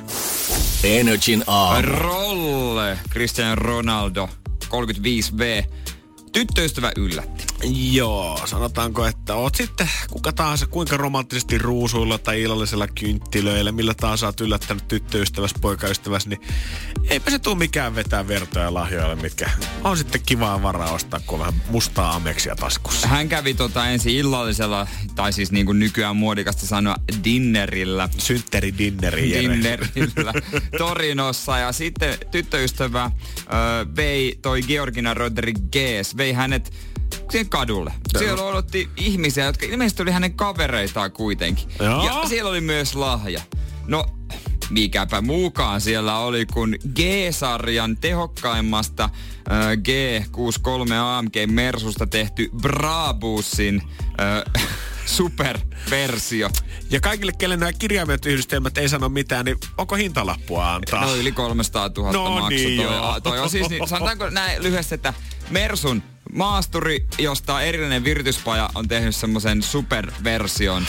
Energin 0.83 1.43
aamu. 1.47 1.81
Rolle, 1.81 2.99
Cristiano 3.09 3.55
Ronaldo, 3.55 4.29
35V. 4.65 5.65
Tyttöystävä 6.35 6.91
yllätti. 6.97 7.45
Joo, 7.91 8.41
sanotaanko, 8.45 9.05
että 9.05 9.35
oot 9.35 9.55
sitten 9.55 9.89
kuka 10.09 10.33
tahansa, 10.33 10.67
kuinka 10.67 10.97
romanttisesti 10.97 11.57
ruusuilla 11.57 12.17
tai 12.17 12.41
illallisella 12.41 12.87
kynttilöillä, 12.87 13.71
millä 13.71 13.93
taas 13.93 14.23
oot 14.23 14.41
yllättänyt 14.41 14.87
tyttöystäväs, 14.87 15.53
poikaystäväs, 15.61 16.27
niin 16.27 16.41
eipä 17.09 17.31
se 17.31 17.39
tule 17.39 17.55
mikään 17.55 17.95
vetää 17.95 18.27
vertoja 18.27 18.73
lahjoille, 18.73 19.15
mitkä 19.15 19.49
on 19.83 19.97
sitten 19.97 20.21
kivaa 20.25 20.63
varaa 20.63 20.91
ostaa, 20.91 21.19
kun 21.19 21.33
on 21.33 21.39
vähän 21.39 21.61
mustaa 21.69 22.15
ameksia 22.15 22.55
taskussa. 22.55 23.07
Hän 23.07 23.29
kävi 23.29 23.53
tota 23.53 23.87
ensin 23.87 24.15
illallisella, 24.15 24.87
tai 25.15 25.33
siis 25.33 25.51
niin 25.51 25.65
kuin 25.65 25.79
nykyään 25.79 26.15
muodikasta 26.15 26.65
sanoa, 26.65 26.95
dinnerillä. 27.23 28.09
Synttäri 28.17 28.77
dinneri. 28.77 29.31
Dinnerillä 29.31 30.33
Torinossa 30.77 31.57
ja 31.57 31.71
sitten 31.71 32.17
tyttöystävä 32.31 33.11
vei 33.95 34.39
toi 34.41 34.61
Georgina 34.61 35.13
Rodriguez, 35.13 36.17
vei 36.17 36.24
hänet 36.33 36.73
siihen 37.31 37.49
kadulle. 37.49 37.93
Siellä 38.17 38.43
odotti 38.43 38.89
ihmisiä, 38.97 39.45
jotka 39.45 39.65
ilmeisesti 39.65 40.01
oli 40.01 40.11
hänen 40.11 40.33
kavereitaan 40.33 41.11
kuitenkin. 41.11 41.69
Joo. 41.79 42.05
Ja 42.05 42.29
siellä 42.29 42.49
oli 42.49 42.61
myös 42.61 42.95
lahja. 42.95 43.41
No, 43.87 44.05
mikäpä 44.69 45.21
muukaan 45.21 45.81
siellä 45.81 46.17
oli, 46.17 46.45
kun 46.45 46.75
G-sarjan 46.95 47.97
tehokkaimmasta 47.97 49.03
äh, 49.03 49.67
G63 49.71 50.93
AMG 50.93 51.35
Mersusta 51.51 52.07
tehty 52.07 52.49
Brabussin 52.61 53.81
äh, 54.21 54.67
superversio. 55.05 56.49
Ja 56.89 56.99
kaikille, 56.99 57.31
kelle 57.37 57.57
nämä 57.57 57.73
kirjaimet 57.73 58.25
yhdistelmät 58.25 58.77
ei 58.77 58.89
sano 58.89 59.09
mitään, 59.09 59.45
niin 59.45 59.57
onko 59.77 59.95
hintalappua 59.95 60.73
antaa? 60.75 61.05
No 61.05 61.15
yli 61.15 61.31
300 61.31 61.89
000 61.97 62.11
No 62.11 62.29
maksu 62.29 62.49
niin, 62.49 62.81
toi, 62.81 62.95
joo. 62.95 63.19
toi 63.19 63.39
on 63.39 63.49
siis, 63.49 63.69
niin, 63.69 63.87
sanotaanko 63.87 64.29
näin 64.29 64.63
lyhyesti, 64.63 64.95
että 64.95 65.13
Mersun 65.49 66.03
maasturi, 66.35 67.05
josta 67.19 67.61
erillinen 67.61 68.03
virityspaja 68.03 68.69
on 68.75 68.87
tehnyt 68.87 69.15
semmoisen 69.15 69.63
superversion, 69.63 70.85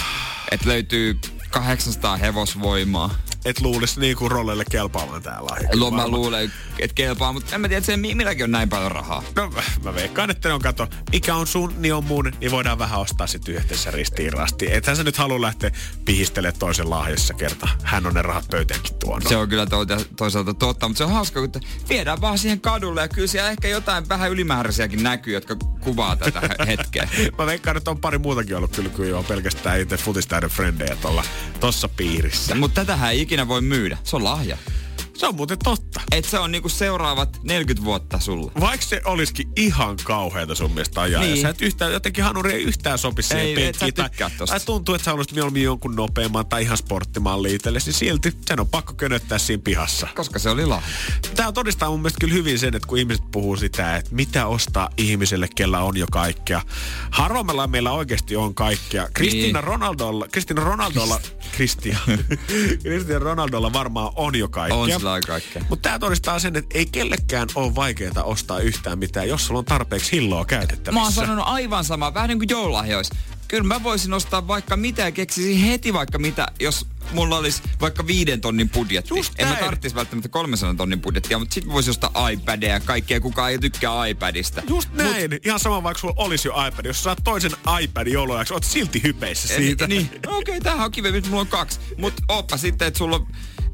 että 0.50 0.68
löytyy 0.68 1.18
800 1.50 2.16
hevosvoimaa. 2.16 3.14
Et 3.44 3.60
luulisi 3.60 4.00
niin 4.00 4.16
kuin 4.16 4.30
rollelle 4.30 4.64
kelpaamaan 4.70 5.22
tää 5.22 5.38
lahja. 5.40 5.68
Mä 5.90 6.08
luulen, 6.08 6.52
että 6.78 6.94
kelpaa, 6.94 7.32
mutta 7.32 7.54
en 7.54 7.60
mä 7.60 7.68
tiedä, 7.68 7.78
että 7.78 7.86
se 7.92 7.96
milläkin 7.96 8.44
on 8.44 8.50
näin 8.50 8.68
paljon 8.68 8.92
rahaa. 8.92 9.22
No 9.36 9.52
mä 9.84 9.94
veikkaan, 9.94 10.30
että 10.30 10.48
ne 10.48 10.54
on 10.54 10.60
kato, 10.60 10.88
mikä 11.12 11.34
on 11.34 11.46
sun, 11.46 11.74
niin 11.78 11.94
on 11.94 12.04
mun, 12.04 12.32
niin 12.40 12.50
voidaan 12.50 12.78
vähän 12.78 13.00
ostaa 13.00 13.26
sitten 13.26 13.54
yhdessä 13.54 13.90
ristiin 13.90 14.32
rastiin. 14.32 14.72
Ethän 14.72 14.96
sä 14.96 15.04
nyt 15.04 15.16
halua 15.16 15.40
lähteä 15.40 15.70
pihistelemään 16.04 16.58
toisen 16.58 16.90
lahjassa 16.90 17.34
kerta. 17.34 17.68
Hän 17.82 18.06
on 18.06 18.14
ne 18.14 18.22
rahat 18.22 18.44
pöytäänkin 18.50 18.94
tuonut. 18.94 19.28
Se 19.28 19.36
on 19.36 19.48
kyllä 19.48 19.66
to- 19.66 19.86
toisaalta 20.16 20.54
totta, 20.54 20.88
mutta 20.88 20.98
se 20.98 21.04
on 21.04 21.12
hauska, 21.12 21.40
kun 21.40 21.60
viedään 21.88 22.20
vaan 22.20 22.38
siihen 22.38 22.60
kadulle 22.60 23.00
ja 23.00 23.08
kyllä 23.08 23.28
siellä 23.28 23.50
ehkä 23.50 23.68
jotain 23.68 24.08
vähän 24.08 24.30
ylimääräisiäkin 24.30 25.02
näkyy, 25.02 25.34
jotka 25.34 25.56
kuvaa 25.80 26.16
tätä 26.16 26.40
he- 26.40 26.66
hetkeä. 26.66 27.08
Mä 27.38 27.46
veikkaan, 27.46 27.76
että 27.76 27.90
on 27.90 27.98
pari 28.00 28.18
muutakin 28.18 28.56
ollut 28.56 28.76
kyllä, 28.76 28.88
kuin 28.88 29.14
on 29.14 29.24
pelkästään 29.24 29.80
itse 29.80 29.96
futistäiden 29.96 30.50
frendejä 30.50 30.96
tuolla 30.96 31.24
tossa 31.60 31.88
piirissä. 31.88 32.54
mutta 32.54 32.80
tätähän 32.80 33.10
ei 33.10 33.20
ikinä 33.20 33.48
voi 33.48 33.60
myydä. 33.60 33.98
Se 34.04 34.16
on 34.16 34.24
lahja. 34.24 34.58
Se 35.16 35.26
on 35.26 35.34
muuten 35.34 35.58
totta. 35.64 36.00
Et 36.12 36.24
se 36.24 36.38
on 36.38 36.52
niinku 36.52 36.68
seuraavat 36.68 37.40
40 37.42 37.84
vuotta 37.84 38.20
sulla. 38.20 38.52
Vaikka 38.60 38.86
se 38.86 39.00
olisikin 39.04 39.48
ihan 39.56 39.96
kauheata 40.04 40.54
sun 40.54 40.70
mielestä 40.72 41.00
ajaa, 41.00 41.20
niin. 41.20 41.32
Niin. 41.32 41.36
ja 41.36 41.42
sä 41.42 41.48
et 41.48 41.62
yhtään, 41.62 41.92
jotenkin 41.92 42.24
hanuri 42.24 42.52
ei 42.52 42.62
yhtään 42.62 42.98
sopi 42.98 43.22
siihen 43.22 43.46
Ei, 43.46 43.52
et 43.52 43.56
penkkiin, 43.56 43.94
tai, 43.94 44.10
tykkää 44.10 44.30
tosta. 44.38 44.56
tai 44.56 44.66
tuntuu, 44.66 44.94
että 44.94 45.04
sä 45.04 45.10
haluaisit 45.10 45.32
mieluummin 45.32 45.62
jonkun 45.62 45.96
nopeamman 45.96 46.46
tai 46.46 46.62
ihan 46.62 46.76
sporttimalli 46.76 47.54
itsellesi, 47.54 47.86
niin 47.86 47.94
silti 47.94 48.32
sen 48.46 48.60
on 48.60 48.68
pakko 48.68 48.94
könöttää 48.94 49.38
siinä 49.38 49.62
pihassa. 49.64 50.08
Koska 50.14 50.38
se 50.38 50.50
oli 50.50 50.66
lahja. 50.66 50.88
Tämä 51.36 51.52
todistaa 51.52 51.90
mun 51.90 52.00
mielestä 52.00 52.18
kyllä 52.20 52.34
hyvin 52.34 52.58
sen, 52.58 52.74
että 52.74 52.88
kun 52.88 52.98
ihmiset 52.98 53.24
puhuu 53.32 53.56
sitä, 53.56 53.96
että 53.96 54.14
mitä 54.14 54.46
ostaa 54.46 54.88
ihmiselle, 54.96 55.48
kellä 55.56 55.80
on 55.80 55.96
jo 55.96 56.06
kaikkea. 56.12 56.62
Harvommalla 57.10 57.66
meillä 57.66 57.92
oikeasti 57.92 58.36
on 58.36 58.54
kaikkea. 58.54 59.08
Kristiina 59.14 59.60
Niin. 59.60 59.64
Ronaldolla, 59.64 60.28
Kristiina 60.32 60.64
Ronaldolla, 60.64 61.20
Kristian, 61.52 62.00
Kristian 62.82 63.22
Ronaldolla 63.28 63.72
varmaan 63.72 64.12
on 64.16 64.34
jo 64.36 64.48
kaikkea. 64.48 64.78
On 64.78 64.90
sillä 65.06 65.12
aika 65.12 65.26
kaikkea. 65.26 65.64
Mutta 65.70 65.88
tämä 65.88 65.98
todistaa 65.98 66.38
sen, 66.38 66.56
että 66.56 66.78
ei 66.78 66.86
kellekään 66.86 67.48
ole 67.54 67.74
vaikeaa 67.74 68.22
ostaa 68.24 68.58
yhtään 68.60 68.98
mitään, 68.98 69.28
jos 69.28 69.46
sulla 69.46 69.58
on 69.58 69.64
tarpeeksi 69.64 70.12
hilloa 70.12 70.44
käytettävissä. 70.44 70.92
Mä 70.92 71.02
oon 71.02 71.12
sanonut 71.12 71.44
aivan 71.48 71.84
sama, 71.84 72.14
vähän 72.14 72.28
niin 72.28 72.38
kuin 72.38 72.48
joululahjois. 72.48 73.10
Kyllä 73.48 73.64
mä 73.64 73.82
voisin 73.82 74.12
ostaa 74.12 74.48
vaikka 74.48 74.76
mitä 74.76 75.02
ja 75.02 75.10
keksisin 75.10 75.58
heti 75.58 75.92
vaikka 75.92 76.18
mitä, 76.18 76.46
jos 76.60 76.86
mulla 77.12 77.38
olisi 77.38 77.62
vaikka 77.80 78.06
viiden 78.06 78.40
tonnin 78.40 78.70
budjetti. 78.70 79.14
Just 79.16 79.32
en 79.38 79.48
mä 79.48 79.54
tarvitsisi 79.54 79.94
välttämättä 79.94 80.28
300 80.28 80.74
tonnin 80.74 81.00
budjettia, 81.00 81.38
mutta 81.38 81.54
sit 81.54 81.68
voisi 81.68 81.90
ostaa 81.90 82.28
iPadia 82.28 82.68
ja 82.68 82.80
kaikkea, 82.80 83.20
kukaan 83.20 83.50
ei 83.50 83.58
tykkää 83.58 84.06
iPadista. 84.06 84.62
Just 84.68 84.92
näin. 84.92 85.30
Mut, 85.30 85.46
Ihan 85.46 85.60
sama, 85.60 85.82
vaikka 85.82 86.00
sulla 86.00 86.14
olisi 86.16 86.48
jo 86.48 86.66
iPad. 86.66 86.86
Jos 86.86 86.96
sä 86.96 87.02
saat 87.02 87.18
toisen 87.24 87.52
iPadin 87.82 88.12
jouluajaksi, 88.12 88.54
oot 88.54 88.64
silti 88.64 89.02
hypeissä 89.02 89.48
siitä. 89.48 89.86
Niin, 89.86 90.10
okei, 90.26 90.56
okay, 90.56 90.60
tämähän 90.60 90.90
on 91.06 91.12
nyt 91.12 91.28
mulla 91.28 91.40
on 91.40 91.46
kaksi. 91.46 91.80
Mutta 91.98 92.22
oppa 92.28 92.56
sitten, 92.56 92.88
että 92.88 92.98
sulla 92.98 93.16
on, 93.16 93.26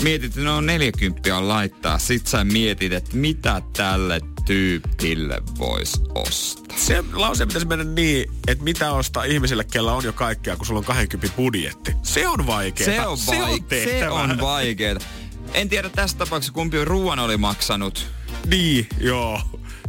mietit, 0.03 0.25
että 0.31 0.41
no 0.41 0.61
40 0.61 1.37
on 1.37 1.49
laittaa. 1.49 1.99
Sit 1.99 2.27
sä 2.27 2.45
mietit, 2.45 2.93
että 2.93 3.17
mitä 3.17 3.63
tälle 3.77 4.21
tyypille 4.45 5.43
vois 5.59 6.03
ostaa. 6.15 6.77
Se 6.77 7.05
lause 7.13 7.47
pitäisi 7.47 7.67
mennä 7.67 7.85
niin, 7.85 8.31
että 8.49 8.65
mitä 8.65 8.93
ostaa 8.93 9.25
ihmiselle, 9.25 9.65
kellä 9.65 9.93
on 9.93 10.05
jo 10.05 10.13
kaikkea, 10.13 10.57
kun 10.57 10.67
sulla 10.67 10.79
on 10.79 10.85
20 10.85 11.37
budjetti. 11.37 11.93
Se 12.03 12.29
on 12.29 12.47
vaikeaa. 12.47 12.91
Se 12.91 13.07
on, 13.07 13.19
se 13.19 13.43
on 13.43 13.49
vaik- 13.49 13.63
se 13.63 13.65
tehtävä. 13.69 14.13
on 14.13 14.41
vaikeeta. 14.41 15.05
En 15.55 15.69
tiedä 15.69 15.89
tässä 15.89 16.19
tapauksessa 16.19 16.53
kumpi 16.53 16.85
ruoan 16.85 17.19
oli 17.19 17.37
maksanut. 17.37 18.07
Niin, 18.47 18.87
joo. 19.01 19.41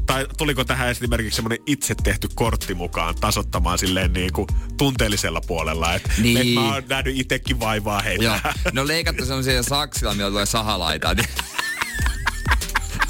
Tai 0.05 0.27
tuliko 0.37 0.63
tähän 0.63 0.89
esimerkiksi 0.89 1.35
semmoinen 1.35 1.59
itse 1.67 1.95
tehty 2.03 2.27
kortti 2.35 2.73
mukaan 2.73 3.15
tasottamaan 3.15 3.77
silleen 3.79 4.13
niin 4.13 4.33
kuin 4.33 4.47
tunteellisella 4.77 5.41
puolella, 5.47 5.95
että 5.95 6.09
Niin. 6.17 6.37
et 6.37 6.53
mä 6.53 6.73
oon 6.73 6.83
nähnyt 6.89 7.17
itsekin 7.17 7.59
vaivaa 7.59 8.01
heitä. 8.01 8.23
Joo. 8.23 8.35
No 8.71 8.87
leikattu 8.87 9.25
semmoisia 9.25 9.63
saksilla, 9.63 10.13
millä 10.13 10.29
tulee 10.29 10.45
sahalaita. 10.45 11.15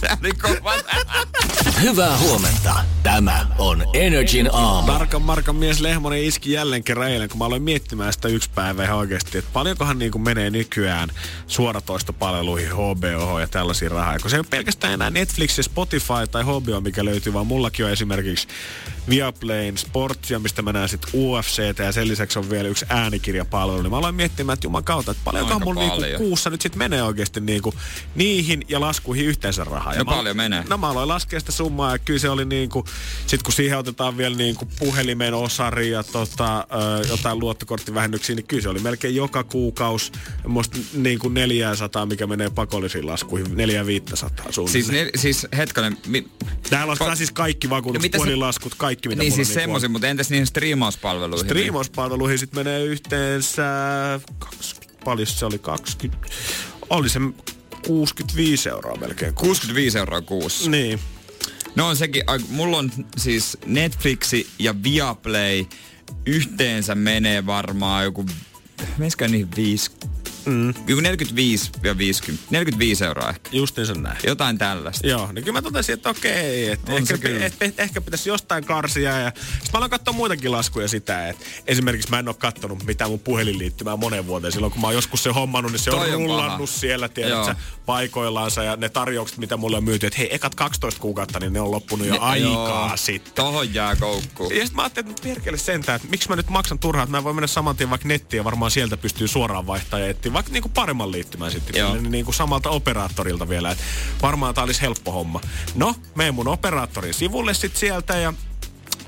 Se 0.03 0.17
oli 0.21 0.31
kova. 0.31 0.73
Hyvää 1.81 2.17
huomenta. 2.17 2.75
Tämä 3.03 3.47
on 3.57 3.83
Energin 3.93 4.49
aamu. 4.53 4.87
Tarkan 4.87 5.21
Markan 5.21 5.55
mies 5.55 5.81
Lehmonen 5.81 6.23
iski 6.23 6.51
jälleen 6.51 6.83
kerran 6.83 7.09
eilen, 7.09 7.29
kun 7.29 7.37
mä 7.37 7.45
aloin 7.45 7.63
miettimään 7.63 8.13
sitä 8.13 8.27
yksi 8.27 8.49
päivä 8.55 8.83
ihan 8.83 8.97
oikeasti, 8.97 9.37
että 9.37 9.49
paljonkohan 9.53 9.99
niin 9.99 10.11
kuin 10.11 10.21
menee 10.21 10.49
nykyään 10.49 11.09
suoratoistopalveluihin, 11.47 12.71
HBO 12.71 13.39
ja 13.39 13.47
tällaisia 13.47 13.89
rahaa. 13.89 14.19
Kun 14.19 14.29
se 14.29 14.35
ei 14.35 14.39
ole 14.39 14.47
pelkästään 14.49 14.93
enää 14.93 15.09
Netflix 15.09 15.57
ja 15.57 15.63
Spotify 15.63 16.27
tai 16.31 16.43
HBO, 16.43 16.81
mikä 16.81 17.05
löytyy, 17.05 17.33
vaan 17.33 17.47
mullakin 17.47 17.85
on 17.85 17.91
esimerkiksi 17.91 18.47
Viaplayn 19.09 19.77
Sportsia, 19.77 20.39
mistä 20.39 20.61
mä 20.61 20.73
näen 20.73 20.89
sitten 20.89 21.09
UFCtä 21.13 21.83
ja 21.83 21.91
sen 21.91 22.07
lisäksi 22.07 22.39
on 22.39 22.49
vielä 22.49 22.67
yksi 22.69 22.85
äänikirjapalvelu. 22.89 23.81
Niin 23.81 23.91
mä 23.91 23.97
aloin 23.97 24.15
miettimään, 24.15 24.53
että 24.53 24.65
juman 24.67 24.83
kautta, 24.83 25.11
että 25.11 25.21
paljonkohan 25.23 25.61
mulla 25.63 25.79
niinku 25.79 25.95
paljon. 25.95 26.21
kuussa 26.21 26.49
nyt 26.49 26.61
sitten 26.61 26.79
menee 26.79 27.03
oikeasti 27.03 27.39
niinku 27.41 27.73
niihin 28.15 28.65
ja 28.69 28.81
laskuihin 28.81 29.25
yhteensä 29.25 29.63
rahaa. 29.63 29.93
Ja 29.93 29.99
No 29.99 30.05
mä- 30.05 30.11
paljon 30.15 30.37
menee. 30.37 30.63
No 30.69 30.77
mä 30.77 30.89
aloin 30.89 31.07
laskea 31.07 31.39
sitä 31.39 31.51
summaa 31.51 31.91
ja 31.91 31.99
kyllä 31.99 32.19
se 32.19 32.29
oli 32.29 32.45
niinku, 32.45 32.85
sit 33.27 33.43
kun 33.43 33.53
siihen 33.53 33.77
otetaan 33.77 34.17
vielä 34.17 34.35
niinku 34.35 34.67
puhelimen 34.79 35.33
osari 35.33 35.89
ja 35.91 36.03
tota, 36.03 36.59
ö, 36.59 37.07
jotain 37.07 37.39
luottokorttivähennyksiä, 37.39 38.35
niin 38.35 38.47
kyllä 38.47 38.63
se 38.63 38.69
oli 38.69 38.79
melkein 38.79 39.15
joka 39.15 39.43
kuukausi 39.43 40.11
musta 40.47 40.77
niinku 40.93 41.29
400, 41.29 42.05
mikä 42.05 42.27
menee 42.27 42.49
pakollisiin 42.49 43.07
laskuihin, 43.07 43.57
400 43.57 44.51
suunnilleen. 44.51 44.83
Siis, 44.85 44.91
ne, 44.91 45.09
siis 45.21 45.47
hetkonen, 45.57 45.97
mi, 46.07 46.27
Täällä 46.69 46.91
lasketaan 46.91 47.17
siis 47.17 47.31
kaikki 47.31 47.67
mitä 48.01 48.17
se- 48.17 48.17
puhelinlaskut, 48.17 48.75
kaikki 48.95 49.09
mitä 49.09 49.21
niin 49.21 49.33
mulla 49.33 49.35
siis 49.45 49.57
on. 49.57 49.61
semmosia, 49.61 49.89
mutta 49.89 50.07
entäs 50.07 50.29
niihin 50.29 50.47
striimauspalveluihin? 50.47 51.45
Striimauspalveluihin 51.45 52.39
sitten 52.39 52.59
menee 52.59 52.83
yhteensä, 52.83 53.63
20, 54.39 55.05
paljon 55.05 55.27
se 55.27 55.45
oli 55.45 55.59
20, 55.59 56.27
oli 56.89 57.09
se 57.09 57.19
65 57.87 58.69
euroa 58.69 58.95
melkein. 58.95 59.33
kuussa. 59.33 59.45
65 59.45 59.97
euroa 59.97 60.21
kuussa. 60.21 60.69
Niin. 60.69 60.99
No 61.75 61.87
on 61.87 61.95
sekin, 61.95 62.23
ai, 62.27 62.39
mulla 62.49 62.77
on 62.77 62.91
siis 63.17 63.57
Netflixi 63.65 64.47
ja 64.59 64.83
Viaplay 64.83 65.65
yhteensä 66.25 66.95
menee 66.95 67.45
varmaan 67.45 68.03
joku, 68.03 68.25
menisikö 68.97 69.27
niihin 69.27 69.55
5, 69.55 69.91
mm. 70.45 70.73
joku 70.87 71.01
45 71.01 71.71
ja 71.83 71.97
50, 71.97 72.45
45 72.49 73.05
euroa 73.05 73.29
ehkä. 73.29 73.49
Justiinsa 73.51 73.93
näin. 73.93 74.17
Jotain 74.23 74.57
tällaista. 74.57 75.07
Joo, 75.07 75.31
niin 75.31 75.43
kyllä 75.43 75.57
mä 75.57 75.61
totesin, 75.61 75.93
että 75.93 76.09
okei, 76.09 76.69
että 76.69 76.91
On 76.91 76.97
ehkä, 76.97 77.45
et, 77.45 77.55
et, 77.61 77.79
ehkä 77.79 78.01
pitäisi 78.01 78.29
jostain 78.29 78.65
karsia. 78.65 79.19
Ja 79.19 79.31
sitten 79.35 79.69
mä 79.73 79.77
aloin 79.77 79.91
katsoa 79.91 80.13
muitakin 80.13 80.51
laskuja 80.51 80.87
sitä, 80.87 81.29
että 81.29 81.45
esimerkiksi 81.67 82.09
mä 82.09 82.19
en 82.19 82.27
ole 82.27 82.35
kattonut 82.39 82.83
mitään 82.83 83.09
mun 83.09 83.19
puhelinliittymää 83.19 83.97
monen 83.97 84.27
vuoteen. 84.27 84.51
Silloin 84.53 84.71
kun 84.71 84.81
mä 84.81 84.87
oon 84.87 84.95
joskus 84.95 85.23
se 85.23 85.29
hommannut, 85.29 85.71
niin 85.71 85.79
se 85.79 85.91
on 85.91 85.99
Toi 85.99 86.13
on 86.13 86.21
rullannut 86.21 86.57
paha. 86.57 86.79
siellä, 86.79 87.09
tiedätkö, 87.09 87.55
paikoillaansa. 87.85 88.63
Ja 88.63 88.75
ne 88.75 88.89
tarjoukset, 88.89 89.37
mitä 89.37 89.57
mulle 89.57 89.77
on 89.77 89.83
myyty, 89.83 90.07
että 90.07 90.19
hei, 90.19 90.35
ekat 90.35 90.55
12 90.55 91.01
kuukautta, 91.01 91.39
niin 91.39 91.53
ne 91.53 91.61
on 91.61 91.71
loppunut 91.71 92.07
jo 92.07 92.17
aikaa 92.19 92.87
Joo, 92.87 92.97
sitten. 92.97 93.33
Tohon 93.33 93.73
jää 93.73 93.95
koukkuun. 93.95 94.55
Ja 94.55 94.59
sitten 94.59 94.75
mä 94.75 94.81
ajattelin, 94.81 95.09
että 95.09 95.23
perkele 95.23 95.57
sentään, 95.57 95.95
että 95.95 96.07
miksi 96.07 96.29
mä 96.29 96.35
nyt 96.35 96.49
maksan 96.49 96.79
turhaa, 96.79 97.03
että 97.03 97.17
mä 97.17 97.23
voin 97.23 97.35
mennä 97.35 97.47
saman 97.47 97.75
tien 97.75 97.89
vaikka 97.89 98.07
nettiin 98.07 98.37
ja 98.37 98.43
varmaan 98.43 98.71
sieltä 98.71 98.97
pystyy 98.97 99.27
suoraan 99.27 99.67
vaihtamaan 99.67 100.03
ja 100.03 100.09
etsiä 100.09 100.32
vaikka 100.33 100.51
niinku 100.51 100.69
paremman 100.69 101.11
liittymän 101.11 101.51
sitten 101.51 101.79
Joo. 101.79 101.93
niin 101.93 102.11
niinku 102.11 102.31
samalta 102.31 102.69
operaattorilta 102.69 103.49
vielä. 103.49 103.71
Et 103.71 103.77
varmaan 104.21 104.55
tää 104.55 104.63
olisi 104.63 104.81
helppo 104.81 105.11
homma. 105.11 105.41
No, 105.75 105.95
menen 106.15 106.33
mun 106.35 106.47
operaattorin 106.47 107.13
sivulle 107.13 107.53
sitten 107.53 107.79
sieltä 107.79 108.17
ja 108.17 108.33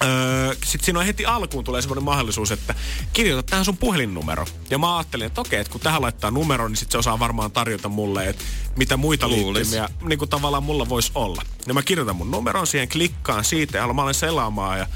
Öö, 0.03 0.53
sitten 0.53 0.85
siinä 0.85 0.99
on 0.99 1.05
heti 1.05 1.25
alkuun 1.25 1.63
tulee 1.63 1.81
semmoinen 1.81 2.03
mahdollisuus, 2.03 2.51
että 2.51 2.75
kirjoita 3.13 3.49
tähän 3.49 3.65
sun 3.65 3.77
puhelinnumero. 3.77 4.45
Ja 4.69 4.77
mä 4.77 4.97
ajattelin, 4.97 5.27
että 5.27 5.41
okei, 5.41 5.59
että 5.59 5.71
kun 5.71 5.81
tähän 5.81 6.01
laittaa 6.01 6.31
numero, 6.31 6.67
niin 6.67 6.77
sitten 6.77 6.91
se 6.91 6.97
osaa 6.97 7.19
varmaan 7.19 7.51
tarjota 7.51 7.89
mulle, 7.89 8.29
että 8.29 8.43
mitä 8.75 8.97
muita 8.97 9.27
Luulis. 9.27 9.71
liittymiä 9.71 9.89
niin 10.07 10.19
kuin 10.19 10.29
tavallaan 10.29 10.63
mulla 10.63 10.89
voisi 10.89 11.11
olla. 11.15 11.41
Ja 11.67 11.73
mä 11.73 11.81
kirjoitan 11.81 12.15
mun 12.15 12.31
numeron 12.31 12.67
siihen, 12.67 12.89
klikkaan 12.89 13.43
siitä 13.43 13.77
ja 13.77 13.93
mä 13.93 14.01
olen 14.01 14.13
selaamaan 14.13 14.79
ja 14.79 14.87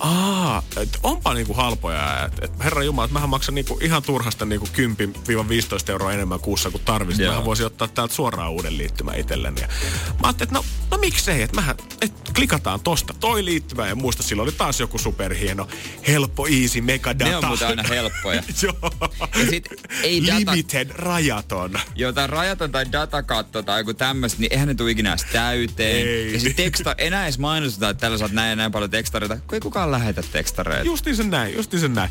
Aa, 0.00 0.62
et 0.76 0.98
onpa 1.02 1.34
niinku 1.34 1.54
halpoja. 1.54 2.24
Et, 2.26 2.44
et, 2.44 2.64
herra 2.64 2.82
Jumala, 2.82 3.04
että 3.04 3.12
mähän 3.12 3.28
maksan 3.28 3.54
niinku 3.54 3.78
ihan 3.82 4.02
turhasta 4.02 4.44
niinku 4.44 4.68
10-15 4.76 5.90
euroa 5.90 6.12
enemmän 6.12 6.40
kuussa 6.40 6.70
kuin 6.70 6.82
tarvitsisi. 6.84 7.22
Joo. 7.22 7.30
Mähän 7.32 7.44
voisin 7.44 7.66
ottaa 7.66 7.88
täältä 7.88 8.14
suoraan 8.14 8.50
uuden 8.50 8.78
liittymän 8.78 9.18
itselleni. 9.18 9.60
Ja 9.60 9.68
mä 9.68 10.14
ajattelin, 10.22 10.48
että 10.48 10.54
no, 10.54 10.64
no 10.90 10.98
miksei, 10.98 11.42
että 11.42 11.56
mähän, 11.56 11.76
et 12.00 12.12
klikataan 12.34 12.80
tosta 12.80 13.14
toi 13.20 13.44
liittymä 13.44 13.86
ja 13.88 13.94
muista 13.94 14.22
silloin 14.22 14.48
oli 14.48 14.56
taas 14.56 14.80
joku 14.80 14.98
superhieno, 14.98 15.68
helppo, 16.08 16.46
easy, 16.46 16.80
mega 16.80 17.18
data. 17.18 17.30
Ne 17.30 17.36
on 17.36 17.46
muuten 17.46 17.68
aina 17.68 17.82
helppoja. 17.82 18.42
Joo. 18.62 18.92
Ja 19.38 19.46
sit 19.50 19.68
ei 20.02 20.22
data- 20.26 20.50
Limited, 20.50 20.90
rajaton. 20.94 21.78
jotain 21.94 22.30
rajaton 22.30 22.72
tai 22.72 22.92
datakatto 22.92 23.62
tai 23.62 23.80
joku 23.80 23.94
tämmöistä, 23.94 24.40
niin 24.40 24.52
eihän 24.52 24.68
ne 24.68 24.74
tule 24.74 24.90
ikinä 24.90 25.10
edes 25.10 25.26
täyteen. 25.32 26.08
Ei. 26.08 26.32
Ja 26.32 26.40
sit 26.40 26.56
teksta, 26.56 26.94
enää 26.98 27.22
edes 27.24 27.38
mainosteta, 27.38 27.88
että 27.90 28.00
tällä 28.00 28.18
saat 28.18 28.32
näin 28.32 28.50
ja 28.50 28.56
näin 28.56 28.72
paljon 28.72 28.90
tekstareita, 28.90 29.36
kun 29.36 29.54
ei 29.54 29.60
kukaan 29.60 29.89
lähetä 29.92 30.22
tekstareita. 30.32 30.84
Justiin 30.86 31.16
sen 31.16 31.30
näin, 31.30 31.56
justiin 31.56 31.80
sen 31.80 31.94
näin. 31.94 32.10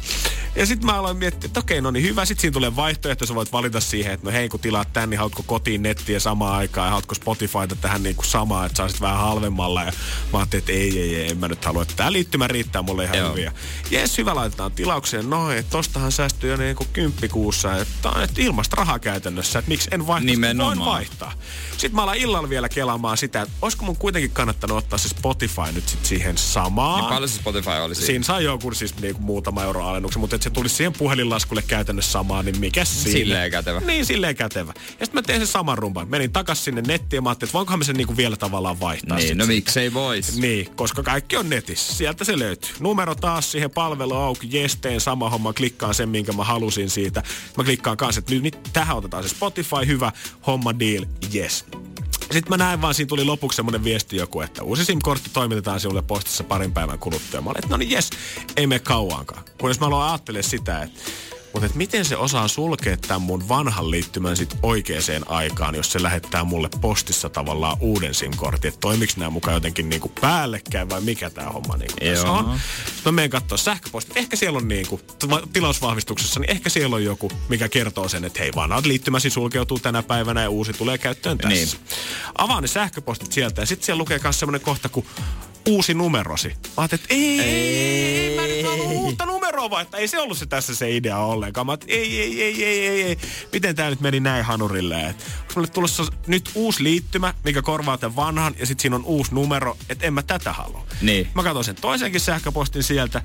Ja 0.55 0.65
sitten 0.65 0.86
mä 0.86 0.99
aloin 0.99 1.17
miettiä, 1.17 1.47
että 1.47 1.59
okei, 1.59 1.82
no 1.82 1.91
niin 1.91 2.05
hyvä. 2.05 2.25
Sitten 2.25 2.41
siinä 2.41 2.53
tulee 2.53 2.75
vaihtoehto, 2.75 3.25
sä 3.25 3.36
voit 3.36 3.51
valita 3.51 3.80
siihen, 3.80 4.13
että 4.13 4.25
no 4.25 4.32
hei, 4.32 4.49
kun 4.49 4.59
tilaat 4.59 4.93
tän, 4.93 5.09
niin 5.09 5.17
haluatko 5.17 5.43
kotiin 5.43 5.84
nettiä 5.84 6.19
samaan 6.19 6.55
aikaan 6.55 6.86
ja 6.86 6.89
haluatko 6.89 7.15
Spotifyta 7.15 7.75
tähän 7.82 8.03
niin 8.03 8.15
kuin 8.15 8.25
samaan, 8.25 8.65
että 8.65 8.77
saisit 8.77 9.01
vähän 9.01 9.17
halvemmalla. 9.17 9.84
Ja 9.84 9.91
mä 10.34 10.39
ajattelin, 10.39 10.61
että 10.61 10.71
ei, 10.71 10.99
ei, 10.99 11.15
ei, 11.15 11.32
en 11.32 11.38
mä 11.38 11.47
nyt 11.47 11.65
halua, 11.65 11.82
että 11.82 11.93
tämä 11.95 12.11
liittymä 12.11 12.47
riittää 12.47 12.82
mulle 12.82 13.03
ihan 13.03 13.17
Joo. 13.17 13.32
hyvin. 13.32 13.43
Ja 13.43 13.51
Jes, 13.91 14.17
hyvä, 14.17 14.36
laitetaan 14.36 14.71
tilaukseen. 14.71 15.30
No, 15.30 15.51
että 15.51 15.71
tostahan 15.71 16.11
säästyy 16.11 16.51
jo 16.51 16.57
niin 16.57 16.75
kuin 16.75 16.89
kymppikuussa, 16.93 17.77
että, 17.77 18.11
että 18.23 18.41
ilmasta 18.41 18.75
rahaa 18.75 18.99
käytännössä, 18.99 19.59
että 19.59 19.69
miksi 19.69 19.89
en 19.91 20.05
Nimenomaan. 20.21 20.77
voin 20.77 20.89
vaihtaa. 20.89 21.34
Sitten 21.71 21.95
mä 21.95 22.03
alan 22.03 22.17
illalla 22.17 22.49
vielä 22.49 22.69
kelaamaan 22.69 23.17
sitä, 23.17 23.41
että 23.41 23.53
olisiko 23.61 23.86
mun 23.86 23.95
kuitenkin 23.95 24.32
kannattanut 24.32 24.77
ottaa 24.77 24.99
se 24.99 25.09
Spotify 25.09 25.71
nyt 25.73 25.89
sit 25.89 26.05
siihen 26.05 26.38
samaan. 26.38 26.99
Niin 26.99 27.09
paljon 27.09 27.30
se 27.30 27.36
Spotify 27.36 27.68
oli 27.78 27.95
siinä? 27.95 28.05
Siinä 28.05 28.24
sai 28.24 28.43
joku 28.43 28.74
siis 28.74 28.99
niinku 29.01 29.22
muutama 29.22 29.63
euro 29.63 29.84
alennuksen, 29.84 30.20
mutta 30.20 30.36
että 30.36 30.43
se 30.43 30.49
tulisi 30.49 30.76
siihen 30.76 30.93
puhelinlaskulle 30.93 31.61
käytännössä 31.61 32.11
samaan, 32.11 32.45
niin 32.45 32.59
mikä 32.59 32.86
siinä? 32.86 33.20
Silleen 33.20 33.51
kätevä. 33.51 33.80
Niin, 33.80 34.05
silleen 34.05 34.36
kätevä. 34.36 34.74
Ja 34.78 35.05
sitten 35.05 35.13
mä 35.13 35.22
tein 35.22 35.39
sen 35.39 35.47
saman 35.47 35.78
rumpan. 35.78 36.09
Menin 36.09 36.32
takas 36.32 36.65
sinne 36.65 36.82
nettiin 36.82 37.17
ja 37.17 37.22
mä 37.22 37.30
ajattelin, 37.30 37.49
että 37.49 37.57
voinkohan 37.57 37.80
mä 37.80 37.86
sen 37.86 37.95
niinku 37.95 38.17
vielä 38.17 38.36
tavallaan 38.36 38.80
vaihtaa. 38.80 39.17
Niin, 39.17 39.38
no 39.38 39.45
miksei 39.45 39.93
vois. 39.93 40.38
Niin, 40.38 40.76
koska 40.76 41.03
kaikki 41.03 41.38
on 41.38 41.49
netissä. 41.49 41.93
Sieltä 41.93 42.24
se 42.24 42.39
löytyy. 42.39 42.70
Numero 42.80 43.15
taas 43.15 43.51
siihen 43.51 43.72
palvelu 43.72 44.13
auki. 44.13 44.47
Jes, 44.51 44.76
teen 44.76 45.01
sama 45.01 45.30
homma. 45.30 45.53
Klikkaan 45.53 45.93
sen, 45.93 46.09
minkä 46.09 46.32
mä 46.32 46.43
halusin 46.43 46.89
siitä. 46.89 47.24
Mä 47.57 47.63
klikkaan 47.63 47.97
kanssa, 47.97 48.20
että 48.20 48.34
nyt, 48.34 48.43
nyt 48.43 48.59
tähän 48.74 48.97
otetaan 48.97 49.24
se 49.24 49.30
Spotify. 49.30 49.86
Hyvä. 49.88 50.11
Homma 50.47 50.80
deal. 50.80 51.05
Yes. 51.36 51.65
Sitten 52.32 52.49
mä 52.49 52.57
näin 52.57 52.82
vaan, 52.82 52.93
siinä 52.93 53.07
tuli 53.07 53.23
lopuksi 53.23 53.55
semmoinen 53.55 53.84
viesti 53.84 54.17
joku, 54.17 54.41
että 54.41 54.63
uusi 54.63 54.86
SIM-kortti 54.86 55.30
toimitetaan 55.34 55.80
sinulle 55.80 56.01
postissa 56.01 56.43
parin 56.43 56.71
päivän 56.71 56.99
kuluttua. 56.99 57.41
Mä 57.41 57.49
olin, 57.49 57.59
että 57.59 57.69
no 57.69 57.77
niin 57.77 57.91
jes, 57.91 58.09
ei 58.57 58.67
mene 58.67 58.80
kauankaan. 58.80 59.43
Kunnes 59.57 59.80
mä 59.80 59.86
aloin 59.88 60.09
ajattelemaan 60.09 60.49
sitä, 60.49 60.82
että 60.82 60.99
mutta 61.54 61.66
et 61.66 61.76
miten 61.76 62.06
se 62.06 62.16
osaa 62.18 62.47
sulkea 62.47 62.97
tämän 62.97 63.22
mun 63.22 63.50
vanhan 63.50 63.91
liittymän 63.91 64.38
sit 64.38 64.58
oikeaan 64.64 65.00
aikaan, 65.26 65.76
jos 65.76 65.91
se 65.91 66.04
lähettää 66.04 66.43
mulle 66.43 66.70
postissa 66.82 67.30
tavallaan 67.30 67.78
uuden 67.80 68.14
SIM-kortin. 68.14 68.68
Että 68.68 68.80
toimiks 68.80 69.18
nämä 69.18 69.30
mukaan 69.30 69.54
jotenkin 69.54 69.89
niinku 69.89 70.12
päällekkäin 70.22 70.89
vai 70.89 71.02
mikä 71.02 71.30
tämä 71.30 71.50
homma 71.50 71.78
niinku 71.78 71.97
tässä 72.06 72.32
on. 72.32 72.60
Sitten 72.86 73.14
mä 73.14 73.16
menen 73.16 73.30
katsoa 73.30 73.58
sähköpostit. 73.58 74.18
Ehkä 74.18 74.36
siellä 74.36 74.58
on 74.58 74.68
niinku, 74.68 75.02
tilausvahvistuksessa, 75.54 76.39
niin 76.39 76.52
ehkä 76.52 76.70
siellä 76.70 76.95
on 76.95 77.04
joku, 77.04 77.32
mikä 77.50 77.70
kertoo 77.70 78.10
sen, 78.10 78.26
että 78.26 78.39
hei, 78.39 78.52
vanhat 78.56 78.86
liittymäsi 78.86 79.30
sulkeutuu 79.30 79.80
tänä 79.80 80.04
päivänä 80.04 80.41
ja 80.41 80.50
uusi 80.50 80.74
tulee 80.74 80.97
käyttöön 80.97 81.38
tässä. 81.38 81.78
Niin. 81.78 81.88
Avaan 82.38 82.62
ne 82.62 82.68
sähköpostit 82.68 83.32
sieltä 83.32 83.62
ja 83.62 83.66
sitten 83.66 83.86
siellä 83.86 84.00
lukee 84.00 84.20
myös 84.24 84.39
semmoinen 84.39 84.62
kohta 84.62 84.89
kuin 84.89 85.06
uusi 85.68 85.93
numerosi. 85.93 86.47
Mä 86.47 86.53
ajattelin, 86.78 87.01
että 87.03 87.14
ei, 87.16 87.39
ei, 87.41 88.36
mä 88.36 88.41
nyt 88.41 88.66
halua 88.66 88.91
uutta 88.91 89.26
numeroa 89.26 89.70
vaihtaa. 89.70 89.99
Ei 89.99 90.07
se 90.07 90.20
ollut 90.20 90.38
se 90.38 90.45
tässä 90.45 90.76
se 90.76 90.95
idea 90.95 91.18
ollenkaan. 91.18 91.66
Mä 91.66 91.72
ajattelin, 91.72 91.93
ei, 91.95 92.22
ei, 92.22 92.43
ei, 92.43 92.64
ei, 92.66 92.88
ei, 92.88 93.01
ei. 93.03 93.18
Miten 93.53 93.76
tää 93.76 93.89
nyt 93.89 94.01
meni 94.01 94.20
näin 94.20 94.45
hanurille? 94.45 95.01
Et, 95.10 95.16
onko 95.41 95.53
mulle 95.55 95.68
tulossa 95.68 96.03
nyt 96.28 96.49
uusi 96.55 96.84
liittymä, 96.84 97.34
mikä 97.43 97.62
korvaa 97.62 97.97
tämän 97.97 98.16
vanhan, 98.16 98.55
ja 98.60 98.66
sitten 98.66 98.82
siinä 98.82 98.95
on 98.95 99.05
uusi 99.05 99.34
numero, 99.34 99.78
että 99.89 100.07
en 100.07 100.14
mä 100.14 100.24
tätä 100.24 100.53
halua. 100.53 100.86
Niin. 101.01 101.28
Mä 101.36 101.43
katsoin 101.43 101.66
sen 101.66 101.76
toisenkin 101.76 102.22
sähköpostin 102.22 102.84
sieltä. 102.84 103.22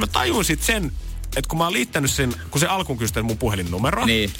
Mä 0.00 0.06
tajuin 0.06 0.44
sit 0.44 0.62
sen, 0.62 0.92
että 1.36 1.48
kun 1.48 1.58
mä 1.58 1.64
oon 1.64 1.72
liittänyt 1.72 2.10
sen, 2.10 2.34
kun 2.50 2.60
se 2.60 2.66
alkuun 2.66 2.98
kysyi 2.98 3.22
mun 3.22 3.38
puhelinnumero, 3.38 4.04
Niin. 4.04 4.32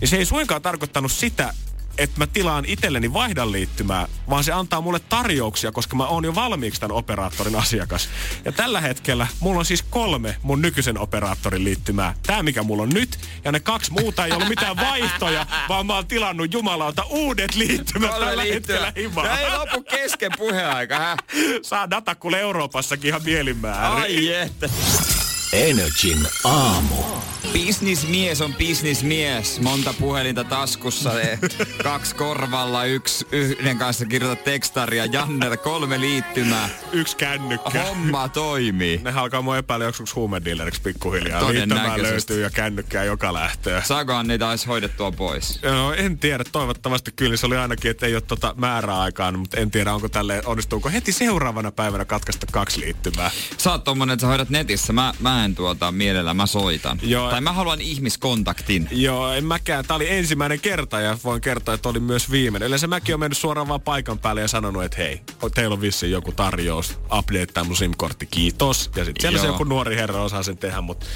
niin 0.00 0.08
se 0.08 0.16
ei 0.16 0.24
suinkaan 0.24 0.62
tarkoittanut 0.62 1.12
sitä, 1.12 1.54
että 1.98 2.18
mä 2.18 2.26
tilaan 2.26 2.64
itselleni 2.64 3.12
vaihdan 3.12 3.52
liittymää, 3.52 4.06
vaan 4.30 4.44
se 4.44 4.52
antaa 4.52 4.80
mulle 4.80 5.00
tarjouksia, 5.08 5.72
koska 5.72 5.96
mä 5.96 6.06
oon 6.06 6.24
jo 6.24 6.34
valmiiksi 6.34 6.80
tämän 6.80 6.96
operaattorin 6.96 7.56
asiakas. 7.56 8.08
Ja 8.44 8.52
tällä 8.52 8.80
hetkellä 8.80 9.26
mulla 9.40 9.58
on 9.58 9.64
siis 9.64 9.82
kolme 9.82 10.36
mun 10.42 10.62
nykyisen 10.62 10.98
operaattorin 10.98 11.64
liittymää. 11.64 12.14
Tää 12.26 12.42
mikä 12.42 12.62
mulla 12.62 12.82
on 12.82 12.88
nyt, 12.88 13.18
ja 13.44 13.52
ne 13.52 13.60
kaksi 13.60 13.92
muuta 13.92 14.26
ei 14.26 14.32
ollut 14.32 14.48
mitään 14.48 14.76
vaihtoja, 14.76 15.46
vaan 15.68 15.86
mä 15.86 15.94
oon 15.94 16.06
tilannut 16.06 16.54
jumalauta 16.54 17.04
uudet 17.04 17.54
liittymät 17.54 18.10
Kolme 18.10 18.26
tällä 18.26 18.42
liittyä. 18.42 18.80
hetkellä 18.80 19.02
himaan. 19.02 19.28
No 19.28 19.36
ei 19.36 19.58
lopu 19.58 19.82
kesken 19.82 20.32
puheaika, 20.38 20.98
hä? 20.98 21.16
Saa 21.62 21.90
data 21.90 22.14
kuule 22.14 22.40
Euroopassakin 22.40 23.08
ihan 23.08 23.24
mielinmäärin. 23.24 24.02
Ai 24.02 24.32
että. 24.34 24.68
Energin 25.52 26.28
aamu. 26.44 27.02
Bisnismies 27.52 28.40
on 28.40 28.54
bisnismies. 28.54 29.60
Monta 29.60 29.94
puhelinta 30.00 30.44
taskussa, 30.44 31.10
kaksi 31.82 32.14
korvalla, 32.14 32.84
yksi 32.84 33.26
yhden 33.32 33.78
kanssa 33.78 34.06
kirjoita 34.06 34.42
tekstaria. 34.42 35.04
Jannelle 35.04 35.56
kolme 35.56 36.00
liittymää. 36.00 36.68
Yksi 36.92 37.16
kännykkä. 37.16 37.82
Homma 37.82 38.28
toimii. 38.28 39.00
Ne 39.04 39.12
alkaa 39.12 39.42
mua 39.42 39.58
epäillä 39.58 39.84
joksuks 39.84 40.14
huumedealeriksi 40.14 40.80
pikkuhiljaa. 40.82 41.52
Liittymää 41.52 42.02
löytyy 42.02 42.42
ja 42.42 42.50
kännykkää 42.50 43.04
joka 43.04 43.32
lähtöä. 43.32 43.82
Saakohan 43.82 44.28
niitä 44.28 44.48
edes 44.48 44.66
hoidettua 44.66 45.12
pois? 45.12 45.62
No, 45.62 45.92
en 45.92 46.18
tiedä, 46.18 46.44
toivottavasti 46.52 47.12
kyllä. 47.16 47.36
Se 47.36 47.46
oli 47.46 47.56
ainakin, 47.56 47.90
että 47.90 48.06
ei 48.06 48.14
ole 48.14 48.20
tota 48.20 48.54
määräaikaan, 48.56 49.38
mutta 49.38 49.60
en 49.60 49.70
tiedä, 49.70 49.94
onko 49.94 50.08
tälle 50.08 50.42
onnistuuko 50.46 50.88
heti 50.88 51.12
seuraavana 51.12 51.72
päivänä 51.72 52.04
katkaista 52.04 52.46
kaksi 52.52 52.80
liittymää. 52.80 53.30
Sä 53.58 53.70
oot 53.70 53.84
tommonen, 53.84 54.12
että 54.12 54.20
sä 54.20 54.26
hoidat 54.26 54.50
netissä. 54.50 54.92
Mä, 54.92 55.14
mä 55.20 55.35
en 55.44 55.54
tuota 55.54 55.92
mielellä, 55.92 56.34
mä 56.34 56.46
soitan. 56.46 56.98
Joo. 57.02 57.30
Tai 57.30 57.40
mä 57.40 57.52
haluan 57.52 57.80
ihmiskontaktin. 57.80 58.88
Joo, 58.90 59.32
en 59.32 59.44
mäkään. 59.44 59.84
Tämä 59.84 59.96
oli 59.96 60.10
ensimmäinen 60.10 60.60
kerta 60.60 61.00
ja 61.00 61.18
voin 61.24 61.40
kertoa, 61.40 61.74
että 61.74 61.88
oli 61.88 62.00
myös 62.00 62.30
viimeinen. 62.30 62.66
Yleensä 62.66 62.86
mäkin 62.86 63.14
on 63.14 63.20
mennyt 63.20 63.38
suoraan 63.38 63.68
vaan 63.68 63.80
paikan 63.80 64.18
päälle 64.18 64.40
ja 64.40 64.48
sanonut, 64.48 64.84
että 64.84 64.96
hei, 64.96 65.20
teillä 65.54 65.74
on 65.74 65.80
vissiin 65.80 66.12
joku 66.12 66.32
tarjous, 66.32 66.98
update 67.18 67.62
mun 67.64 67.76
SIM-kortti, 67.76 68.26
kiitos. 68.26 68.90
Ja 68.96 69.04
sitten 69.04 69.20
siellä 69.20 69.38
se 69.38 69.46
Joo. 69.46 69.54
joku 69.54 69.64
nuori 69.64 69.96
herra 69.96 70.22
osaa 70.22 70.42
sen 70.42 70.58
tehdä, 70.58 70.80
mutta 70.80 71.06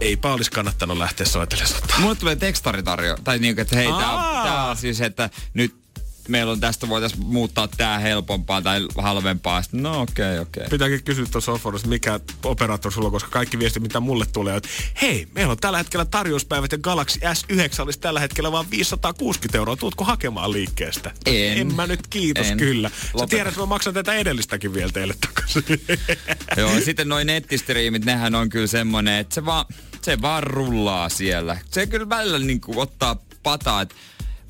eipä 0.00 0.32
olisi 0.32 0.50
kannattanut 0.50 0.98
lähteä 0.98 1.26
soitelemaan 1.26 1.74
sotaan. 1.74 2.00
Mulle 2.00 2.14
tulee 2.14 2.36
tekstaritarjo. 2.36 3.16
Tai 3.24 3.38
niinku, 3.38 3.60
että 3.60 3.76
hei, 3.76 3.88
tää, 3.88 4.42
tää 4.44 4.64
on 4.64 4.76
siis, 4.76 5.00
että 5.00 5.30
nyt 5.54 5.83
meillä 6.28 6.52
on 6.52 6.60
tästä 6.60 6.88
voitaisiin 6.88 7.26
muuttaa 7.26 7.68
tää 7.68 7.98
helpompaa 7.98 8.62
tai 8.62 8.86
halvempaa. 8.98 9.62
Sitten, 9.62 9.82
no 9.82 10.00
okei, 10.00 10.24
okay, 10.24 10.38
okei. 10.38 10.60
Okay. 10.60 10.70
Pitääkin 10.70 11.04
kysyä 11.04 11.26
tuossa 11.32 11.52
offorossa, 11.52 11.88
mikä 11.88 12.20
operaattori 12.44 12.92
sulla 12.94 13.08
on, 13.08 13.12
koska 13.12 13.30
kaikki 13.30 13.58
viestit, 13.58 13.82
mitä 13.82 14.00
mulle 14.00 14.26
tulee, 14.32 14.56
että 14.56 14.68
hei, 15.02 15.28
meillä 15.34 15.50
on 15.50 15.58
tällä 15.58 15.78
hetkellä 15.78 16.04
tarjouspäivät 16.04 16.72
ja 16.72 16.78
Galaxy 16.78 17.20
S9 17.20 17.82
olisi 17.82 17.98
tällä 17.98 18.20
hetkellä 18.20 18.52
vaan 18.52 18.70
560 18.70 19.58
euroa. 19.58 19.76
Tuutko 19.76 20.04
hakemaan 20.04 20.52
liikkeestä? 20.52 21.12
En. 21.26 21.58
En 21.58 21.74
mä 21.74 21.86
nyt, 21.86 22.06
kiitos 22.06 22.46
En. 22.46 22.58
kyllä. 22.58 22.88
Sä 22.88 22.94
Lopeta. 23.12 23.30
tiedät, 23.30 23.48
että 23.48 23.60
mä 23.60 23.66
maksan 23.66 23.94
tätä 23.94 24.14
edellistäkin 24.14 24.74
vielä 24.74 24.92
teille 24.92 25.14
takaisin. 25.20 25.64
Joo, 26.56 26.80
sitten 26.84 27.08
noin 27.08 27.26
nettistriimit, 27.26 28.04
nehän 28.04 28.34
on 28.34 28.48
kyllä 28.48 28.66
semmonen, 28.66 29.14
että 29.14 29.34
se 29.34 29.44
vaan, 29.44 29.64
se 30.02 30.22
vaan 30.22 30.42
rullaa 30.42 31.08
siellä. 31.08 31.58
Se 31.70 31.86
kyllä 31.86 32.08
välillä 32.08 32.38
niin 32.38 32.60
kuin 32.60 32.78
ottaa 32.78 33.16
pataa, 33.42 33.82
että 33.82 33.94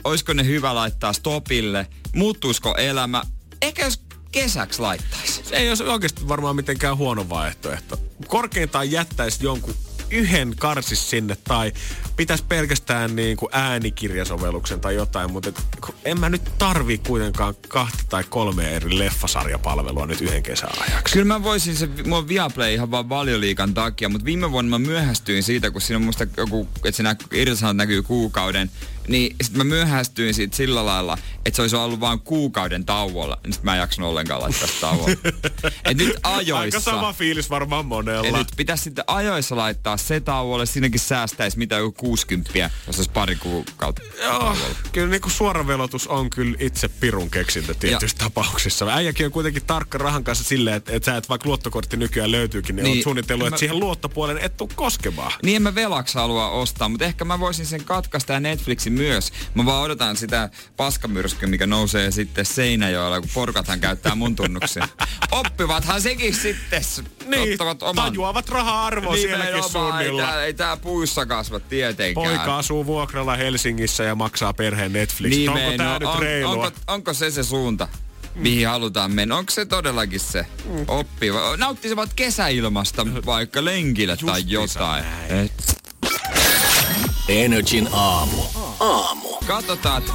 olisiko 0.04 0.32
ne 0.32 0.44
hyvä 0.44 0.74
laittaa 0.74 1.12
stopille, 1.12 1.86
muuttuisiko 2.14 2.74
elämä. 2.76 3.22
Ehkä 3.62 3.84
jos 3.84 4.00
kesäksi 4.32 4.80
laittaisi. 4.80 5.44
Se 5.44 5.56
ei 5.56 5.68
olisi 5.68 5.84
oikeasti 5.84 6.28
varmaan 6.28 6.56
mitenkään 6.56 6.96
huono 6.96 7.28
vaihtoehto. 7.28 8.00
Korkeintaan 8.26 8.90
jättäisi 8.90 9.44
jonkun 9.44 9.74
yhden 10.10 10.54
karsis 10.58 11.10
sinne 11.10 11.36
tai 11.48 11.72
pitäisi 12.16 12.44
pelkästään 12.48 13.16
niin 13.16 13.36
kuin 13.36 13.48
äänikirjasovelluksen 13.52 14.80
tai 14.80 14.94
jotain, 14.94 15.32
mutta 15.32 15.48
et, 15.48 15.62
en 16.04 16.20
mä 16.20 16.28
nyt 16.28 16.42
tarvii 16.58 16.98
kuitenkaan 16.98 17.54
kahta 17.68 18.04
tai 18.08 18.24
kolme 18.28 18.76
eri 18.76 18.98
leffasarjapalvelua 18.98 20.06
nyt 20.06 20.20
yhden 20.20 20.42
kesän 20.42 20.70
ajaksi. 20.80 21.12
Kyllä 21.12 21.26
mä 21.26 21.42
voisin 21.42 21.76
se, 21.76 21.88
on 22.10 22.28
Viaplay 22.28 22.74
ihan 22.74 22.90
vaan 22.90 23.08
valioliikan 23.08 23.74
takia, 23.74 24.08
mutta 24.08 24.24
viime 24.24 24.52
vuonna 24.52 24.78
mä 24.78 24.86
myöhästyin 24.86 25.42
siitä, 25.42 25.70
kun 25.70 25.80
siinä 25.80 25.96
on 25.96 26.04
musta 26.04 26.26
joku, 26.36 26.68
että 26.74 26.96
se 26.96 27.02
nä, 27.02 27.16
irtisanot 27.32 27.76
näkyy 27.76 28.02
kuukauden, 28.02 28.70
niin 29.08 29.36
sitten 29.42 29.58
mä 29.58 29.64
myöhästyin 29.64 30.34
siitä 30.34 30.56
sillä 30.56 30.86
lailla, 30.86 31.18
että 31.46 31.56
se 31.56 31.62
olisi 31.62 31.76
ollut 31.76 32.00
vain 32.00 32.20
kuukauden 32.20 32.84
tauolla, 32.84 33.38
niin 33.44 33.52
sit 33.52 33.62
mä 33.62 33.74
en 33.74 33.78
jaksanut 33.78 34.10
ollenkaan 34.10 34.40
laittaa 34.40 34.68
tauolla. 34.80 35.16
Et 35.84 35.96
nyt 35.96 36.16
ajoissa. 36.22 36.78
Aika 36.78 36.80
sama 36.80 37.12
fiilis 37.12 37.50
varmaan 37.50 37.86
monella. 37.86 38.26
Ja 38.26 38.32
nyt 38.38 38.48
pitäisi 38.56 38.84
sitten 38.84 39.04
ajoissa 39.06 39.56
laittaa 39.56 39.96
se 39.96 40.20
tauolle, 40.20 40.66
siinäkin 40.66 41.00
säästäisi 41.00 41.58
mitä 41.58 41.76
joku 41.76 42.03
60, 42.08 42.70
jos 42.86 42.96
olisi 42.96 43.10
pari 43.10 43.36
kuukautta 43.36 44.02
Joo, 44.22 44.56
kyllä 44.92 45.08
niin 45.08 45.20
kuin 45.20 45.32
suoravelotus 45.32 46.06
on 46.06 46.30
kyllä 46.30 46.54
itse 46.60 46.88
pirun 46.88 47.30
keksintö 47.30 47.74
tietyissä 47.74 48.16
tapauksissa. 48.18 48.86
Äijäkin 48.94 49.26
on 49.26 49.32
kuitenkin 49.32 49.64
tarkka 49.66 49.98
rahan 49.98 50.24
kanssa 50.24 50.44
silleen, 50.44 50.76
että, 50.76 50.92
että 50.92 51.06
sä 51.12 51.16
et 51.16 51.28
vaikka 51.28 51.48
luottokortti 51.48 51.96
nykyään 51.96 52.30
löytyykin, 52.32 52.76
niin, 52.76 52.82
niin 52.84 52.90
Niin, 52.92 52.98
oot 53.00 53.04
suunnitellut, 53.04 53.46
että 53.46 53.54
mä- 53.54 53.58
siihen 53.58 53.80
luottopuolen 53.80 54.38
et 54.38 54.56
tuu 54.56 54.70
koskemaan. 54.74 55.32
Niin 55.42 55.56
en 55.56 55.62
mä 55.62 55.74
velaksi 55.74 56.14
halua 56.18 56.50
ostaa, 56.50 56.88
mutta 56.88 57.04
ehkä 57.04 57.24
mä 57.24 57.40
voisin 57.40 57.66
sen 57.66 57.84
katkaista 57.84 58.32
ja 58.32 58.40
Netflixin 58.40 58.92
myös. 58.92 59.32
Mä 59.54 59.66
vaan 59.66 59.82
odotan 59.82 60.16
sitä 60.16 60.50
paskamyrskyä, 60.76 61.48
mikä 61.48 61.66
nousee 61.66 62.10
sitten 62.10 62.46
Seinäjoella, 62.46 63.20
kun 63.20 63.30
porkathan 63.34 63.80
käyttää 63.80 64.14
mun 64.14 64.36
tunnuksia. 64.36 64.88
Oppivathan 65.30 66.00
sekin 66.02 66.34
sitten, 66.34 66.82
Niin, 67.26 67.52
ottavat 67.52 67.82
oman. 67.82 67.94
tajuavat 68.12 68.48
raha-arvoa 68.48 69.16
sielläkin 69.16 69.44
Nimenomaan, 69.54 69.70
suunnilla. 69.70 70.22
Ei 70.22 70.28
tää, 70.28 70.44
ei 70.44 70.54
tää 70.54 70.76
puissa 70.76 71.26
kasva 71.26 71.60
tietenkään. 71.96 72.36
Poika 72.38 72.58
asuu 72.58 72.86
vuokralla 72.86 73.36
Helsingissä 73.36 74.04
ja 74.04 74.14
maksaa 74.14 74.52
perheen 74.52 74.92
Netflix. 74.92 75.48
Onko 75.48 75.60
Nimen- 75.60 75.76
tää 75.76 75.86
no, 75.92 75.98
nyt 75.98 76.08
on, 76.08 76.22
reilua? 76.22 76.50
onko, 76.66 76.70
onko 76.86 77.14
se 77.14 77.30
se 77.30 77.42
suunta? 77.44 77.88
mihin 78.34 78.68
halutaan 78.68 79.12
mennä. 79.12 79.36
Onko 79.36 79.50
se 79.50 79.66
todellakin 79.66 80.20
se 80.20 80.46
Mm. 80.64 80.84
oppiva? 80.88 81.56
Nauttisivat 81.56 82.10
kesäilmasta 82.16 83.06
vaikka 83.26 83.64
lenkillä 83.64 84.16
tai 84.16 84.42
jotain. 84.46 85.04
Energin 87.28 87.88
aamu. 87.92 88.42
Aamu. 88.80 89.28
katsotaan, 89.46 90.02
että 90.02 90.12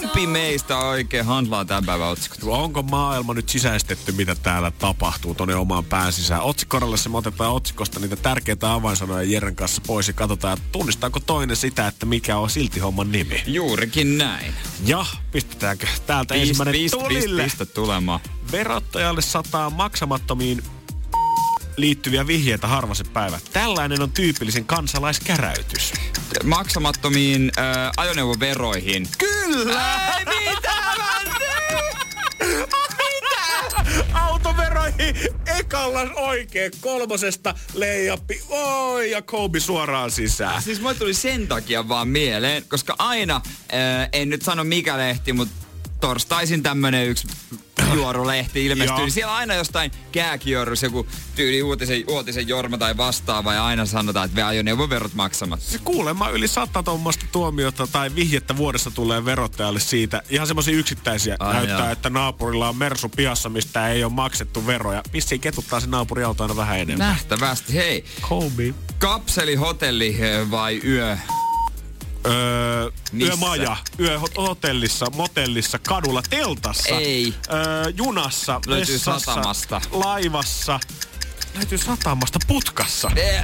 kumpi 0.00 0.26
meistä 0.26 0.78
oikein 0.78 1.24
handlaa 1.24 1.64
tämän 1.64 1.86
päivän 1.86 2.08
otsikot. 2.08 2.38
Onko 2.44 2.82
maailma 2.82 3.34
nyt 3.34 3.48
sisäistetty, 3.48 4.12
mitä 4.12 4.34
täällä 4.34 4.70
tapahtuu 4.70 5.34
tuonne 5.34 5.54
omaan 5.54 5.84
pään 5.84 6.12
sisään? 6.12 6.42
Otsikkorallessa 6.42 7.10
me 7.10 7.18
otetaan 7.18 7.52
otsikosta 7.52 8.00
niitä 8.00 8.16
tärkeitä 8.16 8.72
avainsanoja 8.72 9.22
Jeren 9.22 9.56
kanssa 9.56 9.82
pois 9.86 10.08
ja 10.08 10.14
katsotaan, 10.14 10.58
että 10.58 10.68
tunnistaako 10.72 11.20
toinen 11.20 11.56
sitä, 11.56 11.86
että 11.86 12.06
mikä 12.06 12.36
on 12.36 12.50
silti 12.50 12.80
homman 12.80 13.12
nimi. 13.12 13.42
Juurikin 13.46 14.18
näin. 14.18 14.54
Ja 14.84 15.06
pistetäänkö 15.32 15.86
täältä 16.06 16.34
Pist, 16.34 16.42
ensimmäinen 16.42 16.72
pist, 16.72 16.94
pist, 16.94 17.04
tulille? 17.04 17.42
pistä 17.42 17.66
tulemaan. 17.66 18.20
Verottajalle 18.52 19.22
sataa 19.22 19.70
maksamattomiin 19.70 20.62
liittyviä 21.76 22.26
vihjeitä 22.26 22.66
harva 22.66 22.94
se 22.94 23.04
päivä. 23.04 23.40
Tällainen 23.52 24.02
on 24.02 24.12
tyypillisen 24.12 24.64
kansalaiskäräytys. 24.64 25.92
Maksamattomiin 26.44 27.52
äh, 27.58 27.90
ajoneuvoveroihin. 27.96 29.08
Kyllä! 29.18 30.12
Ei 30.18 30.24
mitään 30.24 30.98
mä 30.98 31.20
teen! 31.38 31.56
Autoveroihin 34.12 35.16
ekalla 35.58 36.00
oikein 36.00 36.72
kolmosesta 36.80 37.54
leijappi. 37.74 38.42
Oi 38.48 39.10
ja 39.10 39.22
Kobe 39.22 39.60
suoraan 39.60 40.10
sisään. 40.10 40.62
Siis 40.62 40.80
mulle 40.80 40.94
tuli 40.94 41.14
sen 41.14 41.48
takia 41.48 41.88
vaan 41.88 42.08
mieleen, 42.08 42.64
koska 42.68 42.94
aina, 42.98 43.36
äh, 43.36 44.08
en 44.12 44.28
nyt 44.28 44.42
sano 44.42 44.64
mikä 44.64 44.96
lehti, 44.96 45.32
mutta 45.32 45.65
torstaisin 46.00 46.62
tämmönen 46.62 47.06
yksi 47.08 47.28
juorulehti 47.94 48.66
ilmestyy, 48.66 48.96
niin 48.96 49.10
siellä 49.10 49.34
aina 49.34 49.54
jostain 49.54 49.90
kääkiorus, 50.12 50.82
joku 50.82 51.06
tyyli 51.34 51.62
uutisen, 51.62 52.04
uutisen 52.08 52.48
Jorma 52.48 52.78
tai 52.78 52.96
vastaava, 52.96 53.54
ja 53.54 53.64
aina 53.64 53.86
sanotaan, 53.86 54.24
että 54.24 54.36
me 54.36 54.42
ajoneuvoverot 54.42 55.14
maksamat. 55.14 55.60
Se 55.60 55.78
kuulemma 55.78 56.28
yli 56.28 56.48
sata 56.48 56.82
tuommoista 56.82 57.26
tuomiota 57.32 57.86
tai 57.86 58.14
vihjettä 58.14 58.56
vuodessa 58.56 58.90
tulee 58.90 59.24
verottajalle 59.24 59.80
siitä. 59.80 60.22
Ihan 60.30 60.46
semmoisia 60.46 60.76
yksittäisiä 60.76 61.36
Ai 61.38 61.54
näyttää, 61.54 61.78
joo. 61.78 61.92
että 61.92 62.10
naapurilla 62.10 62.68
on 62.68 62.76
Mersu 62.76 63.08
pihassa, 63.08 63.48
mistä 63.48 63.88
ei 63.88 64.04
ole 64.04 64.12
maksettu 64.12 64.66
veroja. 64.66 65.02
Vissiin 65.12 65.40
ketuttaa 65.40 65.80
se 65.80 65.86
naapuriauto 65.86 66.44
aina 66.44 66.56
vähän 66.56 66.78
enemmän. 66.78 67.08
Nähtävästi. 67.08 67.74
Hei, 67.74 68.04
Kobe. 68.20 68.74
kapseli, 68.98 69.54
hotelli 69.54 70.16
eh, 70.20 70.50
vai 70.50 70.80
yö? 70.84 71.18
Öö, 72.26 72.90
Missä? 73.12 73.28
yömaja, 73.32 73.76
yö 74.00 74.20
hotellissa, 74.36 75.06
motellissa, 75.14 75.78
kadulla, 75.78 76.22
teltassa, 76.30 76.88
Ei. 76.94 77.34
Öö, 77.52 77.92
junassa, 77.96 78.60
Löytyy 78.66 78.94
vessassa, 78.94 79.34
satamasta. 79.34 79.80
laivassa, 79.90 80.80
löytyy 81.54 81.78
satamasta, 81.78 82.38
putkassa. 82.46 83.10
Eh, 83.16 83.42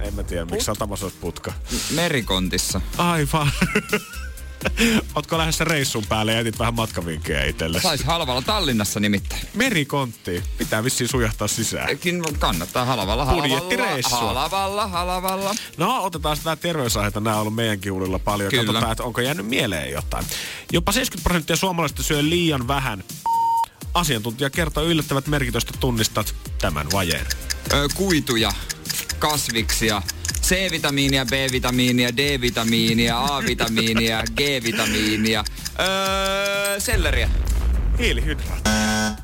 En 0.00 0.14
mä 0.14 0.22
tiedä, 0.22 0.44
miksi 0.44 0.64
satamassa 0.66 1.06
olisi 1.06 1.18
putka. 1.20 1.52
merikontissa. 1.90 2.80
Aivan. 2.98 3.50
Ootko 5.14 5.38
lähdössä 5.38 5.64
reissun 5.64 6.04
päälle 6.08 6.32
ja 6.32 6.40
etit 6.40 6.58
vähän 6.58 6.74
matkavinkkejä 6.74 7.44
itsellesi? 7.44 7.82
Sais 7.82 8.04
halvalla 8.04 8.42
Tallinnassa 8.42 9.00
nimittäin. 9.00 9.42
Merikontti. 9.54 10.42
Pitää 10.58 10.84
vissiin 10.84 11.08
sujahtaa 11.08 11.48
sisään. 11.48 11.98
Kin 11.98 12.22
kannattaa 12.38 12.84
halavalla, 12.84 13.24
halavalla, 13.24 13.48
Budjettireissua. 13.60 14.18
halavalla, 14.18 14.86
halavalla. 14.88 15.54
No, 15.76 16.02
otetaan 16.04 16.36
sitä 16.36 16.56
terveysaiheita. 16.56 17.20
Nämä 17.20 17.36
on 17.36 17.40
ollut 17.40 17.54
meidänkin 17.54 17.92
uudella 17.92 18.18
paljon. 18.18 18.50
Kyllä. 18.50 18.64
Katsotaan, 18.64 18.92
että 18.92 19.04
onko 19.04 19.20
jäänyt 19.20 19.46
mieleen 19.46 19.92
jotain. 19.92 20.26
Jopa 20.72 20.92
70 20.92 21.28
prosenttia 21.28 21.56
suomalaisista 21.56 22.02
syö 22.02 22.22
liian 22.22 22.68
vähän. 22.68 23.04
Asiantuntija 23.94 24.50
kertoo 24.50 24.84
yllättävät 24.84 25.26
merkitystä 25.26 25.72
tunnistat 25.80 26.34
tämän 26.60 26.86
vajeen. 26.92 27.26
Ö, 27.72 27.88
kuituja, 27.94 28.52
kasviksia, 29.18 30.02
C-vitamiinia, 30.48 31.24
B-vitamiinia, 31.24 32.16
D-vitamiinia, 32.16 33.18
A-vitamiinia, 33.24 34.22
G-vitamiinia, 34.36 35.44
öö, 35.78 36.80
selleriä. 36.80 37.28
Hiilihydraatti. 37.98 38.70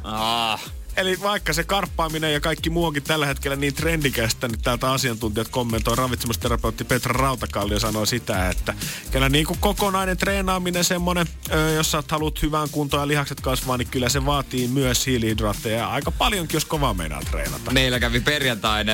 Ah. 0.03 0.61
Eli 0.97 1.20
vaikka 1.22 1.53
se 1.53 1.64
karppaaminen 1.64 2.32
ja 2.32 2.40
kaikki 2.40 2.70
muu 2.70 2.84
onkin 2.84 3.03
tällä 3.03 3.26
hetkellä 3.26 3.57
niin 3.57 3.74
trendikästä, 3.74 4.49
niin 4.49 4.62
täältä 4.62 4.92
asiantuntijat 4.92 5.49
kommentoi. 5.49 5.97
Ravitsemusterapeutti 5.97 6.84
Petra 6.84 7.12
Rautakallio 7.12 7.80
sanoi 7.80 8.07
sitä, 8.07 8.49
että 8.49 8.74
kyllä 9.11 9.28
niin 9.28 9.47
kuin 9.47 9.59
kokonainen 9.59 10.16
treenaaminen 10.16 10.84
semmoinen, 10.84 11.26
jos 11.76 11.90
sä 11.90 12.03
haluat 12.11 12.42
hyvään 12.42 12.70
kuntoon 12.70 13.03
ja 13.03 13.09
lihakset 13.09 13.40
kasvaa, 13.40 13.76
niin 13.76 13.88
kyllä 13.88 14.09
se 14.09 14.26
vaatii 14.26 14.68
myös 14.68 15.07
hiilihydraatteja. 15.07 15.76
Ja 15.76 15.88
aika 15.90 16.11
paljonkin, 16.11 16.57
jos 16.57 16.64
kovaa 16.64 16.95
meinaa 16.95 17.20
treenata. 17.30 17.70
Meillä 17.70 18.01
kävi 18.01 18.20
perjantaina 18.20 18.92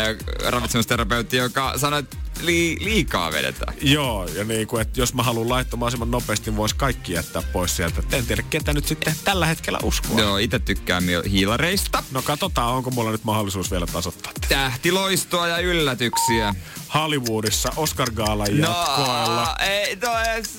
ravitsemusterapeutti, 0.49 1.37
joka 1.37 1.79
sanoi, 1.79 1.99
että 2.01 2.17
li- 2.43 2.77
liikaa 2.81 3.33
vedetään. 3.33 3.75
Joo, 3.83 4.27
ja 4.27 4.45
niin 4.45 4.67
kuin, 4.67 4.83
että 4.83 5.01
jos 5.01 5.15
mä 5.15 5.23
haluan 5.23 5.49
laittaa 5.49 5.77
mahdollisimman 5.79 6.11
nopeasti, 6.11 6.57
voisi 6.57 6.75
kaikki 6.77 7.13
jättää 7.13 7.43
pois 7.53 7.77
sieltä. 7.77 8.03
En 8.13 8.27
tiedä, 8.27 8.43
ketä 8.51 8.73
nyt 8.73 8.87
sitten 8.87 9.15
tällä 9.25 9.47
hetkellä 9.47 9.79
uskoa. 9.83 10.21
Joo, 10.21 10.37
itse 10.37 10.59
tykkään 10.59 11.05
hiilareista. 11.31 12.03
No 12.11 12.23
katsotaan, 12.23 12.75
onko 12.75 12.91
mulla 12.91 13.11
nyt 13.11 13.25
mahdollisuus 13.25 13.71
vielä 13.71 13.87
tasoittaa 13.87 14.33
tätä. 14.33 14.47
Tähtiloistoa 14.49 15.49
ja 15.49 15.59
yllätyksiä. 15.59 16.55
Hollywoodissa 16.95 17.73
Oscar 17.77 18.11
Gaalan 18.11 18.59
jatkoilla. 18.59 19.45
No, 19.45 19.55
ei, 19.67 19.97
no, 19.97 20.19
es, 20.39 20.51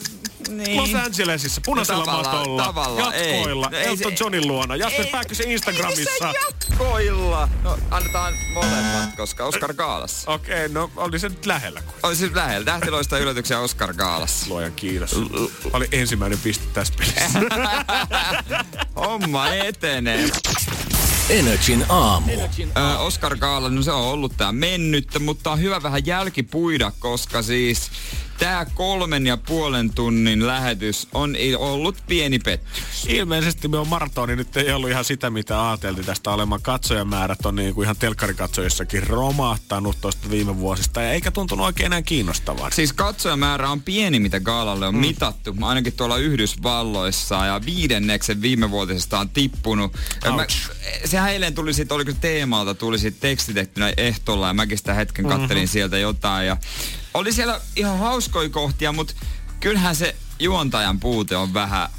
niin. 0.49 0.77
Los 0.77 0.93
Angelesissa, 0.95 1.61
punaisella 1.65 1.99
No, 1.99 2.05
tavallaan- 2.05 2.37
matolla, 2.37 2.63
tavallaan, 2.63 3.13
jatkoilla, 3.15 3.69
ei. 3.73 3.85
No, 3.85 3.91
Elton 3.91 4.13
Johnin 4.19 4.47
luona, 4.47 4.75
Jasper 4.75 5.05
Pääkkösen 5.11 5.51
Instagramissa. 5.51 6.27
Ei 6.27 6.33
se 6.33 6.39
jatkoilla. 6.77 7.49
No, 7.63 7.77
annetaan 7.91 8.33
molemmat, 8.53 9.15
koska 9.17 9.45
Oscar 9.45 9.73
Gaalassa. 9.73 10.31
Okei, 10.31 10.65
okay, 10.65 10.73
no 10.73 10.91
oli 10.95 11.19
se 11.19 11.29
nyt 11.29 11.45
lähellä 11.45 11.70
kuin. 11.71 11.95
Oli 12.03 12.15
siis 12.15 12.33
lähellä. 12.33 12.65
Tähtiloista 12.65 13.17
yllätyksiä 13.17 13.59
Oscar 13.59 13.93
Gaalassa. 13.93 14.45
Luojan 14.49 14.71
kiitos. 14.71 15.15
Oli 15.73 15.87
ensimmäinen 15.91 16.39
piste 16.39 16.65
tässä 16.73 16.93
pelissä. 16.97 17.39
Homma 19.05 19.47
etenee. 19.47 20.29
Energin 21.29 21.85
aamu. 21.89 22.31
Ö, 22.77 22.97
Oscar 22.97 23.37
Gaala, 23.37 23.69
no 23.69 23.81
se 23.81 23.91
on 23.91 24.01
ollut 24.01 24.37
tää 24.37 24.51
mennyttä, 24.51 25.19
mutta 25.19 25.51
on 25.51 25.59
hyvä 25.59 25.83
vähän 25.83 26.05
jälkipuida, 26.05 26.91
koska 26.99 27.41
siis 27.41 27.91
Tämä 28.41 28.65
kolmen 28.65 29.27
ja 29.27 29.37
puolen 29.37 29.93
tunnin 29.93 30.47
lähetys 30.47 31.07
on 31.13 31.35
ollut 31.57 31.95
pieni 32.07 32.39
pettymys. 32.39 33.05
Ilmeisesti 33.07 33.67
me 33.67 33.77
on 33.77 33.87
maratoni 33.87 34.35
nyt 34.35 34.57
ei 34.57 34.71
ollut 34.71 34.89
ihan 34.89 35.05
sitä, 35.05 35.29
mitä 35.29 35.69
ajateltiin 35.69 36.05
tästä 36.05 36.31
olemaan. 36.31 36.61
Katsojamäärät 36.61 37.45
on 37.45 37.55
niin 37.55 37.75
kuin 37.75 37.83
ihan 37.83 37.95
telkkarikatsojissakin 37.97 39.07
romahtanut 39.07 40.01
tuosta 40.01 40.29
viime 40.29 40.57
vuosista 40.57 41.01
ja 41.01 41.11
eikä 41.11 41.31
tuntunut 41.31 41.65
oikein 41.65 41.85
enää 41.85 42.01
kiinnostavaa. 42.01 42.71
Siis 42.71 42.93
katsojamäärä 42.93 43.69
on 43.69 43.81
pieni, 43.81 44.19
mitä 44.19 44.39
Gaalalle 44.39 44.87
on 44.87 44.95
mm. 44.95 45.01
mitattu. 45.01 45.55
Ainakin 45.61 45.93
tuolla 45.93 46.17
Yhdysvalloissa 46.17 47.45
ja 47.45 47.61
viidenneksen 47.65 48.41
viime 48.41 48.71
vuotisesta 48.71 49.19
on 49.19 49.29
tippunut. 49.29 49.93
Mä, 50.35 50.45
sehän 51.05 51.31
eilen 51.31 51.55
tuli 51.55 51.73
sit, 51.73 51.91
oliko 51.91 52.11
teemalta, 52.21 52.75
tuli 52.75 52.99
sit 52.99 53.19
tekstitettynä 53.19 53.93
ehtolla 53.97 54.47
ja 54.47 54.53
mäkin 54.53 54.77
sitä 54.77 54.93
hetken 54.93 55.25
kattelin 55.25 55.63
mm-hmm. 55.63 55.67
sieltä 55.67 55.97
jotain. 55.97 56.47
Ja 56.47 56.57
oli 57.13 57.33
siellä 57.33 57.61
ihan 57.75 57.99
hauskoja 57.99 58.49
kohtia, 58.49 58.91
mutta 58.91 59.13
kyllähän 59.59 59.95
se 59.95 60.15
juontajan 60.39 60.99
puute 60.99 61.37
on 61.37 61.53
vähän 61.53 61.89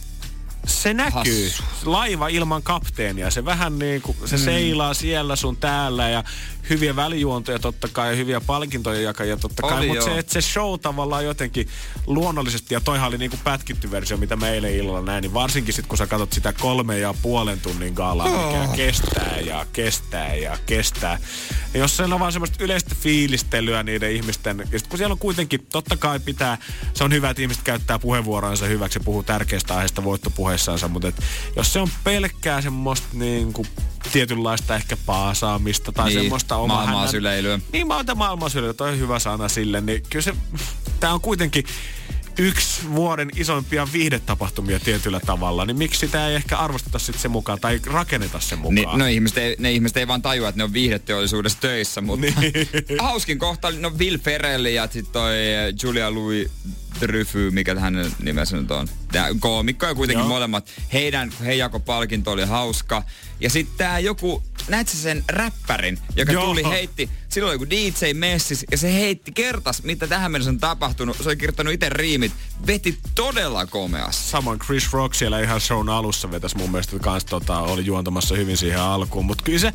Se 0.67 0.95
näkyy. 0.95 1.51
Hassu. 1.51 1.63
Laiva 1.85 2.29
ilman 2.29 2.63
kapteenia. 2.63 3.31
Se 3.31 3.45
vähän 3.45 3.79
niin 3.79 4.03
kuin, 4.03 4.17
se 4.25 4.37
mm. 4.37 4.43
seilaa 4.43 4.95
siellä 4.95 5.37
sun 5.37 5.57
täällä 5.57 6.09
ja 6.09 6.25
hyviä 6.71 6.97
välijuontoja 6.97 7.59
totta 7.59 7.89
kai 7.89 8.11
ja 8.11 8.17
hyviä 8.17 8.41
palkintoja 8.41 9.01
jakajia 9.01 9.37
totta 9.37 9.63
kai. 9.63 9.87
Mutta 9.87 10.05
se, 10.05 10.19
että 10.19 10.33
se 10.33 10.41
show 10.41 10.81
tavallaan 10.81 11.25
jotenkin 11.25 11.69
luonnollisesti, 12.07 12.75
ja 12.75 12.81
toihan 12.81 13.09
oli 13.09 13.19
niin 13.19 13.31
kuin 13.31 13.41
pätkitty 13.45 13.91
versio, 13.91 14.17
mitä 14.17 14.37
me 14.37 14.51
eilen 14.51 14.75
illalla 14.75 15.03
näin, 15.03 15.23
niin 15.23 15.35
varsinkin 15.35 15.75
sit 15.75 15.87
kun 15.87 15.99
sä 15.99 16.07
katsot 16.07 16.33
sitä 16.33 16.53
kolme 16.53 16.99
ja 16.99 17.15
puolen 17.23 17.61
tunnin 17.61 17.95
gaalaa, 17.95 18.29
mikä 18.29 18.63
Oh. 18.63 18.77
kestää 18.77 19.39
ja 19.47 19.67
kestää 19.73 20.35
ja 20.35 20.59
kestää. 20.67 21.19
Ja 21.75 21.81
jos 21.81 21.97
siellä 21.97 22.15
on 22.15 22.21
vaan 22.21 22.33
semmoista 22.33 22.65
yleistä 22.65 22.95
fiilistelyä 23.01 23.83
niiden 23.83 24.13
ihmisten, 24.13 24.59
ja 24.73 24.79
sit 24.79 24.89
kun 24.89 24.99
siellä 24.99 25.13
on 25.13 25.19
kuitenkin, 25.19 25.67
totta 25.73 25.97
kai 25.97 26.21
pitää, 26.21 26.59
se 26.95 27.05
on 27.05 27.13
hyvä, 27.13 27.31
että 27.31 27.43
ihmiset 27.43 27.63
käyttää 27.63 27.99
puheenvuoronsa 27.99 28.67
hyväksi 28.67 28.99
ja 28.99 29.05
puhuu 29.05 29.23
tärkeistä 29.23 29.75
aiheista 29.75 30.05
voittopuheissansa, 30.05 30.89
mutta 30.89 31.09
et, 31.09 31.23
jos 31.57 31.73
se 31.73 31.79
on 31.81 31.89
pelkkää 32.05 32.61
semmoista 32.61 33.07
niin 33.13 33.53
kuin, 33.53 33.69
tietynlaista 34.12 34.74
ehkä 34.76 34.96
paasaamista 35.07 35.92
tai 35.92 36.09
Niin, 36.09 36.20
semmoista 36.20 36.57
omaa 36.57 36.76
maailmaa 36.76 37.07
syleilyä. 37.11 37.61
Niin, 37.72 37.86
mä 37.86 37.96
oon 37.96 38.07
maailmaa 38.14 38.48
syleilyä, 38.48 38.74
toi 38.74 38.90
on 38.90 38.98
hyvä 38.98 39.18
sana 39.18 39.48
sille, 39.48 39.80
niin 39.80 40.03
kyllä 40.11 40.22
se, 40.22 40.32
tää 41.00 41.14
on 41.14 41.20
kuitenkin 41.20 41.64
yksi 42.38 42.80
vuoden 42.94 43.30
isoimpia 43.36 43.88
viihdetapahtumia 43.92 44.80
tietyllä 44.80 45.20
tavalla, 45.26 45.64
niin 45.64 45.76
miksi 45.78 46.00
sitä 46.00 46.28
ei 46.28 46.34
ehkä 46.34 46.57
arvosteta 46.59 46.98
sitten 46.98 47.22
sen 47.22 47.30
mukaan 47.30 47.61
tai 47.61 47.80
rakenneta 47.86 48.40
sen 48.40 48.59
mukaan? 48.59 48.98
no 48.98 49.07
ihmiset 49.07 49.38
ei, 49.38 49.57
ne 49.59 49.72
ihmiset 49.72 49.96
ei 49.96 50.09
vaan 50.09 50.22
tajua, 50.22 50.48
että 50.48 50.59
ne 50.59 50.64
on 50.64 50.72
viihdeteollisuudessa 50.72 51.61
töissä, 51.61 52.00
mutta 52.00 52.26
Niin. 52.40 52.53
hauskin 53.00 53.38
kohta 53.38 53.68
oli 53.68 53.76
no 53.80 53.90
Will 53.98 54.18
Ferrell 54.18 54.64
ja 54.64 54.88
sitten 54.90 55.12
toi 55.12 55.32
eh, 55.38 55.74
Julia 55.82 56.11
Louis 56.14 56.50
Dreyfus, 57.01 57.53
mikä 57.53 57.80
hänen 57.80 58.12
nimensä 58.22 58.57
nyt 58.57 58.70
on. 58.70 58.88
Tää 59.12 59.28
koomikko 59.40 59.86
ja 59.86 59.95
kuitenkin 59.95 60.20
Joo. 60.20 60.28
molemmat. 60.28 60.70
Heidän, 60.93 61.32
he 61.45 61.55
jako 61.55 61.80
palkinto 61.80 62.30
oli 62.32 62.45
hauska. 62.45 63.03
Ja 63.40 63.51
sitten 63.51 63.76
tää 63.78 63.99
joku, 63.99 64.43
näet 64.68 64.88
sä 64.88 64.97
sen 64.99 65.24
räppärin, 65.28 65.99
joka 66.16 66.32
Joo. 66.32 66.45
tuli 66.45 66.64
heitti, 66.64 67.11
silloin 67.28 67.49
oli 67.51 67.55
joku 67.55 67.70
DJ 67.70 68.12
messis 68.14 68.64
ja 68.70 68.78
se 68.78 68.93
heitti 68.95 69.32
kertas, 69.32 69.82
mitä 69.82 70.07
tähän 70.07 70.32
mennessä 70.32 70.51
on 70.51 70.59
tapahtunut. 70.59 71.16
Se 71.16 71.28
oli 71.28 71.36
kirjoittanut 71.36 71.72
itse 71.74 71.88
riimit, 71.88 72.32
veti 72.66 72.99
todella 73.14 73.66
komeasti. 73.66 74.30
Samoin 74.30 74.59
Chris 74.59 74.93
Rock 74.93 75.14
siellä 75.14 75.40
ihan 75.40 75.61
shown 75.61 75.88
alussa 75.88 76.30
vetäisi 76.30 76.57
mun 76.57 76.70
mielestä 76.70 76.99
kans 76.99 77.24
tota, 77.24 77.59
oli 77.59 77.86
juontamassa 77.86 78.34
hyvin 78.34 78.57
siihen 78.57 78.80
alkuun. 78.80 79.24
Mutta 79.26 79.45
kyllä 79.45 79.59
se, 79.59 79.72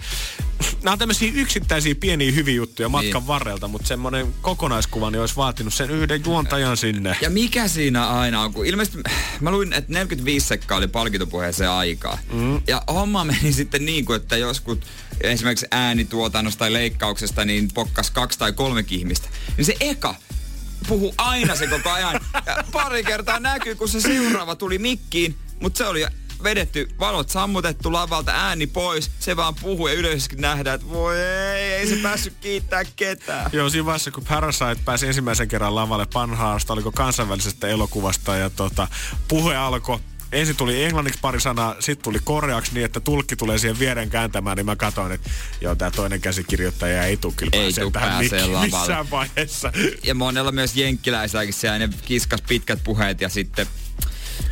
nämä 0.83 0.91
on 0.91 0.99
tämmöisiä 0.99 1.31
yksittäisiä 1.35 1.95
pieniä 1.95 2.31
hyviä 2.31 2.55
juttuja 2.55 2.89
matkan 2.89 3.21
Niin. 3.21 3.27
varrelta, 3.27 3.67
mutta 3.67 3.87
semmoinen 3.87 4.33
kokonaiskuva 4.41 5.11
niin 5.11 5.21
olisi 5.21 5.35
vaatinut 5.35 5.73
sen 5.73 5.89
yhden 5.91 6.21
juontajan 6.25 6.77
sinne. 6.77 7.06
Ja 7.21 7.29
mikä 7.29 7.67
siinä 7.67 8.07
aina 8.07 8.41
on, 8.41 8.53
kun 8.53 8.65
ilmeisesti 8.65 8.97
mä 9.41 9.51
luin, 9.51 9.73
että 9.73 9.93
45 9.93 10.47
sekkaa 10.47 10.77
oli 10.77 10.87
palkintopuheeseen 10.87 11.69
aikaa. 11.69 12.17
Mm. 12.31 12.61
Ja 12.67 12.81
homma 12.87 13.23
meni 13.23 13.53
sitten 13.61 13.85
niin 13.85 14.05
kuin, 14.05 14.21
että 14.21 14.37
joskus 14.37 14.77
esimerkiksi 15.21 15.67
äänituotannosta 15.71 16.59
tai 16.59 16.73
leikkauksesta 16.73 17.45
niin 17.45 17.69
pokkas 17.73 18.11
kaksi 18.11 18.39
tai 18.39 18.53
kolme 18.53 18.85
ihmistä. 18.89 19.29
Niin 19.57 19.65
se 19.65 19.75
eka 19.79 20.15
puhu 20.87 21.13
aina 21.17 21.55
se 21.55 21.67
koko 21.67 21.89
ajan. 21.89 22.19
Ja 22.45 22.63
pari 22.71 23.03
kertaa 23.03 23.39
näkyy, 23.39 23.75
kun 23.75 23.89
se 23.89 24.01
seuraava 24.01 24.55
tuli 24.55 24.77
mikkiin, 24.77 25.35
mutta 25.61 25.77
se 25.77 25.85
oli 25.85 26.05
vedetty, 26.43 26.89
valot 26.99 27.29
sammutettu 27.29 27.93
lavalta, 27.93 28.31
ääni 28.31 28.67
pois, 28.67 29.11
se 29.19 29.35
vaan 29.35 29.55
puhuu 29.55 29.87
ja 29.87 29.93
yleisesti 29.93 30.35
nähdään, 30.35 30.75
että 30.75 30.87
voi 30.89 31.19
ei, 31.21 31.71
ei 31.73 31.87
se 31.87 31.95
päässyt 31.95 32.33
kiittää 32.41 32.83
ketään. 32.95 33.49
Joo, 33.53 33.69
siinä 33.69 33.85
vaiheessa, 33.85 34.11
kun 34.11 34.23
Parasite 34.29 34.75
pääsi 34.85 35.07
ensimmäisen 35.07 35.47
kerran 35.47 35.75
lavalle 35.75 36.05
panhaasta, 36.13 36.73
oliko 36.73 36.91
kansainvälisestä 36.91 37.67
elokuvasta 37.67 38.35
ja 38.35 38.49
tota, 38.49 38.87
puhe 39.27 39.55
alkoi. 39.55 39.99
Ensin 40.31 40.55
tuli 40.55 40.83
englanniksi 40.83 41.19
pari 41.21 41.39
sanaa, 41.41 41.75
sitten 41.79 42.03
tuli 42.03 42.19
koreaksi 42.23 42.73
niin, 42.73 42.85
että 42.85 42.99
tulkki 42.99 43.35
tulee 43.35 43.57
siihen 43.57 43.79
vieren 43.79 44.09
kääntämään, 44.09 44.57
niin 44.57 44.65
mä 44.65 44.75
katsoin, 44.75 45.11
että 45.11 45.29
joo, 45.61 45.75
tää 45.75 45.91
toinen 45.91 46.21
käsikirjoittaja 46.21 47.03
ei 47.03 47.17
tuu 47.17 47.33
kyllä 47.35 47.49
Ei 47.53 47.73
tuu 47.73 47.91
tähän 47.91 48.25
lavalle. 48.31 48.65
missään 48.65 49.11
vaiheessa. 49.11 49.71
ja 50.03 50.15
monella 50.15 50.51
myös 50.51 50.75
jenkkiläisilläkin 50.75 51.53
siellä 51.53 51.79
ne 51.79 51.89
kiskas 52.05 52.41
pitkät 52.41 52.79
puheet 52.83 53.21
ja 53.21 53.29
sitten 53.29 53.67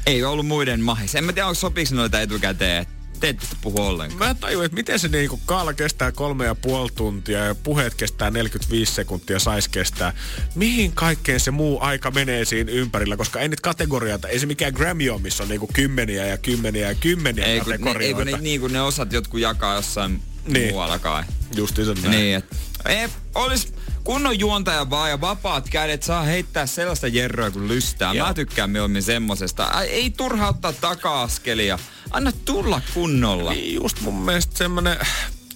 ei 0.05 0.23
ollut 0.23 0.47
muiden 0.47 0.81
mahis. 0.81 1.15
En 1.15 1.23
mä 1.23 1.33
tiedä, 1.33 1.47
onko 1.47 1.55
sopiiko 1.59 1.95
noita 1.95 2.21
etukäteen, 2.21 2.85
te 3.19 3.29
ette 3.29 3.45
puhu 3.61 3.81
ollenkaan. 3.81 4.19
Mä 4.19 4.29
en 4.29 4.37
tajua, 4.37 4.65
että 4.65 4.75
miten 4.75 4.99
se 4.99 5.07
niinku 5.07 5.39
kaala 5.45 5.73
kestää 5.73 6.11
kolme 6.11 6.45
ja 6.45 6.55
puoli 6.55 6.89
tuntia 6.95 7.45
ja 7.45 7.55
puheet 7.55 7.95
kestää 7.95 8.31
45 8.31 8.93
sekuntia 8.93 9.39
sais 9.39 9.67
kestää. 9.67 10.13
Mihin 10.55 10.91
kaikkeen 10.91 11.39
se 11.39 11.51
muu 11.51 11.77
aika 11.81 12.11
menee 12.11 12.45
siinä 12.45 12.71
ympärillä, 12.71 13.17
koska 13.17 13.39
ei 13.39 13.49
niitä 13.49 13.61
kategorioita, 13.61 14.27
ei 14.27 14.39
se 14.39 14.45
mikään 14.45 14.73
Grammy 14.73 15.09
on, 15.09 15.21
missä 15.21 15.43
on 15.43 15.49
niinku 15.49 15.69
kymmeniä 15.73 16.25
ja 16.25 16.37
kymmeniä 16.37 16.87
ja 16.89 16.95
kymmeniä 16.95 17.45
Ei 17.45 17.59
kun, 17.59 17.69
ne, 17.69 17.75
ei 17.75 17.79
kategorioita. 17.79 18.15
kun 18.31 18.31
ne, 18.31 18.37
niin 18.41 18.59
kuin 18.61 18.73
ne 18.73 18.81
osat 18.81 19.13
jotkut 19.13 19.39
jakaa 19.39 19.75
jossain 19.75 20.11
Niin. 20.11 20.53
niin. 20.53 20.69
muualla 20.69 20.99
kai. 20.99 21.23
Justiinsa 21.55 21.93
näin. 21.93 22.11
Niin, 22.11 22.35
et, 22.35 22.45
ei, 22.85 23.07
olis 23.35 23.73
kunnon 24.05 24.39
juontaja 24.39 24.89
vaan 24.89 25.09
ja 25.09 25.21
vapaat 25.21 25.69
kädet 25.69 26.03
saa 26.03 26.23
heittää 26.23 26.65
sellaista 26.65 27.07
jerroa 27.07 27.51
kuin 27.51 27.67
lystää. 27.67 28.13
Joo. 28.13 28.27
Mä 28.27 28.33
tykkään 28.33 28.69
mieluummin 28.69 29.03
semmosesta. 29.03 29.81
Ei 29.81 30.09
turha 30.09 30.47
ottaa 30.47 30.73
taka-askelia. 30.73 31.79
Anna 32.11 32.31
tulla 32.45 32.81
kunnolla. 32.93 33.51
Niin 33.51 33.75
just 33.75 34.01
mun 34.01 34.21
mielestä 34.21 34.57
semmonen, 34.57 34.97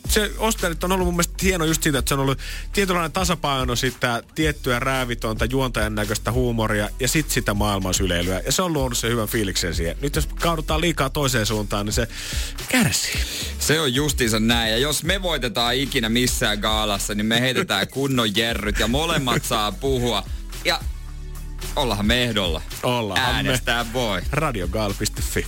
se 0.10 0.32
Oscarit 0.38 0.84
on 0.84 0.92
ollut 0.92 1.08
mun 1.08 1.14
mielestä 1.14 1.34
hieno 1.44 1.66
just 1.66 1.84
siitä, 1.84 2.00
että 2.00 2.10
se 2.10 2.16
on 2.16 2.20
ollut 2.20 2.40
tietynlainen 2.74 3.12
tasapaino 3.12 3.76
sitä 3.76 4.24
tiettyä 4.36 4.80
räävitonta 4.80 5.46
juontajan 5.46 5.96
näköistä 5.96 6.32
huumoria 6.32 6.90
ja 7.00 7.08
sit 7.08 7.30
sitä 7.30 7.54
maailmansyleilyä. 7.54 8.42
Ja 8.46 8.52
se 8.52 8.62
on 8.62 8.74
luonut 8.74 8.98
se 8.98 9.10
hyvän 9.10 9.28
fiiliksen 9.28 9.76
siihen. 9.76 9.98
Nyt 10.02 10.16
jos 10.16 10.26
kaudutaan 10.26 10.82
liikaa 10.82 11.10
toiseen 11.10 11.46
suuntaan, 11.46 11.86
niin 11.86 11.94
se 11.94 12.08
kärsii. 12.70 13.22
Se 13.60 13.80
on 13.80 13.94
justiinsa 13.94 14.40
näin. 14.40 14.72
Ja 14.72 14.78
jos 14.78 15.04
me 15.04 15.22
voitetaan 15.22 15.76
ikinä 15.76 16.10
missään 16.10 16.60
gaalassa, 16.60 17.16
niin 17.16 17.26
me 17.26 17.42
heitetään 17.42 17.88
kunnon 17.98 18.36
jerryt 18.36 18.80
ja 18.80 18.88
molemmat 18.88 19.46
saa 19.46 19.72
puhua. 19.72 20.24
Ja 20.66 20.80
ollahan 21.76 22.06
me 22.06 22.24
ehdolla. 22.24 22.62
Ollaanhan 22.84 23.32
me. 23.32 23.36
Äänestää 23.36 23.94
voi. 23.94 24.22
Radiogaal.fi. 24.32 25.48